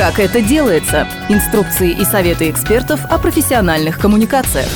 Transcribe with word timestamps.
Как 0.00 0.18
это 0.18 0.40
делается? 0.40 1.06
Инструкции 1.28 1.90
и 1.90 2.06
советы 2.06 2.48
экспертов 2.48 3.04
о 3.10 3.18
профессиональных 3.18 3.98
коммуникациях. 3.98 4.66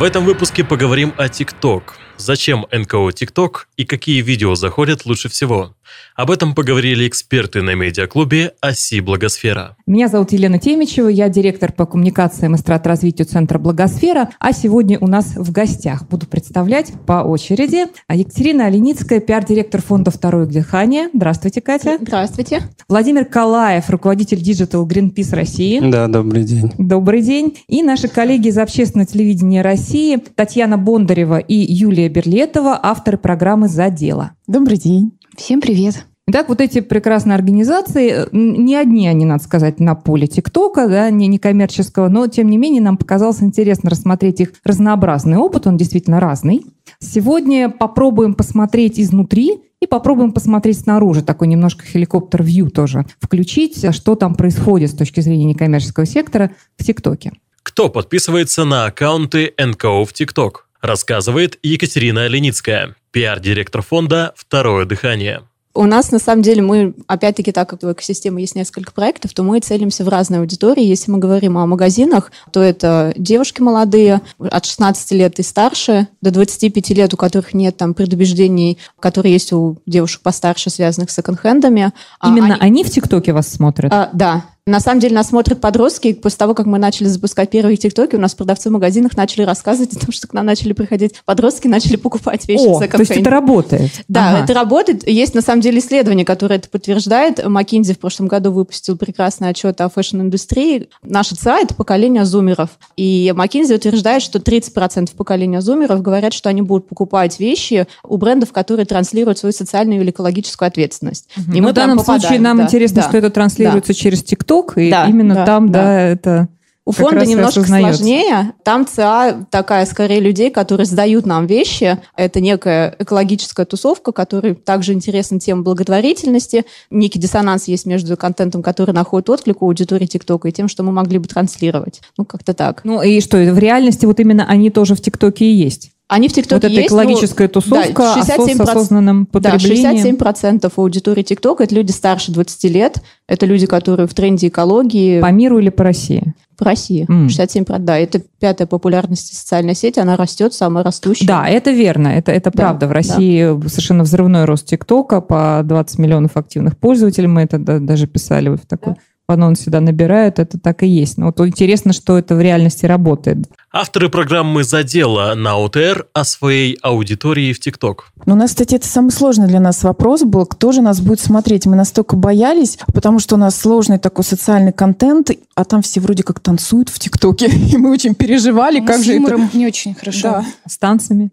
В 0.00 0.02
этом 0.02 0.24
выпуске 0.24 0.64
поговорим 0.64 1.12
о 1.18 1.26
TikTok. 1.26 1.82
Зачем 2.16 2.64
НКО 2.72 3.10
TikTok 3.10 3.66
и 3.76 3.84
какие 3.84 4.22
видео 4.22 4.54
заходят 4.54 5.04
лучше 5.04 5.28
всего? 5.28 5.74
Об 6.14 6.30
этом 6.30 6.54
поговорили 6.54 7.06
эксперты 7.06 7.62
на 7.62 7.74
медиаклубе 7.74 8.54
«Оси 8.60 9.00
Благосфера». 9.00 9.76
Меня 9.86 10.08
зовут 10.08 10.32
Елена 10.32 10.58
Темичева, 10.58 11.08
я 11.08 11.28
директор 11.28 11.72
по 11.72 11.86
коммуникациям 11.86 12.54
и 12.54 12.58
стратразвитию 12.58 13.26
Центра 13.26 13.58
Благосфера, 13.58 14.30
а 14.40 14.52
сегодня 14.52 14.98
у 14.98 15.06
нас 15.06 15.36
в 15.36 15.52
гостях 15.52 16.08
буду 16.08 16.26
представлять 16.26 16.92
по 17.06 17.22
очереди 17.22 17.86
Екатерина 18.10 18.66
Оленицкая, 18.66 19.20
пиар-директор 19.20 19.80
фонда 19.80 20.10
«Второе 20.10 20.46
дыхание». 20.46 21.08
Здравствуйте, 21.14 21.60
Катя. 21.60 21.98
Здравствуйте. 22.00 22.62
Владимир 22.88 23.24
Калаев, 23.24 23.88
руководитель 23.88 24.38
Digital 24.38 24.86
Greenpeace 24.86 25.34
России. 25.34 25.80
Да, 25.80 26.08
добрый 26.08 26.44
день. 26.44 26.72
Добрый 26.78 27.22
день. 27.22 27.58
И 27.68 27.82
наши 27.82 28.08
коллеги 28.08 28.48
из 28.48 28.58
общественного 28.58 29.06
телевидения 29.06 29.62
России 29.62 30.16
Татьяна 30.16 30.78
Бондарева 30.78 31.38
и 31.38 31.54
Юлия 31.54 32.08
Берлетова, 32.08 32.78
авторы 32.82 33.18
программы 33.18 33.68
«За 33.68 33.90
дело». 33.90 34.32
Добрый 34.48 34.78
день. 34.78 35.12
Всем 35.36 35.60
привет. 35.60 36.06
Итак, 36.26 36.48
вот 36.48 36.62
эти 36.62 36.80
прекрасные 36.80 37.34
организации, 37.34 38.26
не 38.32 38.76
одни 38.76 39.06
они, 39.06 39.26
надо 39.26 39.44
сказать, 39.44 39.78
на 39.78 39.94
поле 39.94 40.26
ТикТока, 40.26 40.88
да, 40.88 41.10
не 41.10 41.26
некоммерческого, 41.26 42.08
но, 42.08 42.26
тем 42.28 42.48
не 42.48 42.56
менее, 42.56 42.80
нам 42.80 42.96
показалось 42.96 43.42
интересно 43.42 43.90
рассмотреть 43.90 44.40
их 44.40 44.52
разнообразный 44.64 45.36
опыт, 45.36 45.66
он 45.66 45.76
действительно 45.76 46.18
разный. 46.18 46.64
Сегодня 46.98 47.68
попробуем 47.68 48.32
посмотреть 48.32 48.98
изнутри 48.98 49.58
и 49.82 49.86
попробуем 49.86 50.32
посмотреть 50.32 50.80
снаружи, 50.80 51.22
такой 51.22 51.48
немножко 51.48 51.84
хеликоптер-вью 51.84 52.70
тоже 52.70 53.04
включить, 53.20 53.94
что 53.94 54.14
там 54.14 54.34
происходит 54.34 54.92
с 54.92 54.94
точки 54.94 55.20
зрения 55.20 55.44
некоммерческого 55.44 56.06
сектора 56.06 56.52
в 56.78 56.84
ТикТоке. 56.84 57.32
Кто 57.62 57.90
подписывается 57.90 58.64
на 58.64 58.86
аккаунты 58.86 59.52
НКО 59.58 60.06
в 60.06 60.14
ТикТок? 60.14 60.64
Рассказывает 60.80 61.58
Екатерина 61.62 62.22
Оленицкая, 62.22 62.94
пиар-директор 63.10 63.82
фонда 63.82 64.32
«Второе 64.36 64.84
дыхание». 64.84 65.42
У 65.74 65.84
нас, 65.84 66.10
на 66.10 66.18
самом 66.18 66.42
деле, 66.42 66.60
мы, 66.60 66.94
опять-таки, 67.06 67.52
так 67.52 67.68
как 67.68 67.84
у 67.84 67.92
экосистемы 67.92 68.40
есть 68.40 68.56
несколько 68.56 68.90
проектов, 68.90 69.32
то 69.32 69.44
мы 69.44 69.60
целимся 69.60 70.02
в 70.02 70.08
разные 70.08 70.40
аудитории. 70.40 70.82
Если 70.82 71.08
мы 71.08 71.18
говорим 71.18 71.56
о 71.56 71.66
магазинах, 71.66 72.32
то 72.52 72.60
это 72.60 73.12
девушки 73.16 73.60
молодые, 73.60 74.22
от 74.40 74.64
16 74.64 75.12
лет 75.12 75.38
и 75.38 75.44
старше, 75.44 76.08
до 76.20 76.32
25 76.32 76.90
лет, 76.90 77.14
у 77.14 77.16
которых 77.16 77.54
нет 77.54 77.76
там 77.76 77.94
предубеждений, 77.94 78.78
которые 78.98 79.34
есть 79.34 79.52
у 79.52 79.76
девушек 79.86 80.22
постарше, 80.22 80.68
связанных 80.68 81.10
с 81.10 81.14
секонд-хендами. 81.14 81.92
Именно 82.24 82.54
они, 82.54 82.82
они 82.82 82.84
в 82.84 82.90
ТикТоке 82.90 83.32
вас 83.32 83.46
смотрят? 83.46 83.92
А, 83.92 84.10
да, 84.12 84.46
на 84.68 84.80
самом 84.80 85.00
деле 85.00 85.14
нас 85.14 85.28
смотрят 85.28 85.60
подростки. 85.60 86.12
После 86.12 86.38
того, 86.38 86.54
как 86.54 86.66
мы 86.66 86.78
начали 86.78 87.08
запускать 87.08 87.50
первые 87.50 87.76
тиктоки, 87.76 88.16
у 88.16 88.20
нас 88.20 88.34
продавцы 88.34 88.68
в 88.68 88.72
магазинах 88.72 89.16
начали 89.16 89.42
рассказывать 89.42 89.96
о 89.96 90.00
том, 90.00 90.12
что 90.12 90.28
к 90.28 90.32
нам 90.32 90.46
начали 90.46 90.72
приходить 90.72 91.14
подростки, 91.24 91.66
начали 91.68 91.96
покупать 91.96 92.46
вещи 92.46 92.66
о, 92.66 92.78
то 92.78 92.98
есть 92.98 93.10
это 93.10 93.30
работает? 93.30 93.90
Да, 94.08 94.30
ага. 94.30 94.44
это 94.44 94.54
работает. 94.54 95.08
Есть 95.08 95.34
на 95.34 95.42
самом 95.42 95.60
деле 95.60 95.78
исследование, 95.78 96.24
которое 96.24 96.56
это 96.56 96.68
подтверждает. 96.68 97.38
McKinsey 97.38 97.94
в 97.94 97.98
прошлом 97.98 98.28
году 98.28 98.52
выпустил 98.52 98.96
прекрасный 98.96 99.48
отчет 99.48 99.80
о 99.80 99.88
fashion 99.88 100.27
-индустрии. 100.27 100.88
Наш 101.02 101.28
ЦА— 101.28 101.58
это 101.60 101.74
поколение 101.74 102.24
зумеров. 102.24 102.70
И 102.96 103.32
McKinsey 103.34 103.74
утверждает, 103.74 104.22
что 104.22 104.38
30% 104.38 105.14
поколения 105.16 105.60
зумеров 105.60 106.02
говорят, 106.02 106.32
что 106.32 106.48
они 106.48 106.62
будут 106.62 106.88
покупать 106.88 107.38
вещи 107.40 107.86
у 108.04 108.16
брендов, 108.16 108.52
которые 108.52 108.86
транслируют 108.86 109.38
свою 109.38 109.52
социальную 109.52 110.02
или 110.02 110.10
экологическую 110.10 110.66
ответственность. 110.66 111.28
Угу. 111.36 111.56
И 111.56 111.60
мы 111.60 111.70
в 111.70 111.74
данном 111.74 111.98
попадаем, 111.98 112.20
случае 112.20 112.40
нам 112.40 112.58
да, 112.58 112.64
интересно, 112.64 113.02
да, 113.02 113.08
что 113.08 113.18
это 113.18 113.30
транслируется 113.30 113.92
да. 113.92 113.98
через 113.98 114.22
TikTok, 114.22 114.57
ТикТок, 114.62 114.78
и 114.78 114.90
да, 114.90 115.06
именно 115.06 115.34
да, 115.34 115.44
там, 115.46 115.70
да, 115.70 115.82
да 115.82 116.00
это 116.00 116.48
у 116.88 116.92
фонда 116.92 117.26
немножко 117.26 117.64
сложнее. 117.64 118.54
Там 118.64 118.86
ЦА 118.86 119.46
такая 119.50 119.84
скорее 119.84 120.20
людей, 120.20 120.50
которые 120.50 120.86
сдают 120.86 121.26
нам 121.26 121.46
вещи. 121.46 121.98
Это 122.16 122.40
некая 122.40 122.96
экологическая 122.98 123.66
тусовка, 123.66 124.10
которая 124.10 124.54
также 124.54 124.94
интересна 124.94 125.38
тем 125.38 125.64
благотворительности. 125.64 126.64
Некий 126.90 127.18
диссонанс 127.18 127.68
есть 127.68 127.84
между 127.84 128.16
контентом, 128.16 128.62
который 128.62 128.92
находит 128.92 129.28
отклик 129.28 129.60
у 129.60 129.66
аудитории 129.66 130.06
ТикТока, 130.06 130.48
и 130.48 130.52
тем, 130.52 130.68
что 130.68 130.82
мы 130.82 130.92
могли 130.92 131.18
бы 131.18 131.28
транслировать. 131.28 132.00
Ну, 132.16 132.24
как-то 132.24 132.54
так. 132.54 132.80
Ну, 132.84 133.02
и 133.02 133.20
что, 133.20 133.36
в 133.36 133.58
реальности 133.58 134.06
вот 134.06 134.18
именно 134.18 134.46
они 134.48 134.70
тоже 134.70 134.94
в 134.94 135.02
ТикТоке 135.02 135.44
и 135.44 135.52
есть? 135.52 135.90
Они 136.08 136.28
в 136.28 136.32
ТикТоке 136.32 136.68
вот 136.68 136.72
есть. 136.72 136.90
Вот 136.90 137.00
эта 137.02 137.04
экологическая 137.04 137.48
ну, 137.48 137.60
тусовка 137.60 138.02
да, 138.02 138.16
67%, 138.16 138.56
с 138.56 138.60
осознанным 138.60 139.26
потреблением. 139.26 140.16
Да, 140.18 140.36
67% 140.64 140.72
аудитории 140.74 141.22
ТикТока– 141.22 141.64
это 141.64 141.74
люди 141.74 141.90
старше 141.90 142.32
20 142.32 142.64
лет. 142.64 143.02
Это 143.26 143.44
люди, 143.44 143.66
которые 143.66 144.06
в 144.06 144.14
тренде 144.14 144.48
экологии. 144.48 145.20
По 145.20 145.30
миру 145.30 145.58
или 145.58 145.68
по 145.68 145.84
России? 145.84 146.32
По 146.58 146.64
России. 146.64 147.06
Mm. 147.08 147.26
67%, 147.28 147.78
да. 147.78 147.96
Это 147.96 148.20
пятая 148.40 148.66
популярность 148.66 149.34
социальной 149.34 149.74
сети, 149.74 150.00
она 150.00 150.16
растет, 150.16 150.52
самая 150.52 150.84
растущая. 150.84 151.26
Да, 151.26 151.48
это 151.48 151.70
верно, 151.70 152.08
это, 152.08 152.32
это 152.32 152.50
да, 152.50 152.56
правда. 152.56 152.88
В 152.88 152.92
России 152.92 153.56
да. 153.56 153.68
совершенно 153.68 154.02
взрывной 154.02 154.44
рост 154.44 154.66
ТикТока, 154.66 155.20
по 155.20 155.62
20 155.64 155.98
миллионов 155.98 156.36
активных 156.36 156.76
пользователей, 156.76 157.28
мы 157.28 157.42
это 157.42 157.58
даже 157.58 158.06
писали 158.06 158.48
в 158.48 158.66
такой 158.66 158.94
да 158.94 159.00
анонс 159.28 159.60
сюда 159.60 159.80
набирают, 159.80 160.38
это 160.38 160.58
так 160.58 160.82
и 160.82 160.86
есть. 160.86 161.18
Но 161.18 161.26
вот 161.26 161.40
интересно, 161.40 161.92
что 161.92 162.18
это 162.18 162.34
в 162.34 162.40
реальности 162.40 162.86
работает. 162.86 163.38
Авторы 163.70 164.08
программы 164.08 164.64
«За 164.64 164.82
дело» 164.82 165.34
на 165.34 165.58
ОТР 165.58 166.06
о 166.14 166.24
своей 166.24 166.78
аудитории 166.80 167.52
в 167.52 167.60
ТикТок. 167.60 168.12
Ну, 168.24 168.32
у 168.32 168.36
нас, 168.36 168.52
кстати, 168.52 168.76
это 168.76 168.88
самый 168.88 169.10
сложный 169.10 169.46
для 169.46 169.60
нас 169.60 169.82
вопрос 169.82 170.22
был, 170.22 170.46
кто 170.46 170.72
же 170.72 170.80
нас 170.80 171.02
будет 171.02 171.20
смотреть. 171.20 171.66
Мы 171.66 171.76
настолько 171.76 172.16
боялись, 172.16 172.78
потому 172.94 173.18
что 173.18 173.34
у 173.34 173.38
нас 173.38 173.60
сложный 173.60 173.98
такой 173.98 174.24
социальный 174.24 174.72
контент, 174.72 175.32
а 175.54 175.66
там 175.66 175.82
все 175.82 176.00
вроде 176.00 176.22
как 176.22 176.40
танцуют 176.40 176.88
в 176.88 176.98
ТикТоке, 176.98 177.46
и 177.72 177.76
мы 177.76 177.90
очень 177.92 178.14
переживали, 178.14 178.80
ну, 178.80 178.86
как 178.86 179.00
с 179.00 179.04
же 179.04 179.22
это... 179.22 179.50
не 179.52 179.66
очень 179.66 179.94
хорошо. 179.94 180.22
Да. 180.22 180.46
С 180.66 180.78
танцами. 180.78 181.28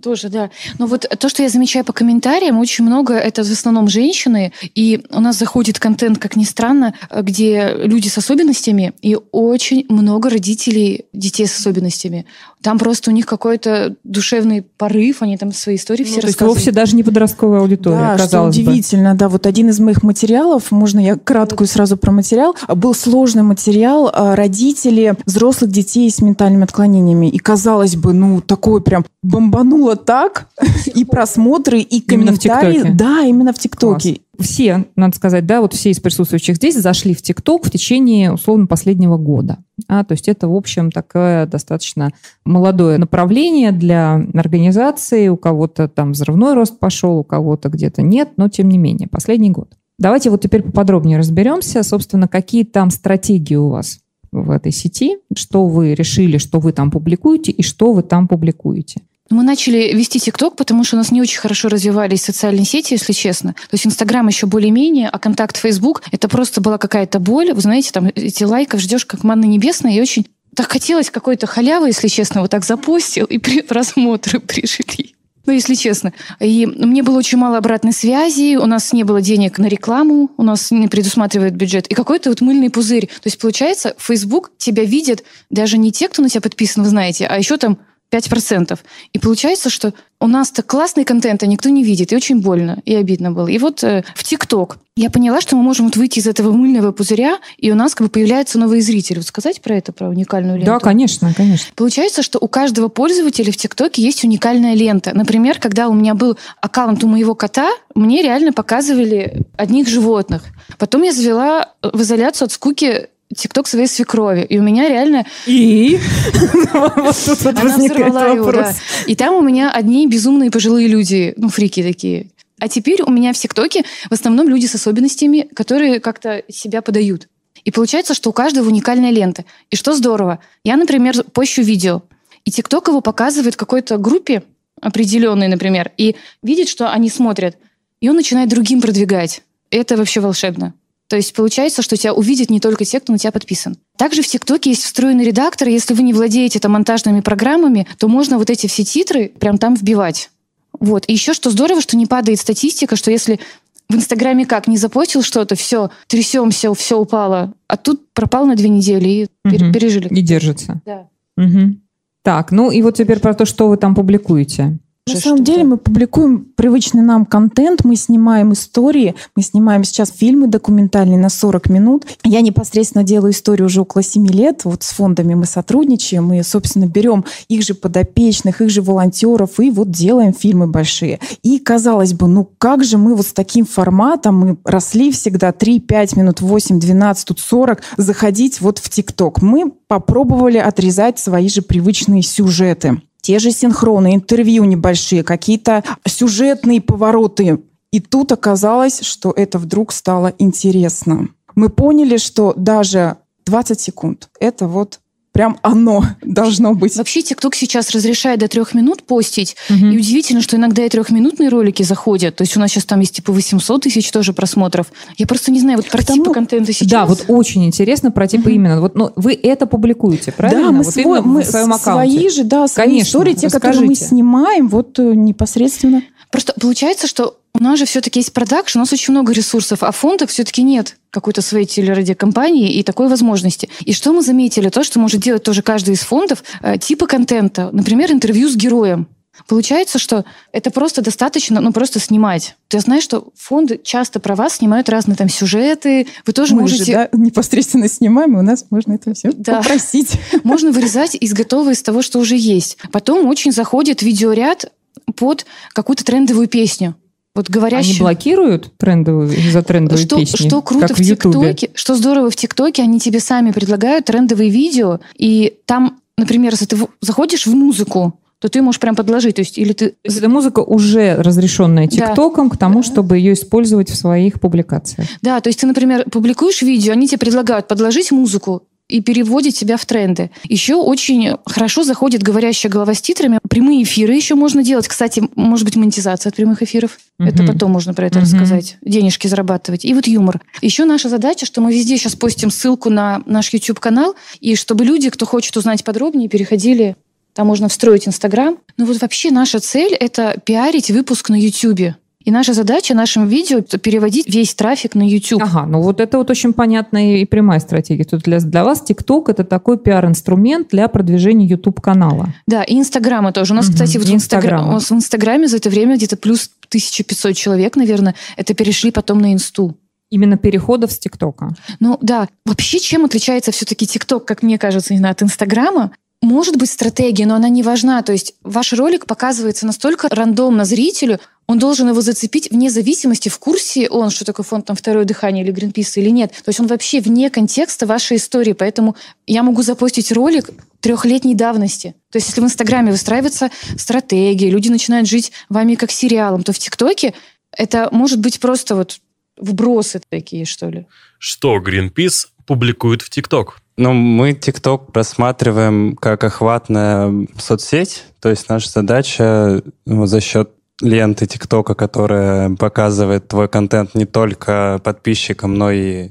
Тоже, 0.00 0.28
да. 0.28 0.50
Но 0.78 0.86
вот 0.86 1.06
то, 1.18 1.28
что 1.28 1.42
я 1.42 1.48
замечаю 1.48 1.84
по 1.84 1.92
комментариям, 1.92 2.60
очень 2.60 2.84
много 2.84 3.14
это 3.14 3.42
в 3.42 3.50
основном 3.50 3.88
женщины, 3.88 4.52
и 4.76 5.04
у 5.10 5.18
нас 5.18 5.36
заходит 5.36 5.80
контент, 5.80 6.18
как 6.18 6.36
ни 6.36 6.44
странно, 6.44 6.94
где 7.10 7.74
люди 7.74 8.06
с 8.06 8.16
особенностями, 8.16 8.92
и 9.02 9.16
очень 9.32 9.86
много 9.88 10.30
родителей 10.30 11.06
детей 11.12 11.48
с 11.48 11.58
особенностями 11.58 11.80
трудностями, 11.90 12.26
там 12.62 12.78
просто 12.78 13.10
у 13.10 13.14
них 13.14 13.26
какой-то 13.26 13.96
душевный 14.04 14.62
порыв, 14.62 15.22
они 15.22 15.38
там 15.38 15.52
свои 15.52 15.76
истории 15.76 16.04
все 16.04 16.16
ну, 16.16 16.22
рассказывают. 16.22 16.38
То 16.38 16.44
есть 16.44 16.66
вовсе 16.66 16.72
даже 16.72 16.96
не 16.96 17.02
подростковая 17.02 17.60
аудитория, 17.60 18.16
Да, 18.16 18.18
что 18.18 18.42
удивительно, 18.42 19.12
бы. 19.12 19.18
да. 19.18 19.28
Вот 19.28 19.46
один 19.46 19.70
из 19.70 19.80
моих 19.80 20.02
материалов, 20.02 20.70
можно 20.70 21.00
я 21.00 21.16
краткую 21.16 21.68
сразу 21.68 21.96
про 21.96 22.12
материал, 22.12 22.54
был 22.68 22.94
сложный 22.94 23.42
материал 23.42 24.10
а, 24.12 24.36
родители 24.36 25.14
взрослых 25.24 25.70
детей 25.70 26.10
с 26.10 26.20
ментальными 26.20 26.64
отклонениями. 26.64 27.28
И 27.28 27.38
казалось 27.38 27.96
бы, 27.96 28.12
ну, 28.12 28.40
такой 28.42 28.82
прям 28.82 29.06
бомбануло 29.22 29.96
так, 29.96 30.48
и 30.94 31.04
просмотры, 31.04 31.80
и 31.80 32.00
комментарии. 32.00 32.80
Именно 32.80 32.92
в 32.92 32.96
да, 32.96 33.20
именно 33.22 33.52
в 33.52 33.58
ТикТоке 33.58 34.20
все, 34.40 34.86
надо 34.96 35.16
сказать, 35.16 35.46
да, 35.46 35.60
вот 35.60 35.74
все 35.74 35.90
из 35.90 36.00
присутствующих 36.00 36.56
здесь 36.56 36.76
зашли 36.76 37.14
в 37.14 37.22
ТикТок 37.22 37.66
в 37.66 37.70
течение, 37.70 38.32
условно, 38.32 38.66
последнего 38.66 39.16
года. 39.16 39.58
А, 39.88 40.04
то 40.04 40.12
есть 40.12 40.28
это, 40.28 40.48
в 40.48 40.54
общем, 40.54 40.90
такое 40.90 41.46
достаточно 41.46 42.10
молодое 42.50 42.98
направление 42.98 43.72
для 43.72 44.22
организации. 44.34 45.28
У 45.28 45.36
кого-то 45.36 45.88
там 45.88 46.12
взрывной 46.12 46.54
рост 46.54 46.78
пошел, 46.78 47.18
у 47.18 47.24
кого-то 47.24 47.68
где-то 47.68 48.02
нет, 48.02 48.30
но 48.36 48.48
тем 48.48 48.68
не 48.68 48.78
менее, 48.78 49.08
последний 49.08 49.50
год. 49.50 49.72
Давайте 49.98 50.30
вот 50.30 50.42
теперь 50.42 50.62
поподробнее 50.62 51.18
разберемся, 51.18 51.82
собственно, 51.82 52.26
какие 52.26 52.64
там 52.64 52.90
стратегии 52.90 53.56
у 53.56 53.68
вас 53.68 54.00
в 54.32 54.50
этой 54.50 54.72
сети, 54.72 55.18
что 55.36 55.66
вы 55.66 55.94
решили, 55.94 56.38
что 56.38 56.60
вы 56.60 56.72
там 56.72 56.90
публикуете 56.90 57.52
и 57.52 57.62
что 57.62 57.92
вы 57.92 58.02
там 58.02 58.28
публикуете. 58.28 59.02
Мы 59.30 59.44
начали 59.44 59.94
вести 59.94 60.18
ТикТок, 60.18 60.56
потому 60.56 60.82
что 60.82 60.96
у 60.96 60.98
нас 60.98 61.12
не 61.12 61.20
очень 61.20 61.38
хорошо 61.38 61.68
развивались 61.68 62.22
социальные 62.22 62.64
сети, 62.64 62.94
если 62.94 63.12
честно. 63.12 63.52
То 63.52 63.74
есть 63.74 63.86
Инстаграм 63.86 64.26
еще 64.26 64.46
более-менее, 64.46 65.08
а 65.08 65.18
контакт 65.20 65.56
Фейсбук— 65.56 66.02
это 66.10 66.28
просто 66.28 66.60
была 66.60 66.78
какая-то 66.78 67.20
боль. 67.20 67.52
Вы 67.52 67.60
знаете, 67.60 67.92
там 67.92 68.06
эти 68.06 68.42
лайков 68.42 68.80
ждешь 68.80 69.06
как 69.06 69.22
манны 69.22 69.44
небесной, 69.44 69.94
и 69.94 70.00
очень 70.00 70.26
так 70.60 70.72
хотелось 70.72 71.08
какой-то 71.08 71.46
халявы, 71.46 71.86
если 71.86 72.08
честно, 72.08 72.42
вот 72.42 72.50
так 72.50 72.66
запустил, 72.66 73.24
и 73.24 73.38
просмотры 73.62 74.40
пришли. 74.46 75.14
Ну, 75.46 75.54
если 75.54 75.74
честно. 75.74 76.12
И 76.38 76.66
мне 76.66 77.02
было 77.02 77.16
очень 77.16 77.38
мало 77.38 77.56
обратной 77.56 77.94
связи, 77.94 78.56
у 78.56 78.66
нас 78.66 78.92
не 78.92 79.02
было 79.04 79.22
денег 79.22 79.56
на 79.56 79.68
рекламу, 79.68 80.30
у 80.36 80.42
нас 80.42 80.70
не 80.70 80.86
предусматривает 80.86 81.56
бюджет. 81.56 81.86
И 81.86 81.94
какой-то 81.94 82.28
вот 82.28 82.42
мыльный 82.42 82.68
пузырь. 82.68 83.06
То 83.06 83.26
есть, 83.26 83.38
получается, 83.38 83.94
Facebook 83.98 84.52
тебя 84.58 84.84
видит 84.84 85.24
даже 85.48 85.78
не 85.78 85.92
те, 85.92 86.08
кто 86.08 86.20
на 86.20 86.28
тебя 86.28 86.42
подписан, 86.42 86.82
вы 86.82 86.90
знаете, 86.90 87.24
а 87.24 87.38
еще 87.38 87.56
там 87.56 87.78
5%. 88.12 88.78
И 89.14 89.18
получается, 89.18 89.70
что 89.70 89.94
у 90.20 90.26
нас-то 90.26 90.62
классный 90.62 91.04
контент, 91.04 91.42
а 91.42 91.46
никто 91.46 91.70
не 91.70 91.82
видит, 91.82 92.12
и 92.12 92.16
очень 92.16 92.40
больно, 92.40 92.80
и 92.84 92.94
обидно 92.94 93.32
было. 93.32 93.48
И 93.48 93.58
вот 93.58 93.82
э, 93.82 94.04
в 94.14 94.22
ТикТок 94.22 94.78
я 94.94 95.08
поняла, 95.10 95.40
что 95.40 95.56
мы 95.56 95.62
можем 95.62 95.86
вот 95.86 95.96
выйти 95.96 96.18
из 96.18 96.26
этого 96.26 96.52
мыльного 96.52 96.92
пузыря, 96.92 97.38
и 97.56 97.72
у 97.72 97.74
нас 97.74 97.94
как 97.94 98.06
бы 98.06 98.10
появляются 98.10 98.58
новые 98.58 98.82
зрители. 98.82 99.16
Вот 99.16 99.26
сказать 99.26 99.62
про 99.62 99.76
это, 99.76 99.92
про 99.92 100.08
уникальную 100.08 100.58
ленту? 100.58 100.72
Да, 100.72 100.78
конечно, 100.78 101.32
конечно. 101.34 101.72
Получается, 101.74 102.22
что 102.22 102.38
у 102.38 102.48
каждого 102.48 102.88
пользователя 102.88 103.50
в 103.50 103.56
ТикТоке 103.56 104.02
есть 104.02 104.22
уникальная 104.22 104.74
лента. 104.74 105.12
Например, 105.14 105.58
когда 105.58 105.88
у 105.88 105.94
меня 105.94 106.14
был 106.14 106.36
аккаунт 106.60 107.02
у 107.02 107.08
моего 107.08 107.34
кота, 107.34 107.70
мне 107.94 108.22
реально 108.22 108.52
показывали 108.52 109.46
одних 109.56 109.88
животных. 109.88 110.42
Потом 110.78 111.02
я 111.02 111.12
завела 111.12 111.72
в 111.82 112.02
изоляцию 112.02 112.46
от 112.46 112.52
скуки 112.52 113.08
ТикТок 113.34 113.66
своей 113.68 113.86
свекрови. 113.86 114.42
И 114.42 114.58
у 114.58 114.62
меня 114.62 114.88
реально... 114.88 115.24
И? 115.46 115.98
Вот 116.72 117.16
тут 117.24 117.40
вот 117.42 117.58
Она 117.58 117.62
возникает 117.62 118.12
вопрос. 118.12 118.76
И 119.06 119.14
там 119.14 119.34
у 119.34 119.40
меня 119.40 119.70
одни 119.70 120.06
безумные 120.06 120.50
пожилые 120.50 120.88
люди, 120.88 121.34
ну, 121.36 121.48
фрики 121.48 121.82
такие. 121.82 122.28
А 122.58 122.68
теперь 122.68 123.02
у 123.02 123.10
меня 123.10 123.32
в 123.32 123.38
ТикТоке 123.38 123.84
в 124.08 124.12
основном 124.12 124.48
люди 124.48 124.66
с 124.66 124.74
особенностями, 124.74 125.48
которые 125.54 126.00
как-то 126.00 126.42
себя 126.48 126.82
подают. 126.82 127.28
И 127.64 127.70
получается, 127.70 128.14
что 128.14 128.30
у 128.30 128.32
каждого 128.32 128.68
уникальная 128.68 129.10
лента. 129.10 129.44
И 129.70 129.76
что 129.76 129.94
здорово, 129.94 130.40
я, 130.64 130.76
например, 130.76 131.24
пощу 131.32 131.62
видео, 131.62 132.02
и 132.44 132.50
ТикТок 132.50 132.88
его 132.88 133.00
показывает 133.00 133.56
какой-то 133.56 133.98
группе 133.98 134.42
определенной, 134.80 135.48
например, 135.48 135.92
и 135.96 136.16
видит, 136.42 136.68
что 136.68 136.90
они 136.90 137.10
смотрят, 137.10 137.56
и 138.00 138.08
он 138.08 138.16
начинает 138.16 138.48
другим 138.48 138.80
продвигать. 138.80 139.42
Это 139.70 139.96
вообще 139.96 140.20
волшебно. 140.20 140.74
То 141.10 141.16
есть 141.16 141.34
получается, 141.34 141.82
что 141.82 141.96
тебя 141.96 142.14
увидят 142.14 142.50
не 142.50 142.60
только 142.60 142.84
те, 142.84 143.00
кто 143.00 143.12
на 143.12 143.18
тебя 143.18 143.32
подписан. 143.32 143.76
Также 143.98 144.22
в 144.22 144.28
ТикТоке 144.28 144.70
есть 144.70 144.84
встроенный 144.84 145.24
редактор, 145.24 145.66
если 145.66 145.92
вы 145.92 146.04
не 146.04 146.12
владеете 146.12 146.60
там 146.60 146.70
монтажными 146.70 147.20
программами, 147.20 147.88
то 147.98 148.06
можно 148.06 148.38
вот 148.38 148.48
эти 148.48 148.68
все 148.68 148.84
титры 148.84 149.32
прям 149.40 149.58
там 149.58 149.74
вбивать. 149.74 150.30
Вот. 150.78 151.04
И 151.08 151.12
еще 151.12 151.34
что 151.34 151.50
здорово, 151.50 151.80
что 151.80 151.96
не 151.96 152.06
падает 152.06 152.38
статистика, 152.38 152.94
что 152.94 153.10
если 153.10 153.40
в 153.88 153.96
Инстаграме 153.96 154.46
как 154.46 154.68
не 154.68 154.76
запостил 154.76 155.22
что-то, 155.22 155.56
все, 155.56 155.90
трясемся, 156.06 156.72
все 156.74 156.96
упало, 156.96 157.54
а 157.66 157.76
тут 157.76 158.12
пропал 158.14 158.46
на 158.46 158.54
две 158.54 158.68
недели 158.68 159.08
и 159.08 159.28
Мгм. 159.44 159.72
пережили. 159.72 160.06
И 160.14 160.22
держится. 160.22 160.80
Да. 160.86 161.08
Мгм. 161.36 161.82
Так, 162.22 162.52
ну 162.52 162.70
и 162.70 162.82
вот 162.82 162.94
теперь 162.94 163.18
про 163.18 163.34
то, 163.34 163.46
что 163.46 163.68
вы 163.68 163.78
там 163.78 163.96
публикуете. 163.96 164.78
На 165.14 165.20
самом 165.20 165.38
что-то. 165.38 165.52
деле 165.52 165.64
мы 165.64 165.76
публикуем 165.76 166.46
привычный 166.56 167.02
нам 167.02 167.26
контент, 167.26 167.84
мы 167.84 167.96
снимаем 167.96 168.52
истории, 168.52 169.14
мы 169.36 169.42
снимаем 169.42 169.84
сейчас 169.84 170.10
фильмы 170.10 170.46
документальные 170.46 171.18
на 171.18 171.28
40 171.28 171.68
минут. 171.68 172.06
Я 172.24 172.40
непосредственно 172.40 173.04
делаю 173.04 173.32
историю 173.32 173.66
уже 173.66 173.82
около 173.82 174.02
7 174.02 174.26
лет. 174.28 174.64
Вот 174.64 174.82
с 174.82 174.90
фондами 174.90 175.34
мы 175.34 175.46
сотрудничаем, 175.46 176.26
мы, 176.26 176.42
собственно, 176.42 176.86
берем 176.86 177.24
их 177.48 177.62
же 177.62 177.74
подопечных, 177.74 178.60
их 178.60 178.70
же 178.70 178.82
волонтеров 178.82 179.60
и 179.60 179.70
вот 179.70 179.90
делаем 179.90 180.32
фильмы 180.32 180.66
большие. 180.66 181.20
И, 181.42 181.58
казалось 181.58 182.14
бы, 182.14 182.26
ну 182.26 182.48
как 182.58 182.84
же 182.84 182.98
мы 182.98 183.14
вот 183.14 183.26
с 183.26 183.32
таким 183.32 183.66
форматом, 183.66 184.38
мы 184.38 184.56
росли 184.64 185.10
всегда 185.10 185.50
3-5 185.50 186.18
минут, 186.18 186.40
8, 186.40 186.80
12, 186.80 187.26
тут 187.26 187.40
40, 187.40 187.82
заходить 187.96 188.60
вот 188.60 188.78
в 188.78 188.88
ТикТок. 188.88 189.42
Мы 189.42 189.70
попробовали 189.88 190.58
отрезать 190.58 191.18
свои 191.18 191.48
же 191.48 191.62
привычные 191.62 192.22
сюжеты 192.22 193.00
те 193.20 193.38
же 193.38 193.50
синхроны, 193.50 194.14
интервью 194.14 194.64
небольшие, 194.64 195.22
какие-то 195.22 195.84
сюжетные 196.06 196.80
повороты. 196.80 197.62
И 197.90 198.00
тут 198.00 198.32
оказалось, 198.32 199.00
что 199.00 199.32
это 199.34 199.58
вдруг 199.58 199.92
стало 199.92 200.32
интересно. 200.38 201.28
Мы 201.54 201.68
поняли, 201.68 202.16
что 202.16 202.54
даже 202.56 203.16
20 203.46 203.80
секунд– 203.80 204.28
это 204.40 204.68
вот 204.68 204.99
прям 205.32 205.58
оно 205.62 206.04
должно 206.22 206.74
быть. 206.74 206.96
Вообще 206.96 207.22
ТикТок 207.22 207.54
сейчас 207.54 207.90
разрешает 207.90 208.40
до 208.40 208.48
трех 208.48 208.74
минут 208.74 209.02
постить, 209.04 209.56
Мгм. 209.68 209.92
И 209.92 209.96
удивительно, 209.98 210.40
что 210.40 210.56
иногда 210.56 210.84
и 210.84 210.88
трехминутные 210.88 211.48
ролики 211.48 211.82
заходят. 211.82 212.36
То 212.36 212.42
есть 212.42 212.56
у 212.56 212.60
нас 212.60 212.70
сейчас 212.70 212.84
там 212.84 213.00
есть 213.00 213.14
типа 213.16 213.32
800 213.32 213.82
тысяч 213.82 214.10
тоже 214.10 214.32
просмотров. 214.32 214.92
Я 215.16 215.26
просто 215.26 215.50
не 215.52 215.60
знаю, 215.60 215.78
вот 215.78 215.88
про 215.88 215.98
Потому- 215.98 216.22
типы 216.24 216.34
контента 216.34 216.72
сейчас. 216.72 216.88
Да, 216.88 217.06
вот 217.06 217.24
очень 217.28 217.64
интересно 217.64 218.10
про 218.10 218.26
типы 218.26 218.50
Мгм. 218.50 218.54
именно. 218.56 218.80
Вот, 218.80 218.94
ну, 218.96 219.10
вы 219.16 219.34
это 219.34 219.66
публикуете, 219.66 220.32
правильно? 220.32 220.66
Да, 220.66 220.72
мы, 220.72 220.82
вот 220.82 220.92
свой- 220.94 221.22
мы 221.22 221.42
в 221.42 221.46
своем 221.46 221.72
аккаунте. 221.72 222.12
свои 222.12 222.28
же, 222.28 222.44
да, 222.44 222.66
свои 222.68 222.86
Конечно, 222.86 223.08
истории, 223.08 223.34
те, 223.34 223.48
которые 223.48 223.80
мы 223.82 223.88
расскажите. 223.90 224.08
снимаем, 224.08 224.68
вот 224.68 224.98
э, 224.98 225.14
непосредственно. 225.14 226.02
Просто 226.30 226.54
получается, 226.60 227.06
что 227.06 227.38
у 227.54 227.62
нас 227.62 227.78
же 227.78 227.84
все-таки 227.84 228.20
есть 228.20 228.32
продакшн, 228.32 228.78
у 228.78 228.82
нас 228.82 228.92
очень 228.92 229.12
много 229.12 229.32
ресурсов, 229.32 229.82
а 229.82 229.90
фондов 229.90 230.30
все-таки 230.30 230.62
нет 230.62 230.96
какой-то 231.10 231.42
своей 231.42 231.66
телерадиокомпании 231.66 232.72
и 232.72 232.82
такой 232.82 233.08
возможности. 233.08 233.68
И 233.80 233.92
что 233.92 234.12
мы 234.12 234.22
заметили? 234.22 234.68
То, 234.68 234.84
что 234.84 235.00
может 235.00 235.20
делать 235.20 235.42
тоже 235.42 235.62
каждый 235.62 235.94
из 235.94 236.00
фондов, 236.00 236.44
э, 236.62 236.78
типа 236.78 237.06
контента. 237.06 237.70
Например, 237.72 238.12
интервью 238.12 238.48
с 238.48 238.54
героем. 238.54 239.08
Получается, 239.46 239.98
что 239.98 240.24
это 240.52 240.70
просто 240.70 241.02
достаточно, 241.02 241.60
ну, 241.60 241.72
просто 241.72 241.98
снимать. 241.98 242.56
Ты 242.68 242.80
знаешь, 242.80 243.04
что 243.04 243.28
фонды 243.36 243.80
часто 243.82 244.20
про 244.20 244.34
вас 244.34 244.56
снимают 244.56 244.88
разные 244.88 245.16
там 245.16 245.28
сюжеты. 245.28 246.06
Вы 246.26 246.32
тоже 246.32 246.54
мы 246.54 246.62
можете... 246.62 246.84
же 246.84 246.92
да, 246.92 247.08
непосредственно 247.12 247.88
снимаем, 247.88 248.36
и 248.36 248.40
у 248.40 248.42
нас 248.42 248.66
можно 248.70 248.92
это 248.94 249.14
все 249.14 249.32
Да. 249.32 249.62
попросить. 249.62 250.12
Можно 250.44 250.72
вырезать 250.72 251.16
из 251.18 251.32
готового, 251.32 251.70
из 251.70 251.82
того, 251.82 252.02
что 252.02 252.18
уже 252.18 252.36
есть. 252.36 252.76
Потом 252.92 253.26
очень 253.26 253.52
заходит 253.52 254.02
видеоряд 254.02 254.70
под 255.12 255.46
какую-то 255.72 256.04
трендовую 256.04 256.48
песню. 256.48 256.94
Вот 257.34 257.48
Они 257.48 257.54
говорящую... 257.54 258.00
блокируют 258.00 258.76
трендовую, 258.76 259.30
за 259.52 259.62
трендовые 259.62 260.04
что, 260.04 260.18
песни? 260.18 260.48
что 260.48 260.62
круто 260.62 260.88
как 260.88 260.98
в? 260.98 261.04
ТикТоке, 261.04 261.70
что 261.74 261.94
здорово 261.94 262.30
в 262.30 262.36
ТикТоке, 262.36 262.82
они 262.82 262.98
тебе 262.98 263.20
сами 263.20 263.52
предлагают 263.52 264.06
трендовые 264.06 264.50
видео, 264.50 264.98
и 265.16 265.58
там, 265.64 266.00
например, 266.18 266.52
если 266.52 266.66
ты 266.66 266.76
заходишь 267.00 267.46
в 267.46 267.54
музыку, 267.54 268.14
то 268.40 268.48
ты 268.48 268.62
можешь 268.62 268.80
прям 268.80 268.96
подложить, 268.96 269.36
то 269.36 269.42
есть 269.42 269.58
или 269.58 269.72
ты 269.72 269.90
То 269.90 269.96
есть 270.04 270.18
эта 270.18 270.28
музыка 270.28 270.60
уже 270.60 271.16
разрешенная 271.16 271.86
Да. 271.86 272.08
ТикТоком 272.08 272.48
к 272.50 272.56
тому, 272.56 272.82
чтобы 272.82 273.18
ее 273.18 273.34
использовать 273.34 273.90
в 273.90 273.96
своих 273.96 274.40
публикациях. 274.40 275.06
Да, 275.22 275.40
то 275.40 275.48
есть 275.50 275.60
ты, 275.60 275.66
например, 275.66 276.04
публикуешь 276.10 276.62
видео, 276.62 276.94
они 276.94 277.06
тебе 277.06 277.18
предлагают 277.18 277.68
подложить 277.68 278.10
музыку 278.10 278.62
и 278.90 279.00
переводить 279.00 279.58
тебя 279.58 279.76
в 279.76 279.86
тренды. 279.86 280.30
Еще 280.44 280.74
очень 280.74 281.36
хорошо 281.46 281.84
заходит 281.84 282.22
говорящая 282.22 282.70
голова 282.70 282.94
с 282.94 283.00
титрами. 283.00 283.38
Прямые 283.48 283.82
эфиры 283.82 284.14
еще 284.14 284.34
можно 284.34 284.62
делать. 284.62 284.88
Кстати, 284.88 285.22
может 285.36 285.64
быть, 285.64 285.76
монетизация 285.76 286.30
от 286.30 286.36
прямых 286.36 286.62
эфиров. 286.62 286.98
Это 287.18 287.42
Мгм. 287.42 287.52
потом 287.52 287.70
можно 287.72 287.94
про 287.94 288.06
это 288.06 288.18
Мгм. 288.18 288.24
рассказать. 288.24 288.76
Денежки 288.82 289.26
зарабатывать. 289.26 289.84
И 289.84 289.94
вот 289.94 290.06
юмор. 290.06 290.40
Еще 290.60 290.84
наша 290.84 291.08
задача, 291.08 291.46
что 291.46 291.60
мы 291.60 291.72
везде 291.72 291.96
сейчас 291.96 292.16
постим 292.16 292.50
ссылку 292.50 292.90
на 292.90 293.22
наш 293.26 293.52
YouTube-канал, 293.52 294.14
и 294.40 294.54
чтобы 294.56 294.84
люди, 294.84 295.10
кто 295.10 295.26
хочет 295.26 295.56
узнать 295.56 295.84
подробнее, 295.84 296.28
переходили 296.28 296.96
там 297.32 297.46
можно 297.46 297.68
встроить 297.68 298.08
Инстаграм. 298.08 298.58
Ну 298.76 298.86
вот 298.86 299.00
вообще 299.00 299.30
наша 299.30 299.60
цель— 299.60 299.94
это 300.00 300.36
пиарить 300.44 300.90
выпуск 300.90 301.28
на 301.30 301.36
YouTube. 301.40 301.94
И 302.24 302.30
наша 302.30 302.52
задача 302.52 302.94
нашим 302.94 303.26
видео— 303.28 303.62
переводить 303.82 304.26
весь 304.32 304.54
трафик 304.54 304.94
на 304.94 305.02
YouTube. 305.08 305.42
Ага, 305.42 305.64
ну 305.66 305.80
вот 305.80 306.00
это 306.00 306.18
вот 306.18 306.28
очень 306.28 306.52
понятная 306.52 307.16
и 307.16 307.24
прямая 307.24 307.60
стратегия. 307.60 308.04
Тут 308.04 308.22
для, 308.22 308.40
для 308.40 308.62
вас 308.62 308.82
ТикТок 308.82 309.30
это 309.30 309.42
такой 309.42 309.78
пиар-инструмент 309.78 310.68
для 310.68 310.88
продвижения 310.88 311.46
YouTube-канала. 311.46 312.28
Да, 312.46 312.62
и 312.62 312.78
Инстаграма 312.78 313.32
тоже. 313.32 313.54
У 313.54 313.56
нас, 313.56 313.66
Мгм, 313.66 313.74
кстати, 313.74 313.96
вот 313.96 314.06
в, 314.06 314.10
Инстагра- 314.10 314.14
Инстаграма. 314.16 314.68
у 314.68 314.72
нас 314.72 314.90
в 314.90 314.94
Инстаграме 314.94 315.48
за 315.48 315.56
это 315.56 315.70
время 315.70 315.96
где-то 315.96 316.18
плюс 316.18 316.50
1500 316.68 317.34
человек, 317.34 317.76
наверное, 317.76 318.14
это 318.36 318.52
перешли 318.54 318.90
потом 318.90 319.18
на 319.18 319.32
Инсту. 319.32 319.76
Именно 320.10 320.36
переходов 320.36 320.92
с 320.92 320.98
ТикТока. 320.98 321.54
Ну 321.78 321.96
да, 322.02 322.28
вообще 322.44 322.80
чем 322.80 323.04
отличается 323.06 323.50
все-таки 323.52 323.86
ТикТок, 323.86 324.24
как 324.26 324.42
мне 324.42 324.58
кажется, 324.58 324.92
не 324.92 324.98
знаю, 324.98 325.12
от 325.12 325.22
Инстаграма? 325.22 325.92
Может 326.22 326.56
быть 326.58 326.68
стратегия, 326.68 327.24
но 327.24 327.34
она 327.36 327.48
не 327.48 327.62
важна. 327.62 328.02
То 328.02 328.12
есть 328.12 328.34
ваш 328.42 328.74
ролик 328.74 329.06
показывается 329.06 329.64
настолько 329.64 330.08
рандомно 330.10 330.66
зрителю, 330.66 331.18
он 331.50 331.58
должен 331.58 331.88
его 331.88 332.00
зацепить 332.00 332.48
вне 332.52 332.70
зависимости, 332.70 333.28
в 333.28 333.40
курсе 333.40 333.88
он, 333.88 334.10
что 334.10 334.24
такое 334.24 334.44
фонд 334.44 334.66
там 334.66 334.76
«Второе 334.76 335.04
дыхание» 335.04 335.42
или 335.42 335.50
«Гринпис» 335.50 335.96
или 335.96 336.08
нет. 336.08 336.30
То 336.30 336.50
есть 336.50 336.60
он 336.60 336.68
вообще 336.68 337.00
вне 337.00 337.28
контекста 337.28 337.86
вашей 337.86 338.18
истории. 338.18 338.52
Поэтому 338.52 338.94
я 339.26 339.42
могу 339.42 339.62
запостить 339.62 340.12
ролик 340.12 340.50
трехлетней 340.78 341.34
давности. 341.34 341.96
То 342.12 342.18
есть 342.18 342.28
если 342.28 342.40
в 342.40 342.44
Инстаграме 342.44 342.92
выстраивается 342.92 343.50
стратегия, 343.76 344.48
люди 344.48 344.68
начинают 344.68 345.08
жить 345.08 345.32
вами 345.48 345.74
как 345.74 345.90
сериалом, 345.90 346.44
то 346.44 346.52
в 346.52 346.58
ТикТоке 346.60 347.14
это 347.50 347.88
может 347.90 348.20
быть 348.20 348.38
просто 348.38 348.76
вот 348.76 349.00
вбросы 349.36 350.00
такие, 350.08 350.44
что 350.44 350.68
ли. 350.68 350.86
Что 351.18 351.58
Greenpeace 351.58 352.28
публикует 352.46 353.02
в 353.02 353.10
ТикТок? 353.10 353.60
Ну, 353.76 353.92
мы 353.92 354.32
TikTok 354.34 354.90
рассматриваем 354.94 355.96
как 355.96 356.22
охватная 356.22 357.26
соцсеть, 357.38 358.04
то 358.20 358.28
есть 358.28 358.48
наша 358.48 358.70
задача 358.70 359.62
ну, 359.84 360.06
за 360.06 360.20
счет 360.20 360.52
ленты 360.80 361.26
ТикТока, 361.26 361.74
которая 361.74 362.50
показывает 362.56 363.28
твой 363.28 363.48
контент 363.48 363.94
не 363.94 364.06
только 364.06 364.80
подписчикам, 364.82 365.54
но 365.54 365.70
и 365.70 366.10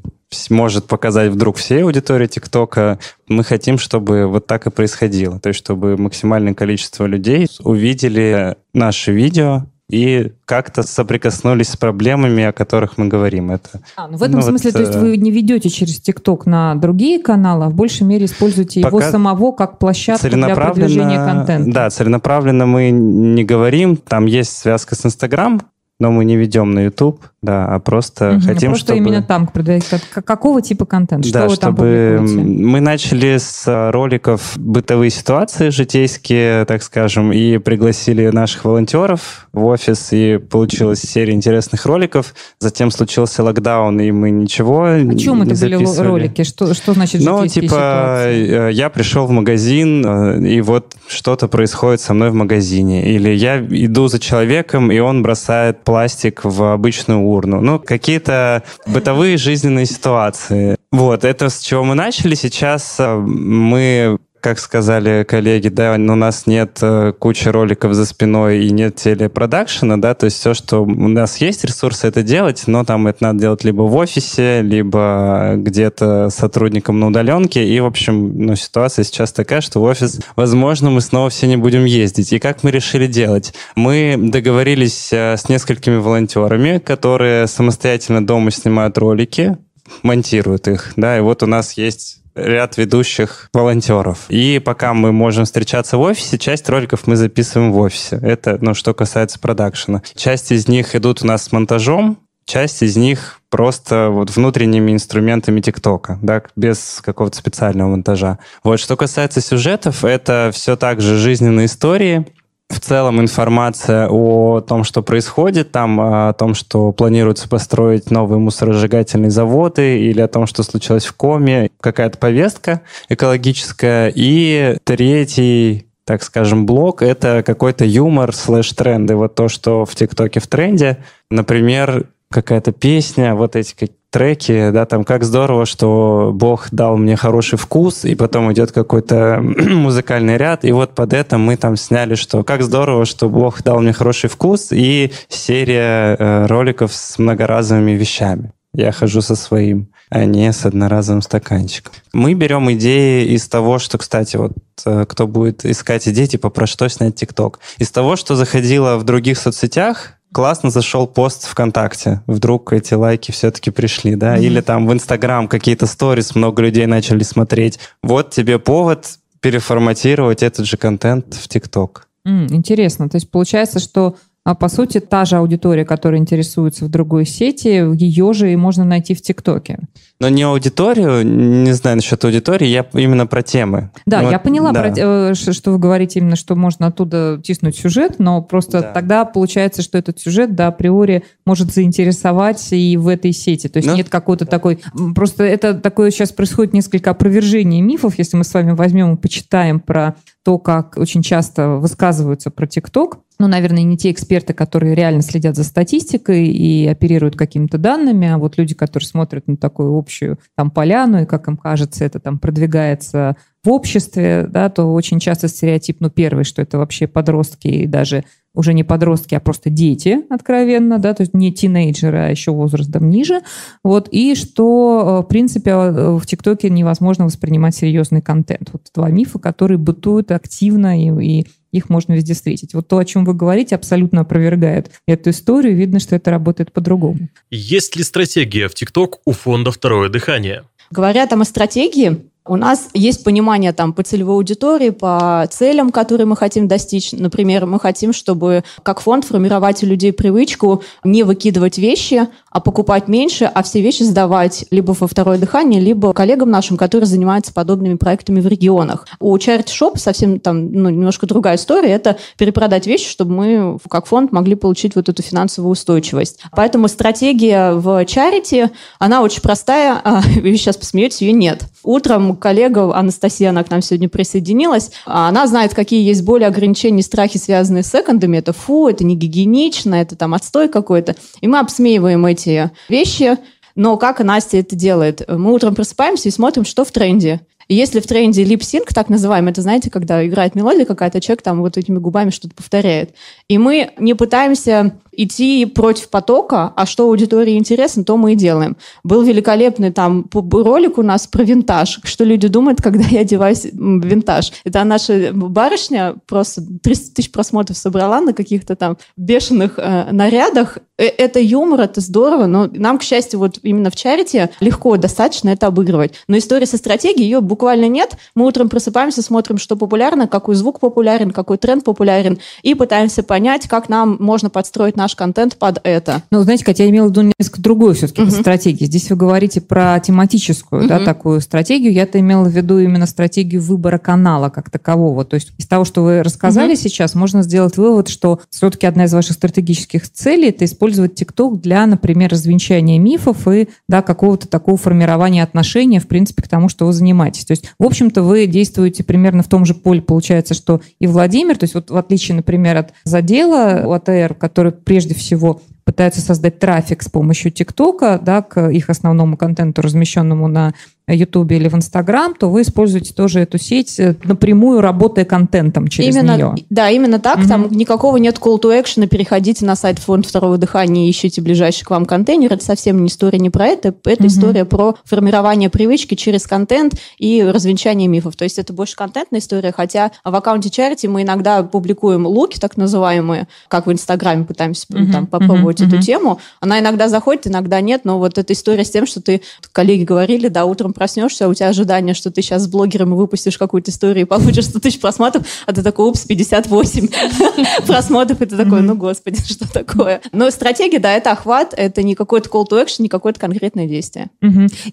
может 0.50 0.86
показать 0.86 1.32
вдруг 1.32 1.58
всей 1.58 1.84
аудитории 1.84 2.28
ТикТока. 2.28 3.00
Мы 3.28 3.44
хотим, 3.44 3.78
чтобы 3.78 4.28
вот 4.28 4.46
так 4.46 4.68
и 4.68 4.72
происходило. 4.72 5.40
То 5.40 5.50
есть, 5.50 5.60
чтобы 5.60 5.98
максимальное 5.98 6.54
количество 6.54 7.06
людей 7.06 7.48
увидели 7.64 8.56
наши 8.74 9.12
видео, 9.12 9.66
и 9.90 10.34
как-то 10.46 10.84
соприкоснулись 10.84 11.70
с 11.70 11.76
проблемами, 11.76 12.44
о 12.44 12.52
которых 12.52 12.98
мы 12.98 13.08
говорим. 13.08 13.52
Это, 13.52 13.82
а, 13.98 14.08
ну 14.08 14.18
в 14.18 14.24
этом 14.24 14.40
ну, 14.40 14.42
смысле, 14.44 14.72
вот, 14.72 14.78
то 14.78 14.84
есть 14.84 14.96
э, 14.96 15.00
вы 15.00 15.18
не 15.18 15.32
ведете 15.32 15.70
через 15.70 16.00
ТикТок 16.00 16.46
на 16.46 16.76
другие 16.76 17.20
каналы, 17.20 17.66
а 17.66 17.70
в 17.70 17.74
большей 17.74 18.06
мере 18.06 18.26
используете 18.26 18.82
его 18.82 19.02
самого 19.02 19.52
как 19.52 19.80
площадку 19.80 20.30
для 20.30 20.56
продвижения 20.56 21.18
контента. 21.18 21.72
Да, 21.72 21.90
целенаправленно 21.90 22.68
мы 22.68 22.92
не 22.92 23.44
говорим. 23.44 23.98
Там 23.98 24.28
есть 24.28 24.56
связка 24.56 24.96
с 24.96 25.06
Инстаграм, 25.06 25.60
но 26.00 26.12
мы 26.12 26.24
не 26.24 26.38
ведем 26.38 26.72
на 26.72 26.86
YouTube, 26.86 27.22
да, 27.42 27.66
а 27.68 27.80
просто 27.80 28.32
Мгм, 28.32 28.42
хотим, 28.42 28.70
просто 28.72 28.88
чтобы... 28.94 28.98
именно 29.00 29.24
там 29.24 29.48
продвигать. 29.48 29.86
Как- 30.12 30.26
Какого 30.26 30.62
типа 30.62 30.86
контент? 30.86 31.26
Что 31.26 31.34
да, 31.34 31.48
вы 31.48 31.56
там 31.56 31.74
чтобы 31.76 32.18
публикуете? 32.20 32.50
мы 32.66 32.80
начали 32.82 33.38
с 33.38 33.64
а, 33.66 33.92
роликов 33.92 34.54
бытовые 34.58 35.10
ситуации 35.10 35.70
житейские, 35.70 36.66
так 36.66 36.84
скажем, 36.84 37.32
и 37.32 37.58
пригласили 37.58 38.28
наших 38.28 38.66
волонтеров 38.66 39.48
в 39.54 39.64
офис, 39.66 40.10
и 40.12 40.38
получилась 40.38 41.00
серия 41.00 41.34
интересных 41.34 41.86
роликов. 41.86 42.34
Затем 42.60 42.92
случился 42.92 43.44
локдаун, 43.44 44.00
и 44.02 44.12
мы 44.12 44.32
ничего 44.32 44.84
О 44.84 45.00
не 45.00 45.18
чем 45.18 45.42
это 45.42 45.56
были 45.56 45.76
ролики? 46.02 46.44
Что, 46.44 46.74
что 46.74 46.94
значит 46.94 47.22
Ну, 47.24 47.38
житейские 47.38 47.62
типа, 47.64 47.74
ситуации? 47.76 48.70
э, 48.70 48.72
я 48.74 48.90
пришел 48.90 49.26
в 49.26 49.32
магазин, 49.32 50.06
э, 50.06 50.48
и 50.48 50.62
вот 50.62 50.96
что-то 51.08 51.48
происходит 51.48 52.02
со 52.02 52.14
мной 52.14 52.32
в 52.32 52.34
магазине. 52.34 53.14
Или 53.14 53.30
я 53.30 53.60
иду 53.60 54.08
за 54.08 54.20
человеком, 54.20 54.92
и 54.92 55.00
он 55.00 55.22
бросает 55.24 55.84
пластик 55.84 56.42
в 56.44 56.74
обычную 56.74 57.29
урну. 57.30 57.62
Ну, 57.62 57.80
какие-то 57.80 58.64
бытовые 58.86 59.38
жизненные 59.38 59.86
ситуации. 59.86 60.78
Вот, 60.92 61.24
это 61.24 61.50
с 61.50 61.60
чего 61.60 61.84
мы 61.84 61.96
начали. 61.96 62.36
Сейчас 62.36 62.96
э, 63.00 63.16
мы 63.16 64.18
как 64.42 64.60
сказали 64.60 65.24
коллеги, 65.24 65.70
да, 65.70 65.94
у 65.94 65.98
нас 65.98 66.48
нет 66.48 66.80
э, 66.82 67.14
кучи 67.18 67.48
роликов 67.48 67.94
за 67.94 68.06
спиной 68.06 68.66
и 68.66 68.72
нет 68.72 68.96
телепродакшена, 68.96 70.00
да, 70.00 70.14
то 70.14 70.26
есть 70.26 70.38
все, 70.38 70.54
что 70.54 70.84
у 70.84 71.08
нас 71.08 71.38
есть 71.38 71.66
ресурсы 71.66 72.08
это 72.08 72.24
делать, 72.24 72.64
но 72.68 72.86
там 72.86 73.08
это 73.08 73.24
надо 73.24 73.40
делать 73.40 73.64
либо 73.64 73.82
в 73.84 73.96
офисе, 73.96 74.62
либо 74.62 75.54
где-то 75.56 76.30
сотрудникам 76.30 77.00
на 77.00 77.08
удаленке, 77.08 77.68
и, 77.68 77.80
в 77.80 77.86
общем, 77.86 78.46
ну, 78.46 78.56
ситуация 78.56 79.04
сейчас 79.04 79.34
такая, 79.34 79.62
что 79.62 79.82
в 79.82 79.84
офис, 79.84 80.20
возможно, 80.36 80.90
мы 80.90 81.02
снова 81.02 81.30
все 81.30 81.48
не 81.48 81.58
будем 81.58 81.86
ездить. 81.86 82.32
И 82.32 82.40
как 82.40 82.64
мы 82.64 82.72
решили 82.72 83.08
делать? 83.08 83.54
Мы 83.76 84.16
договорились 84.18 85.10
э, 85.12 85.36
с 85.38 85.50
несколькими 85.50 85.98
волонтерами, 85.98 86.80
которые 86.80 87.48
самостоятельно 87.48 88.26
дома 88.26 88.52
снимают 88.52 88.98
ролики, 88.98 89.58
монтируют 90.04 90.68
их, 90.68 90.94
да, 90.96 91.18
и 91.18 91.22
вот 91.22 91.44
у 91.44 91.46
нас 91.46 91.74
есть 91.74 92.20
ряд 92.46 92.78
ведущих 92.78 93.50
волонтеров. 93.54 94.26
И 94.30 94.60
пока 94.64 94.94
мы 94.94 95.12
можем 95.12 95.46
встречаться 95.46 95.98
в 95.98 96.02
офисе, 96.02 96.38
часть 96.38 96.70
роликов 96.70 97.08
мы 97.08 97.16
записываем 97.16 97.72
в 97.72 97.78
офисе. 97.78 98.20
Это, 98.22 98.58
ну, 98.62 98.74
что 98.74 98.94
касается 98.94 99.40
продакшена. 99.40 100.02
Часть 100.16 100.52
из 100.52 100.68
них 100.68 100.96
идут 100.96 101.22
у 101.24 101.28
нас 101.28 101.44
с 101.44 101.52
монтажом, 101.52 102.18
часть 102.46 102.82
из 102.82 102.98
них 102.98 103.42
просто 103.50 104.10
вот 104.10 104.36
внутренними 104.36 104.92
инструментами 104.92 105.62
ТикТока, 105.62 106.20
да, 106.22 106.44
без 106.56 107.00
какого-то 107.04 107.38
специального 107.38 107.90
монтажа. 107.90 108.40
Вот, 108.64 108.80
что 108.80 108.96
касается 108.96 109.42
сюжетов, 109.42 110.04
это 110.04 110.52
все 110.54 110.76
так 110.76 111.02
же 111.02 111.18
жизненные 111.18 111.68
истории, 111.68 112.26
в 112.70 112.80
целом 112.80 113.20
информация 113.20 114.08
о 114.10 114.62
том, 114.62 114.84
что 114.84 115.02
происходит 115.02 115.72
там, 115.72 116.00
о 116.00 116.34
том, 116.34 116.54
что 116.54 116.92
планируется 116.92 117.50
построить 117.50 118.12
новые 118.12 118.40
мусоросжигательные 118.40 119.32
заводы 119.32 120.00
или 120.00 120.22
о 120.22 120.28
том, 120.28 120.46
что 120.46 120.64
случилось 120.64 121.06
в 121.06 121.14
Коме, 121.14 121.72
какая-то 121.82 122.18
повестка 122.18 122.82
экологическая. 123.10 124.12
И 124.16 124.78
третий 124.84 125.86
так 126.06 126.24
скажем, 126.24 126.66
блок— 126.66 127.02
это 127.04 127.44
какой-то 127.46 127.86
юмор 127.86 128.34
слэш-тренды. 128.34 129.16
Вот 129.16 129.36
то, 129.36 129.48
что 129.48 129.86
в 129.86 129.94
ТикТоке 129.94 130.40
в 130.40 130.48
тренде. 130.48 130.98
Например, 131.30 132.08
какая-то 132.32 132.72
песня, 132.72 133.36
вот 133.36 133.56
эти 133.56 133.76
треки, 134.12 134.72
да, 134.72 134.86
там 134.86 135.04
как 135.04 135.24
здорово, 135.24 135.66
что 135.66 136.32
Бог 136.34 136.70
дал 136.72 136.98
мне 136.98 137.16
хороший 137.16 137.58
вкус, 137.58 138.06
и 138.06 138.16
потом 138.16 138.52
идет 138.52 138.72
какой-то 138.72 139.40
музыкальный 139.42 140.38
ряд, 140.38 140.66
и 140.66 140.72
вот 140.72 140.96
под 140.96 141.14
это 141.14 141.38
мы 141.38 141.58
там 141.58 141.76
сняли, 141.76 142.16
что 142.16 142.44
как 142.44 142.64
здорово, 142.64 143.06
что 143.06 143.30
Бог 143.30 143.64
дал 143.64 143.80
мне 143.82 143.94
хороший 143.94 144.30
вкус, 144.30 144.70
и 144.72 145.12
серия 145.28 146.16
э, 146.18 146.46
роликов 146.48 146.94
с 146.94 147.20
многоразовыми 147.20 147.92
вещами. 147.92 148.52
Я 148.74 148.92
хожу 148.92 149.22
со 149.22 149.36
своим, 149.36 149.90
а 150.10 150.26
не 150.26 150.54
с 150.54 150.64
одноразовым 150.66 151.24
стаканчиком. 151.24 151.94
Мы 152.14 152.36
берем 152.36 152.72
идеи 152.74 153.26
из 153.26 153.48
того, 153.48 153.80
что, 153.80 153.98
кстати, 153.98 154.38
вот 154.38 154.54
э, 154.86 155.06
кто 155.08 155.26
будет 155.28 155.66
искать 155.66 156.08
идеи, 156.08 156.28
типа 156.28 156.50
про 156.50 156.68
что 156.68 156.88
снять 156.88 157.16
ТикТок, 157.16 157.60
из 157.80 157.90
того, 157.90 158.16
что 158.16 158.36
заходило 158.36 158.98
в 158.98 159.04
других 159.04 159.40
соцсетях, 159.40 160.19
классно 160.34 160.70
зашел 160.70 161.08
пост 161.08 161.46
ВКонтакте, 161.48 162.22
вдруг 162.28 162.74
эти 162.74 162.94
лайки 162.94 163.32
все-таки 163.32 163.72
пришли, 163.72 164.16
да, 164.16 164.34
Мгм. 164.34 164.42
или 164.44 164.62
там 164.62 164.88
в 164.88 164.94
Инстаграм 164.94 165.48
какие-то 165.48 165.86
сторис 165.86 166.36
много 166.36 166.62
людей 166.62 166.86
начали 166.86 167.24
смотреть. 167.24 167.80
Вот 168.04 168.32
тебе 168.32 168.60
повод 168.60 169.08
переформатировать 169.42 170.44
этот 170.44 170.66
же 170.66 170.78
контент 170.78 171.34
в 171.34 171.48
ТикТок. 171.48 172.08
М, 172.26 172.48
интересно. 172.50 173.10
То 173.10 173.16
есть 173.16 173.30
получается, 173.32 173.80
что 173.80 174.16
а, 174.46 174.56
по 174.56 174.70
сути 174.70 175.00
та 175.00 175.26
же 175.26 175.36
аудитория, 175.36 175.86
которая 175.86 176.20
интересуется 176.20 176.86
в 176.86 176.90
другой 176.90 177.26
сети, 177.26 177.68
ее 177.96 178.34
же 178.34 178.52
и 178.52 178.56
можно 178.56 178.86
найти 178.86 179.14
в 179.14 179.22
ТикТоке. 179.22 179.80
Но 180.22 180.28
не 180.28 180.44
аудиторию, 180.44 181.26
не 181.26 181.72
знаю 181.72 181.96
насчет 181.96 182.24
аудитории, 182.26 182.68
я 182.68 182.86
именно 182.94 183.26
про 183.26 183.42
темы. 183.42 183.90
Да, 184.06 184.22
Ну, 184.22 184.32
я 184.32 184.38
поняла, 184.40 184.74
да. 184.74 184.82
про 184.82 184.94
э, 185.32 185.34
что 185.34 185.72
вы 185.72 185.80
говорите 185.80 186.20
именно, 186.20 186.36
что 186.36 186.56
можно 186.58 186.88
оттуда 186.88 187.40
тиснуть 187.42 187.78
сюжет, 187.78 188.16
но 188.20 188.42
просто 188.42 188.82
Да. 188.82 188.92
тогда 188.92 189.24
получается, 189.24 189.82
что 189.82 189.98
этот 189.98 190.20
сюжет, 190.20 190.56
да, 190.56 190.68
априори 190.68 191.24
может 191.46 191.72
заинтересовать 191.74 192.68
и 192.74 192.98
в 192.98 193.08
этой 193.08 193.32
сети. 193.32 193.68
То 193.70 193.78
есть 193.78 193.88
Ну, 193.88 193.96
нет 193.96 194.10
какой-то 194.10 194.46
такой... 194.46 194.80
м, 194.94 195.14
Просто 195.16 195.46
это 195.46 195.74
такое 195.74 196.12
сейчас 196.12 196.34
происходит 196.34 196.74
несколько 196.74 197.12
опровержений 197.12 197.80
мифов, 197.80 198.16
если 198.18 198.36
мы 198.36 198.44
с 198.44 198.54
вами 198.54 198.72
возьмем 198.72 199.14
и 199.14 199.18
почитаем 199.18 199.80
про 199.80 200.16
то, 200.44 200.58
как 200.58 200.98
очень 200.98 201.22
часто 201.22 201.70
высказываются 201.78 202.50
про 202.50 202.68
ТикТок. 202.68 203.20
Ну, 203.40 203.48
наверное, 203.48 203.84
не 203.84 203.98
те 203.98 204.12
эксперты, 204.12 204.54
которые 204.54 204.96
реально 204.96 205.22
следят 205.22 205.56
за 205.56 205.64
статистикой 205.64 206.48
и 206.48 206.86
оперируют 206.88 207.38
какими-то 207.38 207.78
данными, 207.78 208.28
а 208.28 208.38
вот 208.38 208.58
люди, 208.58 208.74
которые 208.76 209.08
смотрят 209.08 209.48
на 209.48 209.56
такую 209.56 209.94
общую 210.10 210.40
там 210.56 210.72
поляну, 210.72 211.22
и, 211.22 211.26
как 211.26 211.48
им 211.48 211.56
кажется, 211.56 212.04
это 212.04 212.20
там 212.20 212.40
продвигается 212.40 213.36
в 213.64 213.70
обществе, 213.70 214.48
да, 214.50 214.70
то 214.70 214.86
очень 214.94 215.20
часто 215.20 215.48
стереотип, 215.48 215.98
ну, 216.00 216.10
первый, 216.10 216.46
что 216.46 216.62
это 216.62 216.78
вообще 216.78 217.08
подростки 217.08 217.68
и 217.68 217.88
даже 217.88 218.24
уже 218.56 218.74
не 218.74 218.84
подростки, 218.84 219.36
а 219.36 219.40
просто 219.40 219.70
дети, 219.70 220.22
откровенно, 220.30 220.98
да, 220.98 221.14
то 221.14 221.22
есть 221.22 221.34
не 221.34 221.54
тинейджеры, 221.54 222.18
а 222.18 222.30
еще 222.30 222.52
возрастом 222.52 223.10
ниже, 223.10 223.42
вот, 223.84 224.10
и 224.12 224.34
что, 224.34 225.20
э, 225.22 225.26
в 225.26 225.28
принципе, 225.28 225.72
э, 225.72 226.18
в 226.18 226.26
ТикТоке 226.26 226.70
невозможно 226.70 227.26
воспринимать 227.26 227.76
серьезный 227.76 228.22
контент. 228.22 228.70
Вот 228.74 228.88
два 228.96 229.10
мифа, 229.10 229.40
которые 229.40 229.78
бытуют 229.78 230.32
активно, 230.32 231.00
и, 231.00 231.42
и 231.42 231.48
их 231.72 231.90
можно 231.90 232.14
везде 232.14 232.34
встретить. 232.34 232.74
Вот 232.74 232.88
то, 232.88 232.98
о 232.98 233.06
чем 233.06 233.26
вы 233.26 233.34
говорите, 233.34 233.76
абсолютно 233.76 234.22
опровергает 234.22 234.92
эту 235.08 235.32
историю, 235.32 235.76
видно, 235.76 236.00
что 236.00 236.16
это 236.16 236.32
работает 236.32 236.72
по-другому. 236.72 237.30
Есть 237.50 237.96
ли 237.96 238.04
стратегия 238.04 238.68
в 238.68 238.76
ТикТок 238.76 239.20
у 239.26 239.32
фонда 239.32 239.72
«Второе 239.72 240.10
дыхание»? 240.10 240.64
Говоря 240.92 241.28
там 241.28 241.42
о 241.42 241.46
стратегии, 241.46 242.29
у 242.46 242.56
нас 242.56 242.90
есть 242.94 243.24
понимание 243.24 243.74
там 243.74 243.94
по 243.94 244.02
целевой 244.02 244.36
аудитории, 244.36 244.90
по 244.90 245.46
целям, 245.52 245.92
которые 245.92 246.26
мы 246.26 246.36
хотим 246.36 246.68
достичь. 246.68 247.12
Например, 247.12 247.66
мы 247.66 247.80
хотим, 247.80 248.12
чтобы 248.12 248.64
как 248.82 249.02
фонд 249.02 249.26
формировать 249.26 249.84
у 249.84 249.86
людей 249.86 250.12
привычку 250.12 250.82
не 251.04 251.24
выкидывать 251.24 251.78
вещи, 251.78 252.28
а 252.50 252.60
покупать 252.60 253.08
меньше, 253.08 253.46
а 253.46 253.62
все 253.62 253.82
вещи 253.82 254.04
сдавать 254.04 254.66
либо 254.72 254.96
во 255.00 255.08
второе 255.08 255.38
дыхание, 255.38 255.80
либо 255.80 256.14
коллегам 256.14 256.50
нашим, 256.50 256.78
которые 256.78 257.08
занимаются 257.08 257.54
подобными 257.54 257.96
проектами 257.96 258.40
в 258.40 258.48
регионах. 258.48 259.08
У 259.20 259.36
Charity 259.38 259.68
Shop 259.68 260.00
совсем 260.00 260.40
там 260.40 260.72
ну, 260.72 260.90
немножко 260.90 261.28
другая 261.28 261.58
история. 261.58 261.92
Это 261.92 262.18
перепродать 262.38 262.88
вещи, 262.88 263.10
чтобы 263.10 263.34
мы 263.34 263.78
как 263.90 264.08
фонд 264.08 264.32
могли 264.32 264.56
получить 264.56 264.96
вот 264.96 265.08
эту 265.08 265.22
финансовую 265.22 265.74
устойчивость. 265.74 266.40
Поэтому 266.52 266.88
стратегия 266.88 267.74
в 267.74 268.04
Charity, 268.06 268.72
она 268.98 269.22
очень 269.22 269.42
простая. 269.42 270.02
Вы 270.42 270.58
сейчас 270.58 270.78
посмеетесь, 270.78 271.22
ее 271.22 271.34
нет. 271.34 271.66
Утром 271.84 272.29
коллега 272.36 272.96
Анастасия, 272.96 273.50
она 273.50 273.64
к 273.64 273.70
нам 273.70 273.82
сегодня 273.82 274.10
присоединилась, 274.10 274.92
а 275.06 275.30
она 275.30 275.48
знает, 275.48 275.74
какие 275.74 276.04
есть 276.04 276.24
боли, 276.24 276.44
ограничения, 276.44 277.02
страхи, 277.02 277.38
связанные 277.38 277.84
с 277.84 277.92
секондами. 277.92 278.38
Это 278.38 278.54
фу, 278.54 278.88
это 278.88 279.04
не 279.04 279.16
гигиенично, 279.16 279.96
это 279.96 280.16
там 280.16 280.34
отстой 280.34 280.70
какой-то. 280.70 281.16
И 281.42 281.48
мы 281.48 281.60
обсмеиваем 281.60 282.26
эти 282.26 282.72
вещи. 282.90 283.38
Но 283.76 283.98
как 283.98 284.20
Настя 284.20 284.58
это 284.58 284.76
делает? 284.76 285.24
Мы 285.28 285.54
утром 285.54 285.76
просыпаемся 285.76 286.28
и 286.28 286.32
смотрим, 286.32 286.66
что 286.66 286.84
в 286.84 286.92
тренде. 286.92 287.42
Если 287.72 288.00
в 288.00 288.08
тренде 288.08 288.44
липсинг, 288.44 288.92
так 288.92 289.10
называемый, 289.10 289.52
это 289.52 289.62
знаете, 289.62 289.92
когда 289.92 290.26
играет 290.26 290.56
мелодия 290.56 290.86
какая-то, 290.86 291.22
человек 291.22 291.44
там 291.44 291.62
вот 291.62 291.78
этими 291.78 292.00
губами 292.00 292.32
что-то 292.32 292.56
повторяет. 292.56 293.12
И 293.48 293.60
мы 293.60 293.92
не 294.00 294.16
пытаемся 294.16 294.96
идти 295.24 295.66
против 295.66 296.10
потока, 296.10 296.72
а 296.76 296.86
что 296.86 297.04
аудитории 297.04 297.58
интересно, 297.58 298.06
то 298.06 298.16
мы 298.16 298.34
и 298.34 298.36
делаем. 298.36 298.78
Был 299.04 299.22
великолепный 299.22 299.92
там 299.92 300.26
ролик 300.34 300.98
у 300.98 301.04
нас 301.04 301.28
про 301.28 301.44
винтаж, 301.44 302.00
что 302.04 302.24
люди 302.24 302.48
думают, 302.48 302.82
когда 302.82 303.04
я 303.04 303.22
одеваюсь 303.22 303.66
в 303.66 304.06
винтаж. 304.06 304.54
Это 304.64 304.84
наша 304.86 305.32
барышня 305.34 306.16
просто 306.26 306.62
300 306.82 307.16
тысяч 307.16 307.32
просмотров 307.32 307.78
собрала 307.78 308.22
на 308.22 308.34
каких-то 308.34 308.78
там 308.78 308.98
бешеных 309.18 309.74
э, 309.78 310.12
нарядах. 310.12 310.78
Э, 310.98 311.08
это 311.08 311.40
юмор, 311.40 311.82
это 311.82 312.00
здорово, 312.00 312.46
но 312.46 312.70
нам, 312.72 312.98
к 312.98 313.04
счастью, 313.04 313.40
вот 313.40 313.60
именно 313.62 313.90
в 313.92 313.96
чарите 313.98 314.52
легко 314.62 314.96
достаточно 314.96 315.50
это 315.50 315.68
обыгрывать. 315.68 316.14
Но 316.30 316.38
история 316.38 316.66
со 316.66 316.78
стратегией, 316.78 317.26
ее 317.26 317.42
буквально 317.42 317.90
нет. 317.90 318.16
Мы 318.36 318.46
утром 318.46 318.70
просыпаемся, 318.70 319.22
смотрим, 319.22 319.58
что 319.58 319.76
популярно, 319.76 320.28
какой 320.28 320.56
звук 320.56 320.80
популярен, 320.80 321.32
какой 321.32 321.58
тренд 321.58 321.84
популярен, 321.84 322.40
и 322.62 322.74
пытаемся 322.74 323.22
понять, 323.22 323.68
как 323.68 323.90
нам 323.90 324.16
можно 324.20 324.50
подстроить 324.50 324.96
наш 324.96 325.09
контент 325.16 325.58
под 325.58 325.80
это. 325.84 326.24
Ну, 326.32 326.42
знаете, 326.44 326.66
Катя, 326.66 326.84
я 326.84 326.90
имела 326.90 327.08
в 327.08 327.12
виду 327.12 327.32
несколько 327.40 327.62
другую 327.62 327.94
все-таки 327.94 328.24
угу. 328.24 328.32
стратегию. 328.32 328.88
Здесь 328.88 329.10
вы 329.10 329.16
говорите 329.16 329.62
про 329.62 330.00
тематическую, 330.00 330.82
угу. 330.82 330.90
да, 330.90 331.00
такую 331.00 331.42
стратегию. 331.42 331.92
Я-то 331.94 332.20
имела 332.20 332.46
в 332.46 332.52
виду 332.52 332.80
именно 332.80 333.06
стратегию 333.06 333.62
выбора 333.62 333.98
канала 333.98 334.50
как 334.50 334.70
такового. 334.70 335.26
То 335.26 335.36
есть 335.36 335.52
из 335.58 335.68
того, 335.68 335.86
что 335.86 336.04
вы 336.04 336.24
рассказали 336.24 336.74
угу. 336.74 336.80
сейчас, 336.80 337.16
можно 337.16 337.44
сделать 337.44 337.78
вывод, 337.78 338.08
что 338.08 338.40
все-таки 338.50 338.86
одна 338.88 339.06
из 339.06 339.14
ваших 339.14 339.34
стратегических 339.34 340.10
целей– 340.10 340.50
это 340.50 340.66
использовать 340.66 341.16
ТикТок 341.16 341.62
для, 341.62 341.86
например, 341.86 342.32
развенчания 342.32 343.00
мифов 343.00 343.48
и 343.48 343.70
да, 343.88 344.02
какого-то 344.02 344.48
такого 344.48 344.78
формирования 344.78 345.44
отношения, 345.44 346.00
в 346.00 346.08
принципе, 346.08 346.44
к 346.44 346.48
тому, 346.48 346.70
что 346.70 346.86
вы 346.86 346.94
занимаетесь. 346.94 347.46
То 347.46 347.52
есть, 347.52 347.72
в 347.80 347.84
общем-то, 347.84 348.24
вы 348.24 348.46
действуете 348.48 349.04
примерно 349.04 349.44
в 349.44 349.48
том 349.48 349.66
же 349.66 349.74
поле, 349.74 350.02
получается, 350.02 350.54
что 350.54 350.82
и 351.00 351.08
Владимир, 351.08 351.58
то 351.58 351.64
есть 351.64 351.76
вот 351.76 351.90
в 351.90 351.98
отличие, 351.98 352.36
например, 352.36 352.78
от 352.78 352.94
задела 353.04 353.84
ОТР, 353.96 354.36
который 354.36 354.72
прежде 355.00 355.16
всего 355.16 355.62
пытаются 355.90 356.22
создать 356.22 356.60
трафик 356.60 357.02
с 357.02 357.10
помощью 357.10 357.50
ТикТока 357.50 358.20
да, 358.24 358.44
к 358.44 358.70
их 358.70 358.92
основному 358.92 359.38
контенту, 359.38 359.82
размещенному 359.82 360.48
на 360.48 360.76
Ютубе 361.14 361.58
или 361.58 361.68
в 361.68 361.76
Инстаграм, 361.76 362.34
то 362.36 362.50
вы 362.50 362.62
используете 362.62 363.14
тоже 363.14 363.40
эту 363.40 363.58
сеть 363.58 364.00
э, 364.00 364.16
напрямую, 364.24 364.82
работая 364.82 365.26
контентом 365.26 365.88
через 365.88 366.16
именно, 366.16 366.36
нее. 366.36 366.56
Да, 366.70 366.90
именно 366.90 367.20
так. 367.20 367.40
Угу. 367.40 367.48
Там 367.48 367.68
никакого 367.72 368.18
нет 368.18 368.38
call 368.38 368.62
to 368.62 368.80
action. 368.80 369.08
Переходите 369.08 369.66
на 369.66 369.76
сайт 369.76 370.00
фонд 370.00 370.26
второго 370.26 370.58
дыхания 370.58 371.08
и 371.08 371.12
ищите 371.12 371.42
ближайший 371.42 371.86
к 371.86 371.90
вам 371.90 372.06
контейнер. 372.06 372.54
Это 372.54 372.64
совсем 372.64 373.02
не 373.02 373.08
история 373.08 373.40
не 373.40 373.50
про 373.50 373.68
это. 373.68 373.94
Это 374.06 374.24
угу. 374.24 374.28
история 374.28 374.66
про 374.66 374.96
формирование 375.04 375.70
привычки 375.70 376.16
через 376.16 376.46
контент 376.46 376.94
и 377.18 377.44
развенчание 377.44 378.08
мифов. 378.08 378.36
То 378.36 378.44
есть 378.44 378.60
это 378.60 378.74
больше 378.74 378.96
контентная 378.96 379.40
история, 379.40 379.72
хотя 379.72 380.12
в 380.24 380.36
аккаунте 380.36 380.70
Charity 380.70 381.10
мы 381.10 381.24
иногда 381.24 381.64
публикуем 381.64 382.28
луки, 382.28 382.60
так 382.60 382.78
называемые, 382.78 383.48
как 383.68 383.88
в 383.88 383.92
Инстаграме 383.92 384.46
пытаемся 384.46 384.86
угу. 384.90 385.12
там, 385.12 385.28
попробовать 385.28 385.79
угу. 385.82 385.96
эту 385.96 386.02
тему. 386.02 386.40
Она 386.60 386.80
иногда 386.80 387.10
заходит, 387.10 387.48
иногда 387.48 387.82
нет, 387.82 388.02
но 388.04 388.20
вот 388.20 388.38
эта 388.38 388.54
история 388.54 388.84
с 388.84 388.90
тем, 388.90 389.06
что 389.06 389.22
ты, 389.22 389.42
коллеги 389.72 390.04
говорили, 390.04 390.48
да, 390.48 390.66
утром 390.66 390.94
проснешься, 390.94 391.46
а 391.46 391.48
у 391.48 391.54
тебя 391.54 391.70
ожидание, 391.70 392.14
что 392.14 392.32
ты 392.32 392.42
сейчас 392.42 392.64
с 392.64 392.68
блогером 392.68 393.16
выпустишь 393.16 393.58
какую-то 393.58 393.92
историю 393.92 394.24
и 394.24 394.26
получишь 394.26 394.66
100 394.66 394.80
тысяч 394.80 395.00
просмотров, 395.00 395.46
а 395.66 395.74
ты 395.74 395.84
такой, 395.84 396.10
упс, 396.10 396.26
58 396.26 397.08
просмотров, 397.88 398.42
и 398.42 398.46
ты 398.46 398.58
такой, 398.58 398.82
ну, 398.82 398.96
господи, 398.96 399.42
что 399.48 399.72
такое? 399.72 400.22
Но 400.32 400.50
стратегия, 400.52 401.00
да, 401.00 401.14
это 401.14 401.32
охват, 401.32 401.74
это 401.76 402.04
не 402.04 402.16
какой-то 402.16 402.50
call 402.50 402.66
to 402.70 402.84
action, 402.84 403.04
не 403.04 403.10
какое-то 403.10 403.40
конкретное 403.40 403.88
действие. 403.88 404.30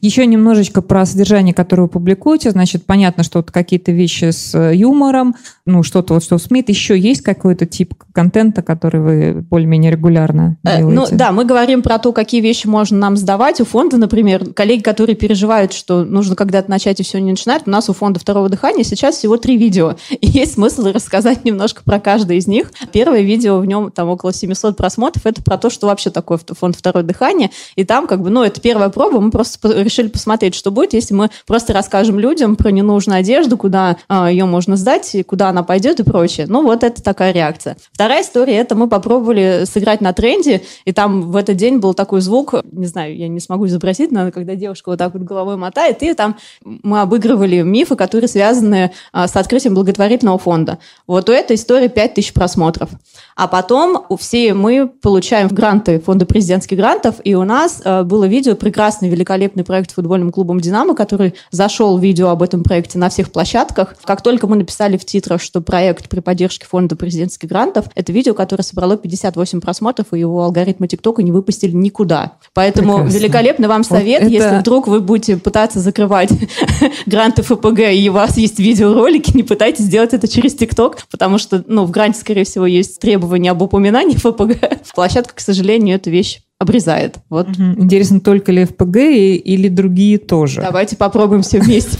Еще 0.00 0.26
немножечко 0.26 0.82
про 0.82 1.06
содержание, 1.06 1.54
которое 1.54 1.82
вы 1.82 1.88
публикуете. 1.88 2.50
Значит, 2.50 2.84
понятно, 2.86 3.22
что 3.22 3.38
вот 3.38 3.50
какие-то 3.50 3.92
вещи 3.92 4.30
с 4.30 4.56
юмором, 4.72 5.34
ну, 5.64 5.82
что-то 5.82 6.14
вот, 6.14 6.22
что 6.22 6.38
в 6.38 6.42
СМИ, 6.42 6.64
еще 6.66 6.98
есть 6.98 7.22
какой-то 7.22 7.66
тип 7.66 7.94
контента, 8.12 8.62
который 8.62 9.00
вы 9.00 9.42
более-менее 9.42 9.90
регулярно 9.90 10.56
э, 10.64 10.65
делаете? 10.66 11.12
Ну, 11.12 11.16
да, 11.16 11.32
мы 11.32 11.44
говорим 11.44 11.82
про 11.82 11.98
то, 11.98 12.12
какие 12.12 12.40
вещи 12.40 12.66
можно 12.66 12.98
нам 12.98 13.16
сдавать. 13.16 13.60
У 13.60 13.64
фонда, 13.64 13.96
например, 13.96 14.52
коллеги, 14.52 14.82
которые 14.82 15.16
переживают, 15.16 15.72
что 15.72 16.04
нужно 16.04 16.36
когда-то 16.36 16.70
начать 16.70 17.00
и 17.00 17.02
все 17.02 17.18
не 17.20 17.30
начинать. 17.30 17.62
У 17.66 17.70
нас 17.70 17.88
у 17.88 17.92
фонда 17.92 18.20
второго 18.20 18.48
дыхания 18.48 18.84
сейчас 18.84 19.16
всего 19.16 19.36
три 19.36 19.56
видео. 19.56 19.96
И 20.10 20.26
есть 20.26 20.54
смысл 20.54 20.86
рассказать 20.92 21.44
немножко 21.44 21.82
про 21.84 22.00
каждое 22.00 22.38
из 22.38 22.46
них. 22.46 22.72
Первое 22.92 23.22
видео, 23.22 23.58
в 23.58 23.66
нем 23.66 23.90
там 23.90 24.08
около 24.08 24.32
700 24.32 24.76
просмотров, 24.76 25.26
это 25.26 25.42
про 25.42 25.58
то, 25.58 25.70
что 25.70 25.86
вообще 25.86 26.10
такое 26.10 26.38
фонд 26.58 26.76
второе 26.76 27.04
дыхание. 27.04 27.50
И 27.74 27.84
там 27.84 28.06
как 28.06 28.20
бы, 28.20 28.30
ну, 28.30 28.42
это 28.42 28.60
первая 28.60 28.88
проба, 28.88 29.20
мы 29.20 29.30
просто 29.30 29.82
решили 29.82 30.08
посмотреть, 30.08 30.54
что 30.54 30.70
будет, 30.70 30.92
если 30.92 31.14
мы 31.14 31.30
просто 31.46 31.72
расскажем 31.72 32.18
людям 32.18 32.56
про 32.56 32.70
ненужную 32.70 33.20
одежду, 33.20 33.56
куда 33.56 33.96
а, 34.08 34.30
ее 34.30 34.44
можно 34.44 34.76
сдать, 34.76 35.14
и 35.14 35.22
куда 35.22 35.48
она 35.48 35.62
пойдет 35.62 36.00
и 36.00 36.02
прочее. 36.02 36.46
Ну, 36.48 36.62
вот 36.62 36.82
это 36.82 37.02
такая 37.02 37.32
реакция. 37.32 37.76
Вторая 37.92 38.22
история, 38.22 38.56
это 38.56 38.74
мы 38.74 38.88
попробовали 38.88 39.64
сыграть 39.64 40.00
на 40.00 40.12
тренде, 40.12 40.55
и 40.84 40.92
там 40.92 41.30
в 41.30 41.36
этот 41.36 41.56
день 41.56 41.78
был 41.78 41.94
такой 41.94 42.20
звук, 42.20 42.54
не 42.72 42.86
знаю, 42.86 43.16
я 43.16 43.28
не 43.28 43.40
смогу 43.40 43.66
изобразить, 43.66 44.10
но 44.10 44.30
когда 44.30 44.54
девушка 44.54 44.90
вот 44.90 44.98
так 44.98 45.14
вот 45.14 45.22
головой 45.22 45.56
мотает, 45.56 46.02
и 46.02 46.14
там 46.14 46.36
мы 46.64 47.00
обыгрывали 47.00 47.62
мифы, 47.62 47.96
которые 47.96 48.28
связаны 48.28 48.92
а, 49.12 49.28
с 49.28 49.36
открытием 49.36 49.74
благотворительного 49.74 50.38
фонда. 50.38 50.78
Вот 51.06 51.28
у 51.28 51.32
этой 51.32 51.56
истории 51.56 51.88
5000 51.88 52.32
просмотров. 52.32 52.90
А 53.34 53.48
потом 53.48 54.04
у 54.08 54.16
все 54.16 54.54
мы 54.54 54.88
получаем 54.88 55.48
гранты 55.48 56.00
фонда 56.00 56.26
президентских 56.26 56.76
грантов, 56.76 57.16
и 57.24 57.34
у 57.34 57.44
нас 57.44 57.82
а, 57.84 58.02
было 58.02 58.24
видео, 58.24 58.54
прекрасный, 58.54 59.08
великолепный 59.08 59.64
проект 59.64 59.92
футбольным 59.92 60.32
клубом 60.32 60.60
«Динамо», 60.60 60.94
который 60.94 61.34
зашел 61.50 61.98
видео 61.98 62.28
об 62.28 62.42
этом 62.42 62.62
проекте 62.62 62.98
на 62.98 63.08
всех 63.08 63.30
площадках. 63.32 63.96
Как 64.04 64.22
только 64.22 64.46
мы 64.46 64.56
написали 64.56 64.96
в 64.96 65.04
титрах, 65.04 65.40
что 65.40 65.60
проект 65.60 66.08
при 66.08 66.20
поддержке 66.20 66.66
фонда 66.66 66.96
президентских 66.96 67.48
грантов, 67.48 67.86
это 67.94 68.12
видео, 68.12 68.34
которое 68.34 68.62
собрало 68.62 68.96
58 68.96 69.60
просмотров, 69.60 70.12
и 70.12 70.18
его 70.18 70.45
алгоритмы 70.46 70.88
ТикТока 70.88 71.22
не 71.22 71.32
выпустили 71.32 71.72
никуда. 71.72 72.32
Поэтому 72.54 72.94
Прекрасно. 72.94 73.18
великолепный 73.18 73.68
вам 73.68 73.84
совет, 73.84 74.22
вот 74.22 74.32
это... 74.32 74.44
если 74.44 74.58
вдруг 74.58 74.86
вы 74.86 75.00
будете 75.00 75.36
пытаться 75.36 75.80
закрывать 75.80 76.30
гранты 77.06 77.42
ФПГ, 77.42 77.80
и 77.92 78.08
у 78.08 78.12
вас 78.12 78.36
есть 78.36 78.58
видеоролики, 78.58 79.36
не 79.36 79.42
пытайтесь 79.42 79.84
сделать 79.84 80.14
это 80.14 80.28
через 80.28 80.54
ТикТок, 80.54 80.98
потому 81.10 81.38
что, 81.38 81.64
ну, 81.66 81.84
в 81.84 81.90
гранте, 81.90 82.20
скорее 82.20 82.44
всего, 82.44 82.66
есть 82.66 82.98
требования 83.00 83.50
об 83.50 83.62
упоминании 83.62 84.16
ФПГ. 84.16 84.94
Площадка, 84.94 85.34
к 85.34 85.40
сожалению, 85.40 85.96
эту 85.96 86.10
вещь 86.10 86.40
обрезает. 86.58 87.16
Вот. 87.28 87.48
Угу. 87.48 87.82
Интересно, 87.82 88.20
только 88.20 88.52
ли 88.52 88.64
ФПГ 88.64 88.96
или 88.96 89.68
другие 89.68 90.18
тоже? 90.18 90.62
Давайте 90.62 90.96
попробуем 90.96 91.42
все 91.42 91.60
вместе. 91.60 91.98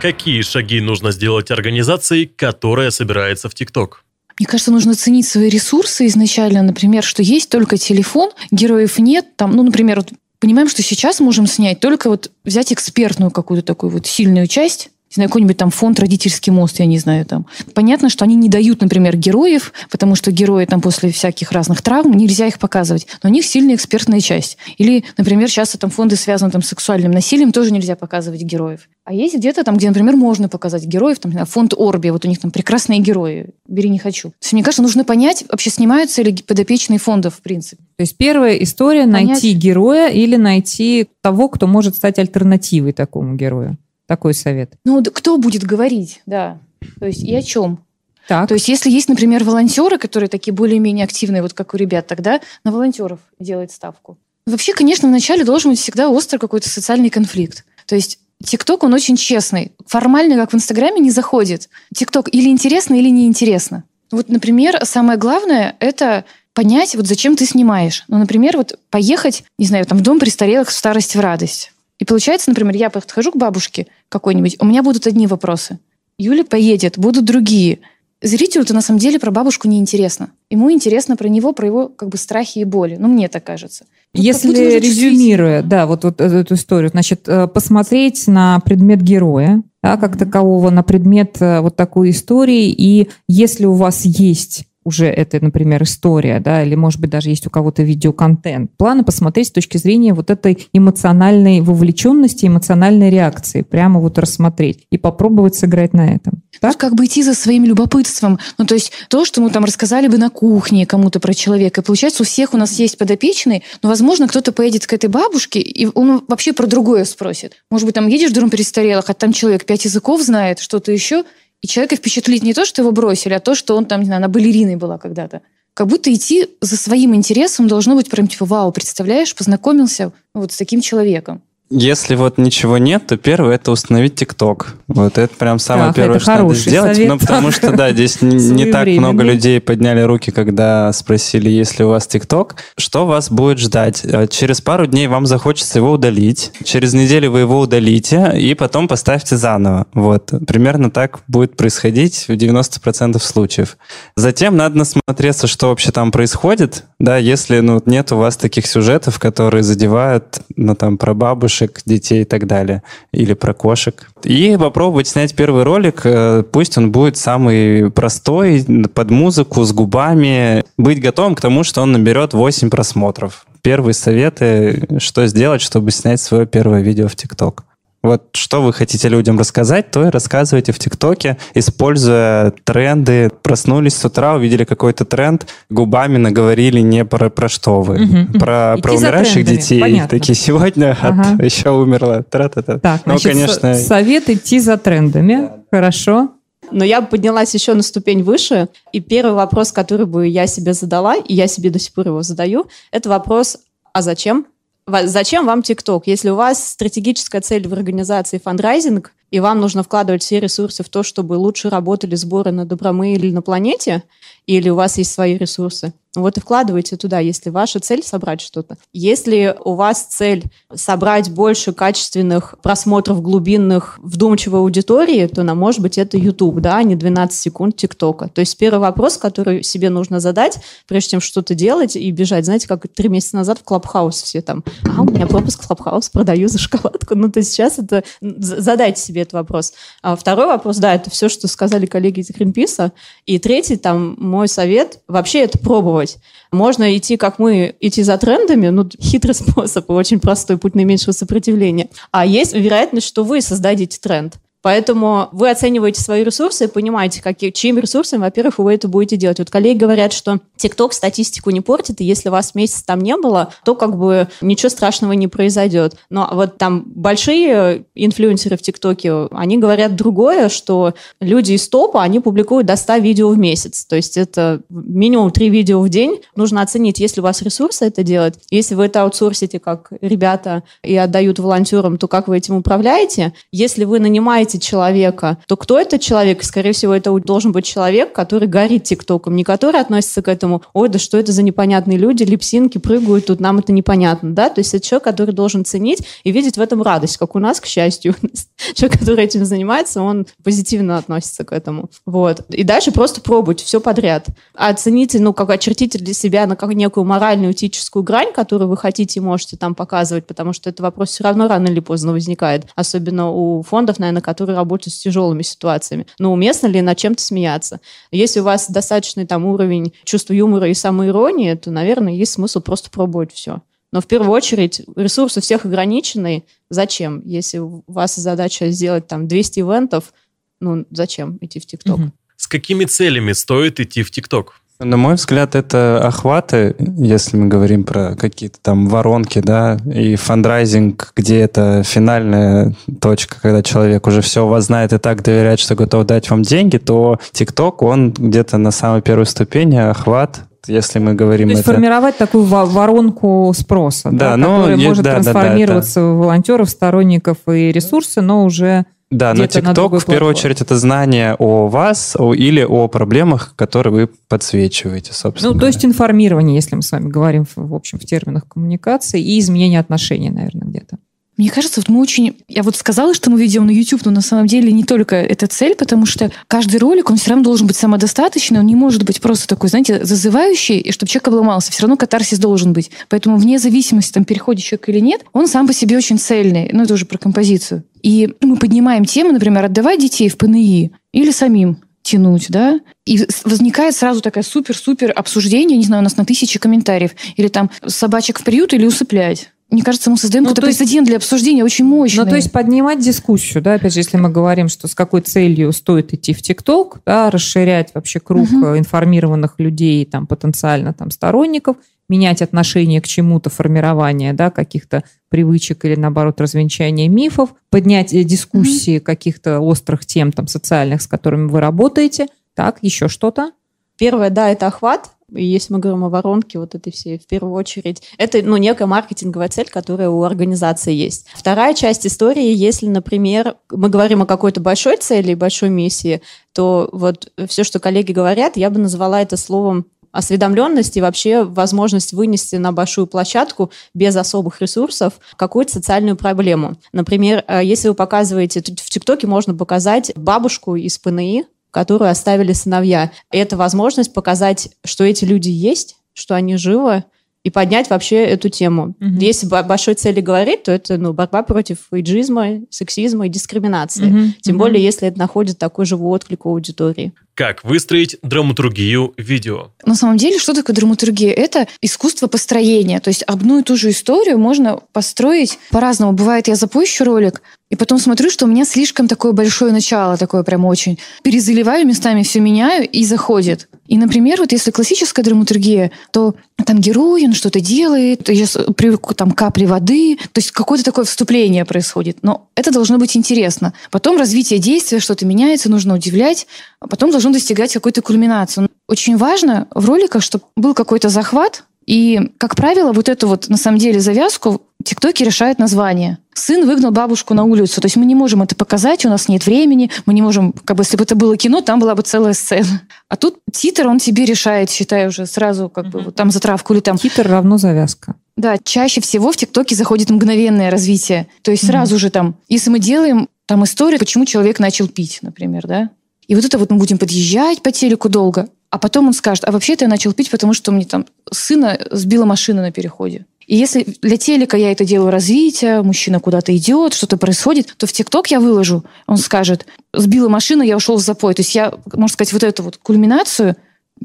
Какие 0.00 0.40
шаги 0.40 0.80
нужно 0.80 1.10
сделать 1.10 1.50
организации, 1.50 2.24
которая 2.24 2.90
собирается 2.90 3.50
в 3.50 3.54
ТикТок? 3.54 4.04
Мне 4.40 4.46
кажется, 4.46 4.70
нужно 4.70 4.94
ценить 4.94 5.28
свои 5.28 5.50
ресурсы 5.50 6.06
изначально. 6.06 6.62
Например, 6.62 7.04
что 7.04 7.22
есть 7.22 7.50
только 7.50 7.76
телефон, 7.76 8.30
героев 8.50 8.98
нет. 8.98 9.36
Там, 9.36 9.54
ну, 9.54 9.62
например, 9.62 9.96
вот 9.96 10.12
понимаем, 10.38 10.66
что 10.66 10.82
сейчас 10.82 11.20
можем 11.20 11.46
снять 11.46 11.78
только 11.78 12.08
вот 12.08 12.32
взять 12.42 12.72
экспертную 12.72 13.30
какую-то 13.30 13.66
такую 13.66 13.90
вот 13.90 14.06
сильную 14.06 14.46
часть, 14.46 14.88
не 15.10 15.14
знаю, 15.14 15.28
какой-нибудь 15.28 15.56
там 15.56 15.70
фонд 15.70 15.98
«Родительский 15.98 16.52
мост», 16.52 16.78
я 16.78 16.86
не 16.86 16.98
знаю, 16.98 17.26
там. 17.26 17.46
Понятно, 17.74 18.08
что 18.08 18.24
они 18.24 18.36
не 18.36 18.48
дают, 18.48 18.80
например, 18.80 19.16
героев, 19.16 19.72
потому 19.90 20.14
что 20.14 20.30
герои 20.30 20.66
там 20.66 20.80
после 20.80 21.10
всяких 21.10 21.50
разных 21.50 21.82
травм, 21.82 22.12
нельзя 22.12 22.46
их 22.46 22.60
показывать. 22.60 23.08
Но 23.22 23.28
у 23.28 23.32
них 23.32 23.44
сильная 23.44 23.74
экспертная 23.74 24.20
часть. 24.20 24.56
Или, 24.78 25.04
например, 25.16 25.50
часто 25.50 25.78
там 25.78 25.90
фонды 25.90 26.14
связаны 26.14 26.52
там 26.52 26.62
с 26.62 26.68
сексуальным 26.68 27.10
насилием, 27.10 27.50
тоже 27.50 27.72
нельзя 27.72 27.96
показывать 27.96 28.42
героев. 28.42 28.88
А 29.04 29.12
есть 29.12 29.34
где-то 29.34 29.64
там, 29.64 29.76
где, 29.76 29.88
например, 29.88 30.14
можно 30.14 30.48
показать 30.48 30.84
героев, 30.84 31.18
там, 31.18 31.32
фонд 31.44 31.74
Орби, 31.76 32.10
вот 32.10 32.24
у 32.24 32.28
них 32.28 32.38
там 32.38 32.52
прекрасные 32.52 33.00
герои, 33.00 33.48
бери 33.66 33.88
не 33.88 33.98
хочу. 33.98 34.30
То 34.30 34.36
есть, 34.42 34.52
мне 34.52 34.62
кажется, 34.62 34.82
нужно 34.82 35.02
понять, 35.02 35.44
вообще 35.48 35.70
снимаются 35.70 36.22
ли 36.22 36.36
подопечные 36.36 37.00
фондов, 37.00 37.34
в 37.34 37.42
принципе. 37.42 37.82
То 37.96 38.02
есть 38.02 38.16
первая 38.16 38.54
история 38.54 39.06
понять... 39.06 39.28
найти 39.28 39.54
героя 39.54 40.08
или 40.08 40.36
найти 40.36 41.08
того, 41.20 41.48
кто 41.48 41.66
может 41.66 41.96
стать 41.96 42.20
альтернативой 42.20 42.92
такому 42.92 43.34
герою. 43.34 43.76
Такой 44.10 44.34
совет. 44.34 44.72
Ну, 44.84 45.04
кто 45.04 45.36
будет 45.36 45.62
говорить, 45.62 46.20
да. 46.26 46.58
То 46.98 47.06
есть 47.06 47.22
и 47.22 47.32
о 47.32 47.42
чем? 47.42 47.78
Так. 48.26 48.48
То 48.48 48.54
есть, 48.54 48.66
если 48.66 48.90
есть, 48.90 49.08
например, 49.08 49.44
волонтеры, 49.44 49.98
которые 49.98 50.28
такие 50.28 50.52
более-менее 50.52 51.04
активные, 51.04 51.42
вот 51.42 51.52
как 51.52 51.74
у 51.74 51.76
ребят, 51.76 52.08
тогда 52.08 52.40
на 52.64 52.72
волонтеров 52.72 53.20
делать 53.38 53.70
ставку. 53.70 54.18
Вообще, 54.46 54.72
конечно, 54.72 55.06
вначале 55.06 55.44
должен 55.44 55.70
быть 55.70 55.78
всегда 55.78 56.08
острый 56.08 56.38
какой-то 56.38 56.68
социальный 56.68 57.08
конфликт. 57.08 57.64
То 57.86 57.94
есть 57.94 58.18
ТикТок, 58.44 58.82
он 58.82 58.94
очень 58.94 59.14
честный. 59.14 59.70
Формально, 59.86 60.34
как 60.34 60.50
в 60.50 60.56
Инстаграме, 60.56 60.98
не 60.98 61.12
заходит. 61.12 61.68
ТикТок 61.94 62.34
или 62.34 62.48
интересно, 62.48 62.96
или 62.96 63.10
неинтересно. 63.10 63.84
Вот, 64.10 64.28
например, 64.28 64.84
самое 64.86 65.20
главное– 65.20 65.76
это 65.78 66.24
понять, 66.52 66.96
вот 66.96 67.06
зачем 67.06 67.36
ты 67.36 67.46
снимаешь. 67.46 68.02
Ну, 68.08 68.18
например, 68.18 68.56
вот 68.56 68.76
поехать, 68.90 69.44
не 69.56 69.66
знаю, 69.66 69.86
там, 69.86 69.98
в 69.98 70.02
дом 70.02 70.18
престарелых 70.18 70.68
в 70.68 70.72
старость 70.72 71.14
в 71.14 71.20
радость. 71.20 71.70
И 72.00 72.04
получается, 72.04 72.50
например, 72.50 72.74
я 72.74 72.90
подхожу 72.90 73.30
к 73.30 73.36
бабушке 73.36 73.86
какой-нибудь, 74.08 74.56
у 74.58 74.64
меня 74.64 74.82
будут 74.82 75.06
одни 75.06 75.26
вопросы. 75.26 75.78
Юля 76.18 76.44
поедет, 76.44 76.98
будут 76.98 77.24
другие. 77.24 77.78
Зрителю-то 78.22 78.74
на 78.74 78.82
самом 78.82 78.98
деле 78.98 79.18
про 79.18 79.30
бабушку 79.30 79.68
не 79.68 79.78
интересно. 79.78 80.30
Ему 80.50 80.70
интересно 80.70 81.16
про 81.16 81.28
него, 81.28 81.52
про 81.52 81.66
его 81.66 81.88
как 81.88 82.08
бы 82.08 82.18
страхи 82.18 82.58
и 82.58 82.64
боли. 82.64 82.96
Ну, 82.98 83.08
мне 83.08 83.28
так 83.28 83.44
кажется. 83.44 83.84
Ну, 84.12 84.20
Если 84.20 84.78
резюмируя, 84.78 85.62
да, 85.62 85.86
вот, 85.86 86.04
вот 86.04 86.20
эту 86.20 86.54
историю, 86.54 86.90
значит, 86.90 87.28
э, 87.28 87.46
посмотреть 87.46 88.26
на 88.26 88.60
предмет 88.60 89.00
героя, 89.00 89.62
да, 89.82 89.96
как 89.96 90.18
такового, 90.18 90.70
на 90.70 90.82
предмет 90.82 91.36
э, 91.40 91.60
вот 91.60 91.76
такой 91.76 92.10
истории, 92.10 92.68
и 92.70 93.08
если 93.28 93.64
у 93.64 93.74
вас 93.74 94.04
есть 94.04 94.64
уже 94.84 95.06
это, 95.06 95.42
например, 95.42 95.82
история, 95.82 96.40
да, 96.40 96.62
или, 96.62 96.74
может 96.74 97.00
быть, 97.00 97.10
даже 97.10 97.28
есть 97.28 97.46
у 97.46 97.50
кого-то 97.50 97.82
видеоконтент. 97.82 98.70
Планы 98.76 99.04
посмотреть 99.04 99.48
с 99.48 99.52
точки 99.52 99.76
зрения 99.76 100.14
вот 100.14 100.30
этой 100.30 100.68
эмоциональной 100.72 101.60
вовлеченности, 101.60 102.46
эмоциональной 102.46 103.10
реакции, 103.10 103.62
прямо 103.62 104.00
вот 104.00 104.18
рассмотреть 104.18 104.86
и 104.90 104.96
попробовать 104.96 105.54
сыграть 105.54 105.92
на 105.92 106.14
этом. 106.14 106.42
Так? 106.60 106.76
Как 106.78 106.94
бы 106.94 107.04
идти 107.04 107.22
за 107.22 107.34
своим 107.34 107.64
любопытством. 107.64 108.38
Ну, 108.58 108.64
то 108.64 108.74
есть 108.74 108.92
то, 109.08 109.24
что 109.24 109.40
мы 109.40 109.50
там 109.50 109.64
рассказали 109.64 110.08
бы 110.08 110.18
на 110.18 110.30
кухне 110.30 110.86
кому-то 110.86 111.20
про 111.20 111.34
человека. 111.34 111.80
И 111.80 111.84
получается, 111.84 112.22
у 112.22 112.26
всех 112.26 112.54
у 112.54 112.56
нас 112.56 112.78
есть 112.78 112.96
подопечный, 112.98 113.62
но, 113.82 113.88
возможно, 113.90 114.28
кто-то 114.28 114.52
поедет 114.52 114.86
к 114.86 114.92
этой 114.92 115.08
бабушке, 115.08 115.60
и 115.60 115.88
он 115.94 116.24
вообще 116.26 116.52
про 116.52 116.66
другое 116.66 117.04
спросит. 117.04 117.62
Может 117.70 117.86
быть, 117.86 117.94
там 117.94 118.06
едешь 118.06 118.30
в 118.30 118.34
дом 118.34 118.50
перестарелых, 118.50 119.08
а 119.08 119.14
там 119.14 119.32
человек 119.32 119.64
пять 119.64 119.84
языков 119.84 120.22
знает, 120.22 120.58
что-то 120.58 120.90
еще, 120.90 121.24
и 121.62 121.66
человека 121.66 121.96
впечатлить 121.96 122.42
не 122.42 122.54
то, 122.54 122.64
что 122.64 122.82
его 122.82 122.92
бросили, 122.92 123.34
а 123.34 123.40
то, 123.40 123.54
что 123.54 123.76
он 123.76 123.84
там, 123.86 124.00
не 124.00 124.06
знаю, 124.06 124.18
она 124.18 124.28
балериной 124.28 124.76
была 124.76 124.98
когда-то. 124.98 125.42
Как 125.74 125.86
будто 125.86 126.12
идти 126.12 126.48
за 126.60 126.76
своим 126.76 127.14
интересом 127.14 127.68
должно 127.68 127.94
быть 127.94 128.10
прям 128.10 128.26
типа, 128.26 128.44
вау, 128.44 128.72
представляешь, 128.72 129.34
познакомился 129.34 130.12
вот 130.34 130.52
с 130.52 130.56
таким 130.56 130.80
человеком. 130.80 131.42
Если 131.72 132.16
вот 132.16 132.36
ничего 132.36 132.78
нет, 132.78 133.06
то 133.06 133.16
первое 133.16 133.54
это 133.54 133.70
установить 133.70 134.16
ТикТок. 134.16 134.74
Вот 134.88 135.18
это 135.18 135.32
прям 135.36 135.60
самое 135.60 135.88
так, 135.90 135.96
первое, 135.96 136.18
что 136.18 136.34
надо 136.34 136.54
сделать. 136.54 136.96
Совет. 136.96 137.08
Ну, 137.08 137.18
потому 137.18 137.52
что, 137.52 137.70
да, 137.70 137.92
здесь 137.92 138.20
не 138.22 138.72
так 138.72 138.88
много 138.88 139.22
людей 139.22 139.60
подняли 139.60 140.00
руки, 140.00 140.32
когда 140.32 140.92
спросили, 140.92 141.48
есть 141.48 141.78
ли 141.78 141.84
у 141.84 141.90
вас 141.90 142.08
ТикТок. 142.08 142.56
Что 142.76 143.06
вас 143.06 143.30
будет 143.30 143.58
ждать? 143.58 144.04
Э, 144.04 144.26
через 144.26 144.60
пару 144.60 144.88
дней 144.88 145.06
вам 145.06 145.26
захочется 145.26 145.78
его 145.78 145.92
удалить. 145.92 146.50
Через 146.64 146.92
неделю 146.92 147.30
вы 147.30 147.40
его 147.40 147.60
удалите, 147.60 148.32
и 148.36 148.54
потом 148.54 148.88
поставьте 148.88 149.36
заново. 149.36 149.86
Вот. 149.94 150.32
Примерно 150.48 150.90
так 150.90 151.20
будет 151.28 151.56
происходить 151.56 152.24
в 152.26 152.32
90% 152.32 153.20
случаев. 153.20 153.76
Затем 154.16 154.56
надо 154.56 154.76
насмотреться, 154.76 155.46
что 155.46 155.68
вообще 155.68 155.92
там 155.92 156.10
происходит. 156.10 156.84
Да, 156.98 157.16
если 157.16 157.60
ну, 157.60 157.80
нет 157.86 158.10
у 158.10 158.16
вас 158.16 158.36
таких 158.36 158.66
сюжетов, 158.66 159.20
которые 159.20 159.62
задевают 159.62 160.40
ну, 160.56 160.74
там, 160.74 160.98
про 160.98 161.14
бабушек, 161.14 161.59
девушек, 161.60 161.80
детей 161.84 162.22
и 162.22 162.24
так 162.24 162.46
далее, 162.46 162.82
или 163.12 163.34
про 163.34 163.54
кошек. 163.54 164.10
И 164.24 164.56
попробовать 164.58 165.08
снять 165.08 165.34
первый 165.34 165.64
ролик, 165.64 166.02
э, 166.04 166.42
пусть 166.50 166.78
он 166.78 166.92
будет 166.92 167.16
самый 167.16 167.90
простой, 167.90 168.64
под 168.94 169.10
музыку, 169.10 169.64
с 169.64 169.72
губами, 169.72 170.64
быть 170.76 171.00
готовым 171.00 171.34
к 171.34 171.40
тому, 171.40 171.64
что 171.64 171.82
он 171.82 171.92
наберет 171.92 172.34
8 172.34 172.70
просмотров. 172.70 173.46
Первые 173.62 173.94
советы, 173.94 174.86
что 174.98 175.26
сделать, 175.26 175.60
чтобы 175.60 175.90
снять 175.90 176.20
свое 176.20 176.46
первое 176.46 176.80
видео 176.80 177.08
в 177.08 177.16
ТикТок. 177.16 177.64
Вот 178.02 178.30
что 178.32 178.62
вы 178.62 178.72
хотите 178.72 179.08
людям 179.08 179.38
рассказать, 179.38 179.90
то 179.90 180.06
и 180.06 180.10
рассказывайте 180.10 180.72
в 180.72 180.78
ТикТоке, 180.78 181.36
используя 181.52 182.52
тренды. 182.64 183.30
Проснулись 183.42 183.94
с 183.94 184.04
утра, 184.04 184.34
увидели 184.34 184.64
какой-то 184.64 185.04
тренд, 185.04 185.46
губами 185.68 186.16
наговорили 186.16 186.80
не 186.80 187.04
про, 187.04 187.28
про 187.28 187.50
что 187.50 187.82
вы. 187.82 188.04
Угу. 188.04 188.38
Про, 188.38 188.78
про 188.82 188.94
умирающих 188.94 189.44
детей. 189.44 189.80
Понятно. 189.80 190.18
Такие, 190.18 190.34
сегодня 190.34 190.96
ага. 190.98 191.34
от, 191.34 191.44
еще 191.44 191.70
умерла. 191.70 192.22
Тра-та-та. 192.22 192.78
Так, 192.78 193.02
ну, 193.04 193.18
значит, 193.18 193.32
конечно... 193.32 193.74
совет 193.74 194.30
идти 194.30 194.60
за 194.60 194.78
трендами. 194.78 195.50
Хорошо. 195.70 196.30
Но 196.70 196.84
я 196.84 197.02
поднялась 197.02 197.52
еще 197.52 197.74
на 197.74 197.82
ступень 197.82 198.22
выше, 198.22 198.68
и 198.92 199.00
первый 199.00 199.34
вопрос, 199.34 199.72
который 199.72 200.06
бы 200.06 200.26
я 200.26 200.46
себе 200.46 200.72
задала, 200.72 201.16
и 201.16 201.34
я 201.34 201.48
себе 201.48 201.70
до 201.70 201.78
сих 201.78 201.92
пор 201.92 202.06
его 202.06 202.22
задаю, 202.22 202.66
это 202.92 203.08
вопрос, 203.08 203.58
а 203.92 204.02
зачем? 204.02 204.46
Зачем 204.86 205.46
вам 205.46 205.62
ТикТок? 205.62 206.06
Если 206.06 206.30
у 206.30 206.36
вас 206.36 206.70
стратегическая 206.70 207.40
цель 207.40 207.68
в 207.68 207.72
организации 207.72 208.38
фандрайзинг, 208.38 209.12
и 209.30 209.40
вам 209.40 209.60
нужно 209.60 209.82
вкладывать 209.82 210.22
все 210.22 210.40
ресурсы 210.40 210.82
в 210.82 210.88
то, 210.88 211.02
чтобы 211.02 211.34
лучше 211.34 211.70
работали 211.70 212.16
сборы 212.16 212.50
на 212.50 212.64
Добромы 212.64 213.14
или 213.14 213.30
на 213.30 213.42
планете, 213.42 214.02
или 214.46 214.68
у 214.68 214.74
вас 214.74 214.98
есть 214.98 215.12
свои 215.12 215.36
ресурсы, 215.36 215.92
вот 216.16 216.36
и 216.36 216.40
вкладывайте 216.40 216.96
туда, 216.96 217.20
если 217.20 217.50
ваша 217.50 217.78
цель 217.78 218.02
собрать 218.02 218.40
что-то. 218.40 218.76
Если 218.92 219.54
у 219.64 219.74
вас 219.74 220.06
цель 220.06 220.44
собрать 220.74 221.30
больше 221.30 221.72
качественных 221.72 222.56
просмотров 222.60 223.22
глубинных 223.22 223.96
вдумчивой 224.02 224.58
аудитории, 224.58 225.28
то, 225.28 225.44
на, 225.44 225.54
может 225.54 225.80
быть, 225.80 225.98
это 225.98 226.18
YouTube, 226.18 226.60
да, 226.60 226.78
а 226.78 226.82
не 226.82 226.96
12 226.96 227.38
секунд 227.38 227.76
ТикТока. 227.76 228.28
То 228.28 228.40
есть 228.40 228.58
первый 228.58 228.80
вопрос, 228.80 229.18
который 229.18 229.62
себе 229.62 229.88
нужно 229.88 230.18
задать, 230.18 230.58
прежде 230.88 231.10
чем 231.10 231.20
что-то 231.20 231.54
делать 231.54 231.94
и 231.94 232.10
бежать. 232.10 232.44
Знаете, 232.44 232.66
как 232.66 232.88
три 232.88 233.08
месяца 233.08 233.36
назад 233.36 233.60
в 233.60 233.62
Clubhouse 233.62 234.20
все 234.20 234.42
там, 234.42 234.64
а, 234.84 235.02
у 235.02 235.04
меня 235.04 235.28
пропуск 235.28 235.62
в 235.62 235.66
Clubhouse, 235.68 236.08
продаю 236.08 236.48
за 236.48 236.58
шоколадку. 236.58 237.14
Ну, 237.14 237.30
то 237.30 237.38
есть 237.38 237.52
сейчас 237.52 237.78
это... 237.78 238.02
Задайте 238.20 239.00
себе 239.00 239.22
этот 239.22 239.34
вопрос. 239.34 239.74
А 240.02 240.16
второй 240.16 240.46
вопрос, 240.46 240.78
да, 240.78 240.92
это 240.92 241.08
все, 241.08 241.28
что 241.28 241.46
сказали 241.46 241.86
коллеги 241.86 242.18
из 242.18 242.30
Гринписа. 242.30 242.90
И 243.26 243.38
третий, 243.38 243.76
там, 243.76 244.16
мой 244.18 244.48
совет, 244.48 244.98
вообще 245.06 245.40
это 245.40 245.56
пробовать 245.58 245.99
пробовать. 246.00 246.18
Можно 246.50 246.96
идти, 246.96 247.16
как 247.16 247.38
мы, 247.38 247.74
идти 247.80 248.02
за 248.02 248.18
трендами, 248.18 248.68
ну, 248.68 248.88
хитрый 249.00 249.34
способ 249.34 249.90
очень 249.90 250.20
простой 250.20 250.58
путь 250.58 250.74
наименьшего 250.74 251.12
сопротивления. 251.12 251.88
А 252.10 252.26
есть 252.26 252.54
вероятность, 252.54 253.06
что 253.06 253.24
вы 253.24 253.40
создадите 253.40 253.98
тренд. 254.00 254.34
Поэтому 254.62 255.28
вы 255.32 255.50
оцениваете 255.50 256.00
свои 256.00 256.22
ресурсы 256.22 256.64
и 256.64 256.68
понимаете, 256.68 257.22
какие, 257.22 257.50
чьими 257.50 257.80
ресурсами, 257.80 258.20
во-первых, 258.20 258.58
вы 258.58 258.74
это 258.74 258.88
будете 258.88 259.16
делать. 259.16 259.38
Вот 259.38 259.50
коллеги 259.50 259.78
говорят, 259.78 260.12
что 260.12 260.40
TikTok 260.58 260.92
статистику 260.92 261.50
не 261.50 261.60
портит, 261.60 262.00
и 262.00 262.04
если 262.04 262.28
вас 262.28 262.54
месяц 262.54 262.82
там 262.82 263.00
не 263.00 263.16
было, 263.16 263.52
то 263.64 263.74
как 263.74 263.96
бы 263.96 264.28
ничего 264.40 264.68
страшного 264.68 265.12
не 265.12 265.28
произойдет. 265.28 265.96
Но 266.10 266.28
вот 266.32 266.58
там 266.58 266.84
большие 266.86 267.84
инфлюенсеры 267.94 268.56
в 268.56 268.62
ТикТоке, 268.62 269.28
они 269.30 269.58
говорят 269.58 269.96
другое, 269.96 270.48
что 270.48 270.94
люди 271.20 271.52
из 271.52 271.68
топа, 271.68 272.02
они 272.02 272.20
публикуют 272.20 272.66
до 272.66 272.76
100 272.76 272.96
видео 272.96 273.28
в 273.30 273.38
месяц. 273.38 273.84
То 273.84 273.96
есть 273.96 274.16
это 274.16 274.60
минимум 274.68 275.30
3 275.30 275.48
видео 275.48 275.80
в 275.80 275.88
день. 275.88 276.20
Нужно 276.36 276.62
оценить, 276.62 277.00
если 277.00 277.20
у 277.20 277.24
вас 277.24 277.42
ресурсы 277.42 277.86
это 277.86 278.02
делать. 278.02 278.34
Если 278.50 278.74
вы 278.74 278.86
это 278.86 279.02
аутсорсите, 279.02 279.58
как 279.58 279.92
ребята, 280.00 280.62
и 280.82 280.96
отдают 280.96 281.38
волонтерам, 281.38 281.96
то 281.96 282.08
как 282.08 282.28
вы 282.28 282.36
этим 282.36 282.56
управляете? 282.56 283.32
Если 283.52 283.84
вы 283.84 284.00
нанимаете 284.00 284.49
нанимаете 284.50 284.58
человека, 284.58 285.38
то 285.46 285.56
кто 285.56 285.78
этот 285.78 286.00
человек? 286.00 286.42
Скорее 286.42 286.72
всего, 286.72 286.94
это 286.94 287.12
должен 287.20 287.52
быть 287.52 287.64
человек, 287.64 288.12
который 288.12 288.48
горит 288.48 288.84
ТикТоком, 288.84 289.36
не 289.36 289.44
который 289.44 289.80
относится 289.80 290.22
к 290.22 290.28
этому, 290.28 290.62
ой, 290.72 290.88
да 290.88 290.98
что 290.98 291.18
это 291.18 291.32
за 291.32 291.42
непонятные 291.42 291.98
люди, 291.98 292.22
липсинки 292.24 292.78
прыгают, 292.78 293.26
тут 293.26 293.40
нам 293.40 293.58
это 293.58 293.72
непонятно, 293.72 294.32
да? 294.32 294.48
То 294.48 294.60
есть 294.60 294.74
это 294.74 294.84
человек, 294.84 295.04
который 295.04 295.34
должен 295.34 295.64
ценить 295.64 296.06
и 296.24 296.32
видеть 296.32 296.56
в 296.56 296.60
этом 296.60 296.82
радость, 296.82 297.16
как 297.18 297.34
у 297.34 297.38
нас, 297.38 297.60
к 297.60 297.66
счастью. 297.66 298.14
Человек, 298.74 298.98
который 298.98 299.24
этим 299.24 299.44
занимается, 299.44 300.02
он 300.02 300.26
позитивно 300.42 300.96
относится 300.98 301.44
к 301.44 301.52
этому. 301.52 301.90
Вот. 302.06 302.40
И 302.50 302.64
дальше 302.64 302.92
просто 302.92 303.20
пробуйте 303.20 303.64
все 303.64 303.80
подряд. 303.80 304.26
Оцените, 304.54 305.20
ну, 305.20 305.32
как 305.32 305.50
очертите 305.50 305.98
для 305.98 306.14
себя 306.14 306.46
на 306.46 306.56
как 306.56 306.74
некую 306.74 307.04
моральную, 307.04 307.52
этическую 307.52 308.02
грань, 308.02 308.32
которую 308.32 308.68
вы 308.68 308.76
хотите 308.76 309.20
и 309.20 309.22
можете 309.22 309.56
там 309.56 309.74
показывать, 309.74 310.26
потому 310.26 310.52
что 310.52 310.70
этот 310.70 310.80
вопрос 310.80 311.10
все 311.10 311.24
равно 311.24 311.48
рано 311.48 311.68
или 311.68 311.80
поздно 311.80 312.12
возникает. 312.12 312.66
Особенно 312.74 313.30
у 313.30 313.62
фондов, 313.62 313.98
наверное, 313.98 314.22
которые 314.22 314.39
которые 314.40 314.56
работают 314.56 314.94
с 314.94 314.98
тяжелыми 314.98 315.42
ситуациями. 315.42 316.06
Но 316.18 316.32
уместно 316.32 316.66
ли 316.66 316.80
над 316.80 316.96
чем-то 316.96 317.22
смеяться? 317.22 317.80
Если 318.10 318.40
у 318.40 318.44
вас 318.44 318.70
достаточный 318.70 319.26
там 319.26 319.44
уровень 319.44 319.92
чувства 320.04 320.32
юмора 320.32 320.66
и 320.68 320.72
самоиронии, 320.72 321.52
то, 321.54 321.70
наверное, 321.70 322.14
есть 322.14 322.32
смысл 322.32 322.60
просто 322.60 322.88
пробовать 322.88 323.32
все. 323.34 323.60
Но 323.92 324.00
в 324.00 324.06
первую 324.06 324.30
очередь 324.30 324.80
ресурсы 324.96 325.42
всех 325.42 325.66
ограничены. 325.66 326.44
Зачем? 326.70 327.20
Если 327.26 327.58
у 327.58 327.84
вас 327.86 328.14
задача 328.16 328.70
сделать 328.70 329.06
там 329.06 329.28
200 329.28 329.60
ивентов, 329.60 330.14
ну 330.58 330.86
зачем 330.90 331.36
идти 331.42 331.60
в 331.60 331.66
ТикТок? 331.66 331.98
Угу. 331.98 332.12
С 332.36 332.46
какими 332.46 332.86
целями 332.86 333.32
стоит 333.32 333.78
идти 333.78 334.02
в 334.02 334.10
ТикТок? 334.10 334.62
На 334.80 334.96
мой 334.96 335.16
взгляд, 335.16 335.56
это 335.56 336.00
охваты, 336.02 336.74
если 336.78 337.36
мы 337.36 337.48
говорим 337.48 337.84
про 337.84 338.16
какие-то 338.16 338.58
там 338.62 338.88
воронки, 338.88 339.40
да, 339.40 339.76
и 339.84 340.16
фандрайзинг, 340.16 341.12
где 341.14 341.40
это 341.40 341.82
финальная 341.84 342.74
точка, 342.98 343.36
когда 343.42 343.62
человек 343.62 344.06
уже 344.06 344.22
все 344.22 344.46
у 344.46 344.48
вас 344.48 344.64
знает 344.64 344.94
и 344.94 344.98
так 344.98 345.22
доверяет, 345.22 345.60
что 345.60 345.74
готов 345.74 346.06
дать 346.06 346.30
вам 346.30 346.42
деньги, 346.42 346.78
то 346.78 347.18
TikTok, 347.32 347.76
он 347.80 348.12
где-то 348.12 348.56
на 348.56 348.70
самой 348.70 349.02
первой 349.02 349.26
ступени, 349.26 349.76
охват, 349.76 350.44
если 350.66 350.98
мы 350.98 351.12
говорим... 351.12 351.48
То 351.48 351.52
есть 351.52 351.62
это... 351.62 351.72
формировать 351.72 352.16
такую 352.16 352.44
воронку 352.44 353.52
спроса, 353.54 354.08
да, 354.10 354.30
да, 354.30 354.36
но 354.38 354.56
которая 354.56 354.76
есть, 354.76 354.88
может 354.88 355.04
да, 355.04 355.12
трансформироваться 355.12 356.00
да, 356.00 356.00
да, 356.00 356.06
это... 356.06 356.14
в 356.14 356.18
волонтеров, 356.20 356.70
сторонников 356.70 357.36
и 357.48 357.70
ресурсы, 357.70 358.22
но 358.22 358.44
уже 358.44 358.86
да, 359.10 359.34
но 359.34 359.44
TikTok 359.44 359.98
в 359.98 360.06
первую 360.06 360.30
очередь 360.30 360.60
это 360.60 360.78
знание 360.78 361.34
о 361.34 361.66
вас 361.66 362.14
о, 362.16 362.32
или 362.32 362.62
о 362.62 362.86
проблемах, 362.86 363.54
которые 363.56 363.92
вы 363.92 364.10
подсвечиваете, 364.28 365.12
собственно. 365.12 365.52
Ну, 365.52 365.58
то 365.58 365.66
есть 365.66 365.84
информирование, 365.84 366.54
если 366.54 366.76
мы 366.76 366.82
с 366.82 366.92
вами 366.92 367.08
говорим, 367.08 367.44
в 367.56 367.74
общем, 367.74 367.98
в 367.98 368.04
терминах 368.04 368.46
коммуникации, 368.46 369.20
и 369.20 369.40
изменение 369.40 369.80
отношений, 369.80 370.30
наверное, 370.30 370.68
где-то. 370.68 370.98
Мне 371.40 371.48
кажется, 371.48 371.80
вот 371.80 371.88
мы 371.88 372.00
очень... 372.00 372.36
Я 372.48 372.62
вот 372.62 372.76
сказала, 372.76 373.14
что 373.14 373.30
мы 373.30 373.40
ведем 373.40 373.64
на 373.64 373.70
YouTube, 373.70 374.04
но 374.04 374.10
на 374.10 374.20
самом 374.20 374.46
деле 374.46 374.70
не 374.72 374.84
только 374.84 375.16
эта 375.16 375.46
цель, 375.46 375.74
потому 375.74 376.04
что 376.04 376.30
каждый 376.46 376.76
ролик, 376.76 377.08
он 377.08 377.16
все 377.16 377.30
равно 377.30 377.44
должен 377.44 377.66
быть 377.66 377.76
самодостаточный, 377.76 378.58
он 378.58 378.66
не 378.66 378.74
может 378.74 379.04
быть 379.04 379.22
просто 379.22 379.48
такой, 379.48 379.70
знаете, 379.70 380.04
зазывающий, 380.04 380.76
и 380.80 380.92
чтобы 380.92 381.08
человек 381.08 381.28
обломался. 381.28 381.72
Все 381.72 381.80
равно 381.80 381.96
катарсис 381.96 382.38
должен 382.38 382.74
быть. 382.74 382.90
Поэтому 383.08 383.38
вне 383.38 383.58
зависимости, 383.58 384.12
там, 384.12 384.26
переходит 384.26 384.66
человек 384.66 384.90
или 384.90 385.00
нет, 385.00 385.22
он 385.32 385.48
сам 385.48 385.66
по 385.66 385.72
себе 385.72 385.96
очень 385.96 386.18
цельный. 386.18 386.68
Ну, 386.74 386.82
это 386.82 386.92
уже 386.92 387.06
про 387.06 387.16
композицию. 387.16 387.84
И 388.02 388.34
мы 388.42 388.58
поднимаем 388.58 389.06
тему, 389.06 389.32
например, 389.32 389.64
отдавать 389.64 389.98
детей 389.98 390.28
в 390.28 390.36
ПНИ 390.36 390.92
или 391.12 391.30
самим 391.30 391.78
тянуть, 392.02 392.50
да, 392.50 392.80
и 393.06 393.26
возникает 393.44 393.96
сразу 393.96 394.20
такая 394.20 394.44
супер-супер 394.44 395.10
обсуждение, 395.16 395.78
не 395.78 395.84
знаю, 395.84 396.02
у 396.02 396.04
нас 396.04 396.18
на 396.18 396.26
тысячи 396.26 396.58
комментариев, 396.58 397.12
или 397.36 397.48
там 397.48 397.70
собачек 397.86 398.40
в 398.40 398.44
приют 398.44 398.74
или 398.74 398.84
усыплять. 398.84 399.52
Мне 399.70 399.84
кажется, 399.84 400.10
мы 400.10 400.16
создаем 400.16 400.44
ну, 400.44 400.50
какой-то 400.50 400.66
прецедент 400.66 401.06
для 401.06 401.16
обсуждения 401.16 401.62
очень 401.62 401.84
мощный. 401.84 402.24
Ну, 402.24 402.28
то 402.28 402.34
есть 402.34 402.50
поднимать 402.50 402.98
дискуссию, 402.98 403.62
да, 403.62 403.74
опять 403.74 403.92
же, 403.94 404.00
если 404.00 404.16
мы 404.16 404.28
говорим, 404.28 404.68
что 404.68 404.88
с 404.88 404.96
какой 404.96 405.20
целью 405.20 405.72
стоит 405.72 406.12
идти 406.12 406.32
в 406.32 406.42
ТикТок, 406.42 407.00
да, 407.06 407.30
расширять 407.30 407.94
вообще 407.94 408.18
круг 408.18 408.50
угу. 408.50 408.76
информированных 408.76 409.54
людей, 409.58 410.04
там, 410.06 410.26
потенциально 410.26 410.92
там 410.92 411.12
сторонников, 411.12 411.76
менять 412.08 412.42
отношение 412.42 413.00
к 413.00 413.06
чему-то, 413.06 413.48
формирование, 413.48 414.32
да, 414.32 414.50
каких-то 414.50 415.04
привычек 415.28 415.84
или, 415.84 415.94
наоборот, 415.94 416.40
развенчание 416.40 417.08
мифов, 417.08 417.50
поднять 417.70 418.12
э, 418.12 418.24
дискуссии 418.24 418.98
угу. 418.98 419.04
каких-то 419.04 419.60
острых 419.60 420.04
тем, 420.04 420.32
там, 420.32 420.48
социальных, 420.48 421.00
с 421.00 421.06
которыми 421.06 421.48
вы 421.48 421.60
работаете. 421.60 422.26
Так, 422.54 422.78
еще 422.82 423.06
что-то? 423.06 423.52
Первое, 423.96 424.30
да, 424.30 424.50
это 424.50 424.66
охват, 424.66 425.10
и 425.34 425.44
если 425.44 425.72
мы 425.72 425.78
говорим 425.78 426.04
о 426.04 426.08
воронке 426.08 426.58
вот 426.58 426.74
этой 426.74 426.92
всей, 426.92 427.18
в 427.18 427.26
первую 427.26 427.54
очередь, 427.54 428.02
это 428.18 428.42
ну, 428.42 428.56
некая 428.56 428.86
маркетинговая 428.86 429.48
цель, 429.48 429.68
которая 429.68 430.10
у 430.10 430.22
организации 430.22 430.92
есть. 430.92 431.26
Вторая 431.34 431.74
часть 431.74 432.06
истории, 432.06 432.54
если, 432.54 432.86
например, 432.88 433.56
мы 433.70 433.88
говорим 433.88 434.22
о 434.22 434.26
какой-то 434.26 434.60
большой 434.60 434.96
цели, 434.96 435.34
большой 435.34 435.70
миссии, 435.70 436.22
то 436.52 436.88
вот 436.92 437.32
все, 437.48 437.64
что 437.64 437.78
коллеги 437.78 438.12
говорят, 438.12 438.56
я 438.56 438.70
бы 438.70 438.78
назвала 438.78 439.22
это 439.22 439.36
словом 439.36 439.86
осведомленность 440.12 440.96
и 440.96 441.00
вообще 441.00 441.44
возможность 441.44 442.12
вынести 442.12 442.56
на 442.56 442.72
большую 442.72 443.06
площадку 443.06 443.70
без 443.94 444.16
особых 444.16 444.60
ресурсов 444.60 445.14
какую-то 445.36 445.72
социальную 445.72 446.16
проблему. 446.16 446.74
Например, 446.92 447.44
э, 447.46 447.60
если 447.62 447.88
вы 447.88 447.94
показываете, 447.94 448.60
в 448.60 448.90
ТикТоке 448.90 449.26
можно 449.26 449.54
показать 449.54 450.12
бабушку 450.16 450.76
из 450.76 450.98
ПНИ, 450.98 451.46
которую 451.70 452.10
оставили 452.10 452.52
сыновья. 452.52 453.10
И 453.32 453.38
это 453.38 453.56
возможность 453.56 454.12
показать, 454.12 454.70
что 454.84 455.04
эти 455.04 455.24
люди 455.24 455.48
есть, 455.48 455.96
что 456.12 456.34
они 456.34 456.56
живы, 456.56 457.04
и 457.42 457.48
поднять 457.48 457.88
вообще 457.88 458.16
эту 458.24 458.50
тему. 458.50 458.94
Угу. 459.00 459.14
Если 459.18 459.48
о 459.54 459.62
большой 459.62 459.94
цели 459.94 460.20
говорить, 460.20 460.64
то 460.64 460.72
это 460.72 460.98
ну, 460.98 461.14
борьба 461.14 461.42
против 461.42 461.86
эйджизма, 461.90 462.60
сексизма 462.68 463.26
и 463.26 463.30
дискриминации. 463.30 464.06
Угу. 464.06 464.32
Тем 464.42 464.56
угу. 464.56 464.64
более, 464.64 464.84
если 464.84 465.08
это 465.08 465.18
находит 465.18 465.58
такой 465.58 465.86
живой 465.86 466.10
отклик 466.10 466.44
у 466.44 466.50
аудитории. 466.50 467.14
Как 467.40 467.64
выстроить 467.64 468.18
драматургию 468.20 469.14
видео? 469.16 469.70
На 469.86 469.94
самом 469.94 470.18
деле, 470.18 470.38
что 470.38 470.52
такое 470.52 470.76
драматургия? 470.76 471.32
Это 471.32 471.68
искусство 471.80 472.26
построения. 472.26 473.00
То 473.00 473.08
есть 473.08 473.22
одну 473.22 473.60
и 473.60 473.62
ту 473.62 473.78
же 473.78 473.88
историю 473.88 474.38
можно 474.38 474.80
построить 474.92 475.58
по-разному. 475.70 476.12
Бывает, 476.12 476.48
я 476.48 476.54
запущу 476.54 477.02
ролик, 477.04 477.40
и 477.70 477.76
потом 477.76 477.98
смотрю, 477.98 478.30
что 478.30 478.46
у 478.46 478.48
меня 478.48 478.64
слишком 478.64 479.06
такое 479.06 479.30
большое 479.30 479.72
начало, 479.72 480.16
такое 480.16 480.42
прям 480.42 480.64
очень. 480.64 480.98
Перезаливаю 481.22 481.86
местами, 481.86 482.24
все 482.24 482.40
меняю 482.40 482.86
и 482.86 483.04
заходит. 483.04 483.68
И, 483.86 483.96
например, 483.96 484.40
вот 484.40 484.50
если 484.52 484.72
классическая 484.72 485.22
драматургия, 485.22 485.92
то 486.10 486.34
там 486.66 486.80
герой, 486.80 487.24
он 487.24 487.32
что-то 487.32 487.60
делает, 487.60 488.28
я 488.28 488.46
привык 488.76 489.14
там 489.14 489.30
капли 489.30 489.66
воды, 489.66 490.16
то 490.32 490.38
есть 490.40 490.50
какое-то 490.50 490.84
такое 490.84 491.04
вступление 491.04 491.64
происходит. 491.64 492.18
Но 492.22 492.48
это 492.56 492.72
должно 492.72 492.98
быть 492.98 493.16
интересно. 493.16 493.72
Потом 493.90 494.18
развитие 494.18 494.58
действия, 494.58 494.98
что-то 494.98 495.24
меняется, 495.24 495.70
нужно 495.70 495.94
удивлять, 495.94 496.48
потом 496.88 497.10
должно 497.10 497.30
достигать 497.30 497.72
какой-то 497.72 498.02
кульминации. 498.02 498.68
Очень 498.88 499.16
важно 499.16 499.68
в 499.74 499.86
роликах, 499.86 500.22
чтобы 500.22 500.44
был 500.56 500.74
какой-то 500.74 501.08
захват, 501.08 501.64
и, 501.86 502.30
как 502.38 502.54
правило, 502.54 502.92
вот 502.92 503.08
эту 503.08 503.26
вот, 503.26 503.48
на 503.48 503.56
самом 503.56 503.78
деле, 503.78 503.98
завязку 503.98 504.62
ТикТоки 504.84 505.24
решает 505.24 505.58
название. 505.58 506.18
Сын 506.34 506.64
выгнал 506.66 506.92
бабушку 506.92 507.34
на 507.34 507.42
улицу. 507.44 507.80
То 507.80 507.86
есть 507.86 507.96
мы 507.96 508.04
не 508.04 508.14
можем 508.14 508.42
это 508.42 508.54
показать, 508.54 509.04
у 509.04 509.08
нас 509.08 509.28
нет 509.28 509.44
времени, 509.44 509.90
мы 510.06 510.14
не 510.14 510.22
можем, 510.22 510.52
как 510.52 510.76
бы, 510.76 510.82
если 510.82 510.96
бы 510.96 511.02
это 511.02 511.16
было 511.16 511.36
кино, 511.36 511.62
там 511.62 511.80
была 511.80 511.94
бы 511.94 512.02
целая 512.02 512.34
сцена. 512.34 512.82
А 513.08 513.16
тут 513.16 513.38
титр, 513.52 513.88
он 513.88 513.98
себе 513.98 514.24
решает, 514.24 514.70
считай, 514.70 515.08
уже 515.08 515.26
сразу, 515.26 515.68
как 515.68 515.88
бы, 515.88 516.00
вот 516.00 516.14
там 516.14 516.30
затравку 516.30 516.74
или 516.74 516.80
там... 516.80 516.96
Титр 516.96 517.28
равно 517.28 517.58
завязка. 517.58 518.14
Да, 518.36 518.56
чаще 518.62 519.00
всего 519.00 519.32
в 519.32 519.36
ТикТоке 519.36 519.74
заходит 519.74 520.10
мгновенное 520.10 520.70
развитие. 520.70 521.26
То 521.42 521.50
есть 521.50 521.66
сразу 521.66 521.98
же 521.98 522.10
там, 522.10 522.36
если 522.48 522.70
мы 522.70 522.78
делаем 522.78 523.28
там 523.46 523.64
историю, 523.64 523.98
почему 523.98 524.24
человек 524.26 524.60
начал 524.60 524.86
пить, 524.86 525.18
например, 525.22 525.66
да, 525.66 525.90
и 526.30 526.34
вот 526.36 526.44
это 526.44 526.58
вот 526.58 526.70
мы 526.70 526.76
будем 526.76 526.96
подъезжать 526.96 527.60
по 527.60 527.72
телеку 527.72 528.08
долго. 528.08 528.48
А 528.70 528.78
потом 528.78 529.08
он 529.08 529.14
скажет, 529.14 529.42
а 529.48 529.50
вообще-то 529.50 529.86
я 529.86 529.88
начал 529.88 530.12
пить, 530.12 530.30
потому 530.30 530.54
что 530.54 530.70
мне 530.70 530.84
там 530.84 531.04
сына 531.32 531.76
сбила 531.90 532.24
машина 532.24 532.62
на 532.62 532.70
переходе. 532.70 533.26
И 533.48 533.56
если 533.56 533.84
для 534.00 534.16
телека 534.16 534.56
я 534.56 534.70
это 534.70 534.84
делаю 534.84 535.10
развитие, 535.10 535.82
мужчина 535.82 536.20
куда-то 536.20 536.56
идет, 536.56 536.94
что-то 536.94 537.16
происходит, 537.16 537.74
то 537.76 537.88
в 537.88 537.92
ТикТок 537.92 538.28
я 538.28 538.38
выложу, 538.38 538.84
он 539.08 539.16
скажет, 539.16 539.66
сбила 539.92 540.28
машина, 540.28 540.62
я 540.62 540.76
ушел 540.76 540.98
в 540.98 541.00
запой. 541.00 541.34
То 541.34 541.40
есть 541.40 541.56
я, 541.56 541.74
можно 541.92 542.14
сказать, 542.14 542.32
вот 542.32 542.44
эту 542.44 542.62
вот 542.62 542.76
кульминацию 542.76 543.56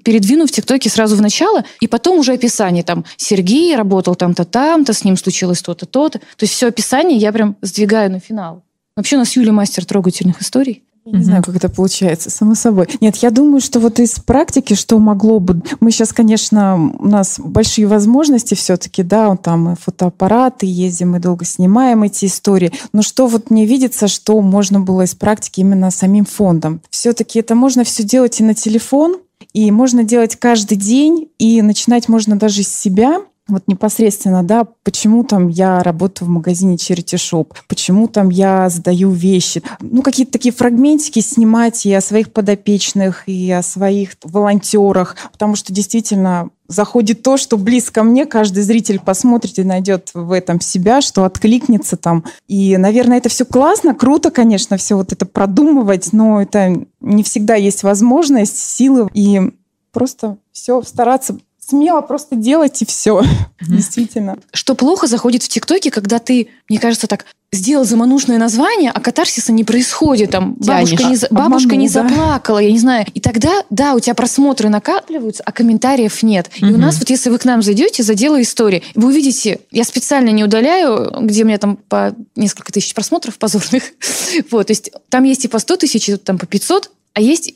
передвину 0.04 0.48
в 0.48 0.52
ТикТоке 0.52 0.90
сразу 0.90 1.16
в 1.16 1.22
начало, 1.22 1.64
и 1.80 1.86
потом 1.88 2.18
уже 2.18 2.34
описание. 2.34 2.84
Там 2.84 3.06
Сергей 3.18 3.76
работал 3.76 4.16
там-то, 4.16 4.46
там-то, 4.46 4.94
с 4.94 5.04
ним 5.04 5.16
случилось 5.16 5.62
то-то, 5.62 5.86
то-то. 5.86 6.18
То 6.18 6.26
есть 6.42 6.54
все 6.54 6.70
описание 6.70 7.20
я 7.20 7.32
прям 7.32 7.56
сдвигаю 7.62 8.12
на 8.12 8.20
финал. 8.20 8.64
Вообще 8.96 9.18
у 9.18 9.20
нас 9.20 9.36
Юлия 9.36 9.52
мастер 9.52 9.86
трогательных 9.86 10.42
историй. 10.42 10.82
Не 11.06 11.24
знаю, 11.24 11.44
как 11.44 11.56
это 11.56 11.70
получается, 11.70 12.32
само 12.32 12.56
собой. 12.56 12.88
Нет, 13.00 13.18
я 13.18 13.30
думаю, 13.30 13.62
что 13.62 13.80
вот 13.80 14.00
из 14.00 14.13
практики, 14.13 14.74
что 14.74 14.98
могло 14.98 15.39
бы... 15.39 15.62
Мы 15.80 15.91
сейчас, 15.91 16.12
конечно, 16.13 16.94
у 16.98 17.08
нас 17.08 17.39
большие 17.39 17.86
возможности 17.86 18.56
все-таки, 18.56 19.04
да, 19.04 19.36
там 19.38 19.74
и 19.74 19.76
фотоаппараты, 19.76 20.65
ездим, 20.65 21.12
мы 21.12 21.20
долго 21.20 21.46
снимаем 21.46 22.02
эти 22.02 22.26
истории. 22.26 22.72
Но 22.91 23.04
что 23.04 23.28
вот 23.28 23.52
мне 23.52 23.68
видится, 23.68 24.08
что 24.08 24.41
можно 24.41 24.80
было 24.80 25.04
из 25.04 25.13
практики 25.13 25.60
именно 25.60 25.91
самим 25.91 26.26
фондом? 26.26 26.82
Все-таки 26.89 27.38
это 27.38 27.54
можно 27.54 27.84
все 27.84 28.02
делать 28.02 28.39
и 28.39 28.44
на 28.44 28.56
телефон, 28.56 29.18
и 29.54 29.70
можно 29.70 30.04
делать 30.04 30.36
каждый 30.38 30.76
день, 30.76 31.30
и 31.38 31.62
начинать 31.62 32.10
можно 32.10 32.36
даже 32.36 32.63
с 32.63 32.68
себя, 32.68 33.22
вот 33.48 33.64
непосредственно, 33.68 34.44
да, 34.44 34.66
почему 34.84 35.24
там 35.24 35.50
я 35.50 35.84
работаю 35.84 36.28
в 36.28 36.32
магазине 36.32 36.76
Charity 36.76 37.16
Shop, 37.16 37.54
почему 37.68 38.08
там 38.08 38.30
я 38.30 38.70
сдаю 38.70 39.12
вещи. 39.12 39.62
Ну, 39.80 40.02
какие-то 40.02 40.34
такие 40.34 40.54
фрагментики 40.54 41.20
снимать 41.20 41.86
и 41.86 41.94
о 41.94 42.02
своих 42.02 42.34
подопечных, 42.34 43.28
и 43.28 43.52
о 43.52 43.62
своих 43.62 44.16
волонтерах, 44.24 45.16
потому 45.32 45.56
что 45.56 45.72
действительно 45.74 46.50
заходит 46.68 47.22
то, 47.22 47.38
что 47.38 47.58
близко 47.58 48.02
мне, 48.02 48.26
каждый 48.26 48.64
зритель 48.64 49.00
посмотрит 49.00 49.60
и 49.60 49.64
найдет 49.64 50.10
в 50.16 50.32
этом 50.32 50.60
себя, 50.60 51.02
что 51.02 51.24
откликнется 51.24 51.98
там. 51.98 52.24
И, 52.48 52.76
наверное, 52.78 53.18
это 53.18 53.30
все 53.30 53.46
классно, 53.46 53.94
круто, 53.94 54.32
конечно, 54.32 54.78
все 54.78 54.96
вот 54.96 55.12
это 55.12 55.28
продумывать, 55.28 56.12
но 56.14 56.42
это 56.42 56.76
не 57.00 57.22
всегда 57.22 57.54
есть 57.54 57.84
возможность, 57.84 58.58
силы 58.58 59.08
и 59.14 59.52
просто 59.92 60.38
все 60.52 60.82
стараться 60.82 61.38
смело 61.67 62.01
просто 62.01 62.36
делать 62.36 62.82
и 62.82 62.86
все. 62.86 63.23
Действительно. 63.62 64.38
Что 64.54 64.75
плохо 64.75 65.08
заходит 65.08 65.43
в 65.43 65.47
ТикТоке, 65.47 65.91
когда 65.91 66.19
ты, 66.19 66.49
мне 66.69 66.80
кажется, 66.80 67.08
так 67.08 67.25
сделал 67.51 67.86
заманушное 67.86 68.38
название, 68.38 68.91
а 68.91 68.99
катарсиса 68.99 69.51
не 69.51 69.63
происходит. 69.63 70.32
Там 70.32 70.56
бабушка, 70.56 71.04
не, 71.04 71.17
бабушка 71.32 71.67
Обманул, 71.69 71.80
не 71.80 71.88
заплакала, 71.88 72.60
я 72.60 72.71
не 72.71 72.80
знаю. 72.80 73.06
И 73.13 73.19
тогда, 73.19 73.63
да, 73.69 73.95
у 73.95 73.99
тебя 73.99 74.13
просмотры 74.13 74.69
накапливаются, 74.69 75.41
а 75.45 75.51
комментариев 75.51 76.21
нет. 76.21 76.49
И 76.58 76.65
у 76.65 76.78
нас 76.78 76.99
вот, 76.99 77.10
если 77.10 77.30
вы 77.30 77.38
к 77.38 77.45
нам 77.45 77.62
зайдете 77.62 78.04
за 78.04 78.13
дело 78.13 78.41
истории, 78.41 78.84
вы 78.93 79.08
увидите, 79.08 79.62
я 79.71 79.86
специально 79.86 80.30
не 80.30 80.43
удаляю, 80.43 81.21
где 81.21 81.43
у 81.43 81.47
меня 81.47 81.58
там 81.58 81.78
по 81.78 82.13
несколько 82.36 82.71
тысяч 82.71 82.93
просмотров 82.93 83.38
позорных. 83.38 83.84
вот, 84.51 84.67
то 84.67 84.71
есть 84.71 84.91
там 85.10 85.23
есть 85.23 85.45
и 85.45 85.47
по 85.47 85.60
100 85.60 85.78
тысяч, 85.78 86.10
и 86.10 86.17
там 86.17 86.38
по 86.38 86.45
500, 86.45 86.91
а 87.15 87.21
есть... 87.21 87.51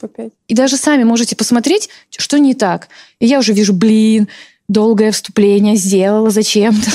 И 0.48 0.54
даже 0.56 0.78
сами 0.78 1.04
можете 1.04 1.36
посмотреть, 1.36 1.90
что 2.18 2.40
не 2.40 2.56
так. 2.56 2.88
И 3.20 3.28
я 3.28 3.40
уже 3.40 3.54
вижу, 3.54 3.74
блин, 3.74 4.30
долгое 4.70 5.12
вступление 5.12 5.76
сделала 5.76 6.30
зачем-то. 6.30 6.90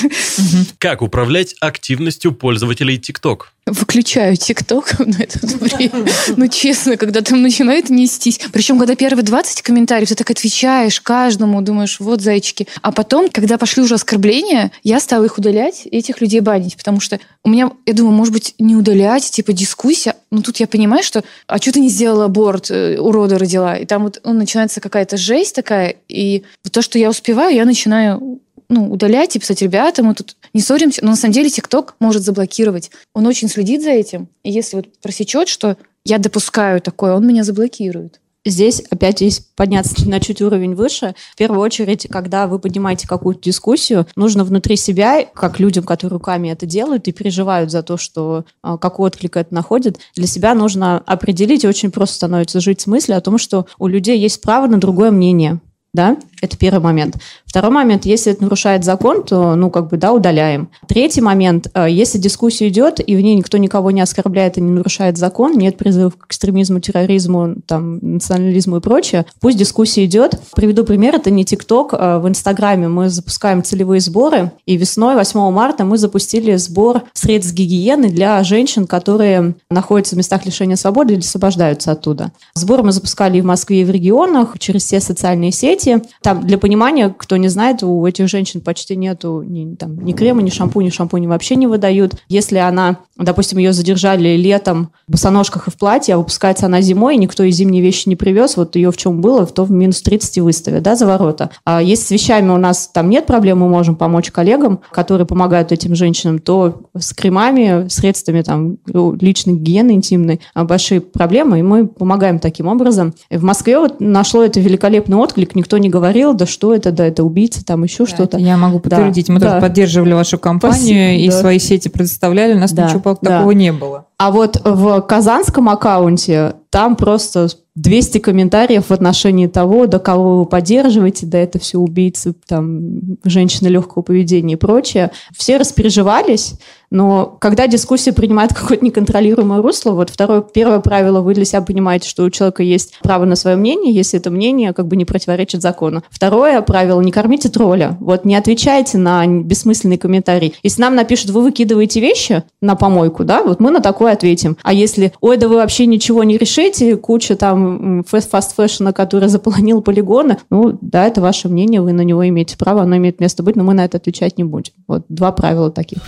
Как 0.79 1.03
управлять 1.03 1.55
активностью 1.61 2.33
пользователей 2.33 2.97
TikTok? 2.97 3.49
Выключаю 3.67 4.37
ТикТок 4.37 4.99
на 5.07 5.17
это 5.23 5.39
время. 5.47 6.07
Ну, 6.37 6.49
честно, 6.49 6.97
когда 6.97 7.23
там 7.23 7.41
начинает 7.41 7.89
нестись. 7.89 8.39
Причем, 8.53 8.79
когда 8.79 8.95
первые 8.95 9.25
20 9.25 9.63
комментариев, 9.63 10.09
ты 10.09 10.15
так 10.15 10.31
отвечаешь 10.31 11.01
каждому, 11.01 11.63
думаешь, 11.63 11.99
вот 12.01 12.21
зайчики. 12.21 12.67
А 12.83 12.93
потом, 12.93 13.31
когда 13.31 13.57
пошли 13.57 13.83
уже 13.83 13.95
оскорбления, 13.95 14.71
я 14.83 15.01
стала 15.01 15.25
их 15.25 15.39
удалять 15.39 15.87
и 15.87 15.97
этих 15.97 16.21
людей 16.21 16.41
банить. 16.41 16.77
Потому 16.77 17.01
что 17.01 17.21
у 17.43 17.49
меня, 17.49 17.71
я 17.87 17.95
думаю, 17.95 18.15
может 18.15 18.35
быть, 18.35 18.55
не 18.59 18.77
удалять, 18.77 19.31
типа 19.31 19.53
дискуссия. 19.53 20.15
Но 20.31 20.43
тут 20.43 20.59
я 20.59 20.67
понимаю, 20.67 21.03
что 21.03 21.25
а 21.47 21.59
что 21.59 21.73
ты 21.73 21.81
не 21.81 21.89
сделала 21.89 22.27
аборт, 22.27 22.71
э, 22.71 22.99
урода 22.99 23.39
родила? 23.39 23.77
И 23.77 23.87
там 23.87 24.03
вот 24.03 24.21
ну, 24.25 24.35
начинается 24.35 24.81
какая-то 24.81 25.17
жесть 25.17 25.55
такая. 25.55 25.97
И 26.09 26.43
то, 26.71 26.83
что 26.83 26.99
я 26.99 27.09
успеваю, 27.09 27.55
я 27.55 27.65
начинаю 27.65 28.41
ну, 28.69 28.91
удалять 28.91 29.37
и 29.37 29.39
писать, 29.39 29.63
ребята, 29.63 30.03
мы 30.03 30.15
тут 30.15 30.37
не 30.53 30.61
ссоримся. 30.61 31.05
Но 31.05 31.11
на 31.11 31.17
самом 31.17 31.33
деле 31.33 31.51
ТикТок 31.51 31.95
может 32.01 32.23
заблокировать. 32.23 32.91
Он 33.13 33.27
очень 33.27 33.49
следит 33.49 33.83
за 33.83 33.91
этим. 33.91 34.29
И 34.43 34.51
если 34.51 34.77
вот 34.77 34.87
просечет, 35.01 35.49
что 35.49 35.77
я 36.05 36.19
допускаю 36.19 36.81
такое, 36.81 37.15
он 37.15 37.27
меня 37.27 37.45
заблокирует. 37.45 38.21
Здесь 38.47 38.83
опять 38.91 39.23
есть 39.23 39.55
подняться 39.57 40.07
на 40.09 40.21
чуть 40.21 40.43
уровень 40.43 40.75
выше. 40.75 41.15
В 41.33 41.37
первую 41.37 41.61
очередь, 41.61 42.07
когда 42.11 42.47
вы 42.47 42.59
поднимаете 42.59 43.09
какую-то 43.09 43.41
дискуссию, 43.41 44.07
нужно 44.17 44.45
внутри 44.45 44.77
себя, 44.77 45.25
как 45.25 45.59
людям, 45.59 45.85
которые 45.85 46.19
руками 46.19 46.49
это 46.51 46.67
делают 46.67 47.09
и 47.09 47.13
переживают 47.13 47.71
за 47.71 47.83
то, 47.83 47.97
что 47.97 48.45
а, 48.63 48.77
какой 48.77 49.07
отклик 49.07 49.39
это 49.39 49.55
находит, 49.55 49.99
для 50.15 50.27
себя 50.27 50.55
нужно 50.55 50.99
определить, 50.99 51.65
очень 51.65 51.91
просто 51.91 52.17
становится 52.17 52.61
жить 52.61 52.83
с 52.83 52.87
мыслью 52.87 53.17
о 53.17 53.23
том, 53.23 53.39
что 53.39 53.67
у 53.79 53.87
людей 53.87 54.19
есть 54.19 54.43
право 54.43 54.67
на 54.67 54.79
другое 54.79 55.11
мнение. 55.11 55.61
Да, 55.95 56.17
это 56.45 56.57
первый 56.57 56.81
момент. 56.81 57.17
Второй 57.47 57.71
момент, 57.71 58.05
если 58.05 58.33
это 58.33 58.43
нарушает 58.43 58.85
закон, 58.85 59.23
то, 59.23 59.55
ну, 59.55 59.71
как 59.71 59.89
бы, 59.89 59.97
да, 59.97 60.13
удаляем. 60.13 60.69
Третий 60.89 61.21
момент, 61.21 61.69
э, 61.75 61.87
если 61.89 62.19
дискуссия 62.19 62.69
идет, 62.69 63.01
и 63.07 63.15
в 63.17 63.21
ней 63.21 63.35
никто 63.35 63.59
никого 63.59 63.91
не 63.91 64.01
оскорбляет 64.01 64.59
и 64.59 64.61
не 64.61 64.73
нарушает 64.73 65.17
закон, 65.17 65.57
нет 65.57 65.77
призывов 65.77 66.17
к 66.17 66.27
экстремизму, 66.27 66.81
терроризму, 66.81 67.57
там, 67.67 67.99
национализму 68.01 68.79
и 68.79 68.81
прочее, 68.81 69.27
пусть 69.41 69.59
дискуссия 69.59 70.05
идет. 70.05 70.41
Приведу 70.55 70.85
пример, 70.85 71.15
это 71.15 71.31
не 71.31 71.45
ТикТок. 71.45 71.95
Э, 71.95 72.19
в 72.19 72.29
Инстаграме 72.29 72.89
мы 72.89 73.09
запускаем 73.09 73.63
целевые 73.63 74.01
сборы, 74.01 74.53
и 74.67 74.77
весной, 74.77 75.15
8 75.15 75.51
марта, 75.51 75.85
мы 75.85 75.99
запустили 75.99 76.57
сбор 76.57 77.03
средств 77.13 77.55
гигиены 77.55 78.09
для 78.09 78.43
женщин, 78.43 78.87
которые 78.87 79.55
находятся 79.71 80.15
в 80.15 80.19
местах 80.19 80.45
лишения 80.45 80.77
свободы 80.77 81.15
или 81.15 81.21
освобождаются 81.21 81.93
оттуда. 81.93 82.33
Сбор 82.55 82.83
мы 82.83 82.93
запускали 82.93 83.39
и 83.39 83.41
в 83.41 83.45
Москве, 83.45 83.83
и 83.83 83.85
в 83.85 83.91
регионах 83.91 84.59
через 84.59 84.85
все 84.85 85.01
социальные 85.01 85.53
сети. 85.53 86.03
Там, 86.23 86.34
для 86.41 86.59
понимания, 86.59 87.15
кто 87.17 87.37
не 87.37 87.49
знает, 87.49 87.83
у 87.83 88.05
этих 88.07 88.29
женщин 88.29 88.61
почти 88.61 88.97
нету 88.97 89.43
ни, 89.43 89.75
там, 89.75 90.05
ни 90.05 90.13
крема, 90.13 90.43
ни 90.43 90.51
шампуня, 90.51 90.91
шампуни 90.91 91.27
вообще 91.27 91.57
не 91.57 91.67
выдают. 91.67 92.15
Если 92.29 92.59
она, 92.59 92.99
допустим, 93.17 93.59
ее 93.59 93.73
задержали 93.73 94.37
летом 94.37 94.91
в 95.09 95.13
босоножках 95.13 95.69
и 95.69 95.71
в 95.71 95.77
платье, 95.77 96.15
а 96.15 96.19
выпускается 96.19 96.67
она 96.67 96.81
зимой, 96.81 97.15
и 97.15 97.19
никто 97.19 97.43
из 97.43 97.57
зимние 97.57 97.83
вещи 97.83 98.09
не 98.09 98.17
привез, 98.17 98.57
вот 98.57 98.77
ее 98.77 98.91
в 98.91 98.97
чем 98.97 99.21
было, 99.21 99.47
то 99.47 99.65
в 99.65 99.71
минус 99.71 100.03
30 100.03 100.39
выставят, 100.39 100.83
да, 100.83 100.97
за 100.97 101.07
ворота. 101.07 101.51
А 101.65 101.83
если 101.83 102.05
с 102.05 102.11
вещами 102.11 102.51
у 102.51 102.59
нас 102.59 102.89
там 102.93 103.11
нет 103.11 103.27
проблем, 103.27 103.61
мы 103.61 103.69
можем 103.69 103.97
помочь 103.97 104.31
коллегам, 104.31 104.81
которые 104.91 105.27
помогают 105.27 105.73
этим 105.73 105.95
женщинам, 105.95 106.39
то 106.39 106.83
с 106.97 107.13
кремами, 107.13 107.89
средствами 107.89 108.43
там 108.43 108.79
личной 109.21 109.55
гигиены 109.55 109.93
интимной 109.93 110.41
а, 110.55 110.65
большие 110.65 111.01
проблемы, 111.01 111.61
и 111.61 111.63
мы 111.63 111.87
помогаем 111.87 112.39
таким 112.39 112.69
образом. 112.69 113.15
В 113.31 113.43
Москве 113.43 113.79
вот 113.79 114.01
нашло 114.01 114.43
это 114.43 114.61
великолепный 114.61 115.17
отклик, 115.17 115.55
никто 115.55 115.79
не 115.79 115.89
говорил, 116.15 116.35
да 116.35 116.47
что 116.47 116.75
это, 116.75 116.93
да 116.93 117.07
это 117.07 117.25
убийца, 117.25 117.65
там 117.65 117.85
еще 117.85 118.05
да, 118.05 118.11
что-то. 118.11 118.39
Я 118.39 118.57
могу 118.57 118.81
подтвердить. 118.81 119.27
Да, 119.27 119.33
Мы 119.33 119.41
да. 119.41 119.49
тоже 119.49 119.61
поддерживали 119.61 120.13
вашу 120.13 120.39
компанию 120.39 120.81
Спасибо, 120.81 121.23
и 121.23 121.29
да. 121.29 121.41
свои 121.41 121.59
сети 121.59 121.89
предоставляли, 121.89 122.55
у 122.55 122.59
нас 122.59 122.73
да, 122.73 122.87
ничего 122.87 123.19
да. 123.21 123.31
такого 123.31 123.51
не 123.53 123.73
было. 123.73 124.07
А 124.19 124.31
вот 124.31 124.61
в 124.65 125.01
казанском 125.03 125.69
аккаунте 125.69 126.55
там 126.71 126.97
просто 126.97 127.49
200 127.77 128.19
комментариев 128.19 128.87
в 128.87 128.93
отношении 128.93 129.49
того, 129.49 129.87
до 129.87 129.99
кого 129.99 130.39
вы 130.39 130.47
поддерживаете, 130.47 131.27
да 131.27 131.39
это 131.39 131.59
все 131.59 131.79
убийцы, 131.79 132.35
там, 132.47 133.19
женщины 133.25 133.69
легкого 133.69 134.03
поведения 134.03 134.55
и 134.55 134.57
прочее. 134.57 135.11
Все 135.37 135.57
распереживались, 135.57 136.55
но 136.95 137.37
когда 137.41 137.67
дискуссия 137.67 138.13
принимает 138.13 138.55
какое-то 138.55 138.85
неконтролируемое 138.85 139.61
русло, 139.61 139.91
вот 139.93 140.11
второе, 140.11 140.43
первое 140.43 140.79
правило, 140.79 141.21
вы 141.21 141.35
для 141.35 141.45
себя 141.45 141.63
понимаете, 141.63 142.09
что 142.09 142.23
у 142.23 142.31
человека 142.31 142.63
есть 142.63 142.95
право 143.03 143.25
на 143.25 143.35
свое 143.35 143.57
мнение, 143.57 143.93
если 143.93 144.21
это 144.21 144.31
мнение 144.31 144.73
как 144.73 144.87
бы 144.87 144.95
не 144.95 145.05
противоречит 145.05 145.61
закону. 145.61 146.05
Второе 146.11 146.63
правило, 146.63 147.01
не 147.01 147.11
кормите 147.11 147.49
тролля. 147.49 147.97
Вот 147.99 148.25
не 148.25 148.37
отвечайте 148.37 148.99
на 148.99 149.27
бессмысленный 149.27 149.99
комментарий. 149.99 150.55
Если 150.63 150.81
нам 150.81 150.95
напишут, 150.95 151.31
вы 151.31 151.43
выкидываете 151.43 151.99
вещи 151.99 152.45
на 152.61 152.77
помойку, 152.77 153.25
да, 153.25 153.43
вот 153.43 153.59
мы 153.59 153.73
на 153.73 153.81
такое 153.81 154.13
ответим. 154.13 154.57
А 154.63 154.73
если, 154.73 155.13
ой, 155.21 155.37
да 155.37 155.49
вы 155.49 155.57
вообще 155.57 155.87
ничего 155.87 156.23
не 156.23 156.39
решите, 156.39 156.97
куча 156.97 157.35
там 157.35 157.64
fast 158.07 158.33
fashion 158.33 158.79
а, 158.79 158.93
который 158.93 159.29
заполонил 159.29 159.83
полигоны, 159.83 160.39
ну, 160.51 160.79
да, 160.81 161.07
это 161.07 161.21
ваше 161.21 161.49
мнение, 161.49 161.81
вы 161.81 161.93
на 161.93 162.03
него 162.03 162.27
имеете 162.29 162.57
право, 162.57 162.83
оно 162.83 162.97
имеет 162.97 163.21
место 163.21 163.43
быть, 163.43 163.57
но 163.57 163.65
мы 163.65 163.75
на 163.75 163.85
это 163.85 163.97
отвечать 163.97 164.39
не 164.39 164.45
будем. 164.45 164.73
Вот 164.87 165.05
два 165.09 165.33
правила 165.33 165.71
таких. 165.71 165.99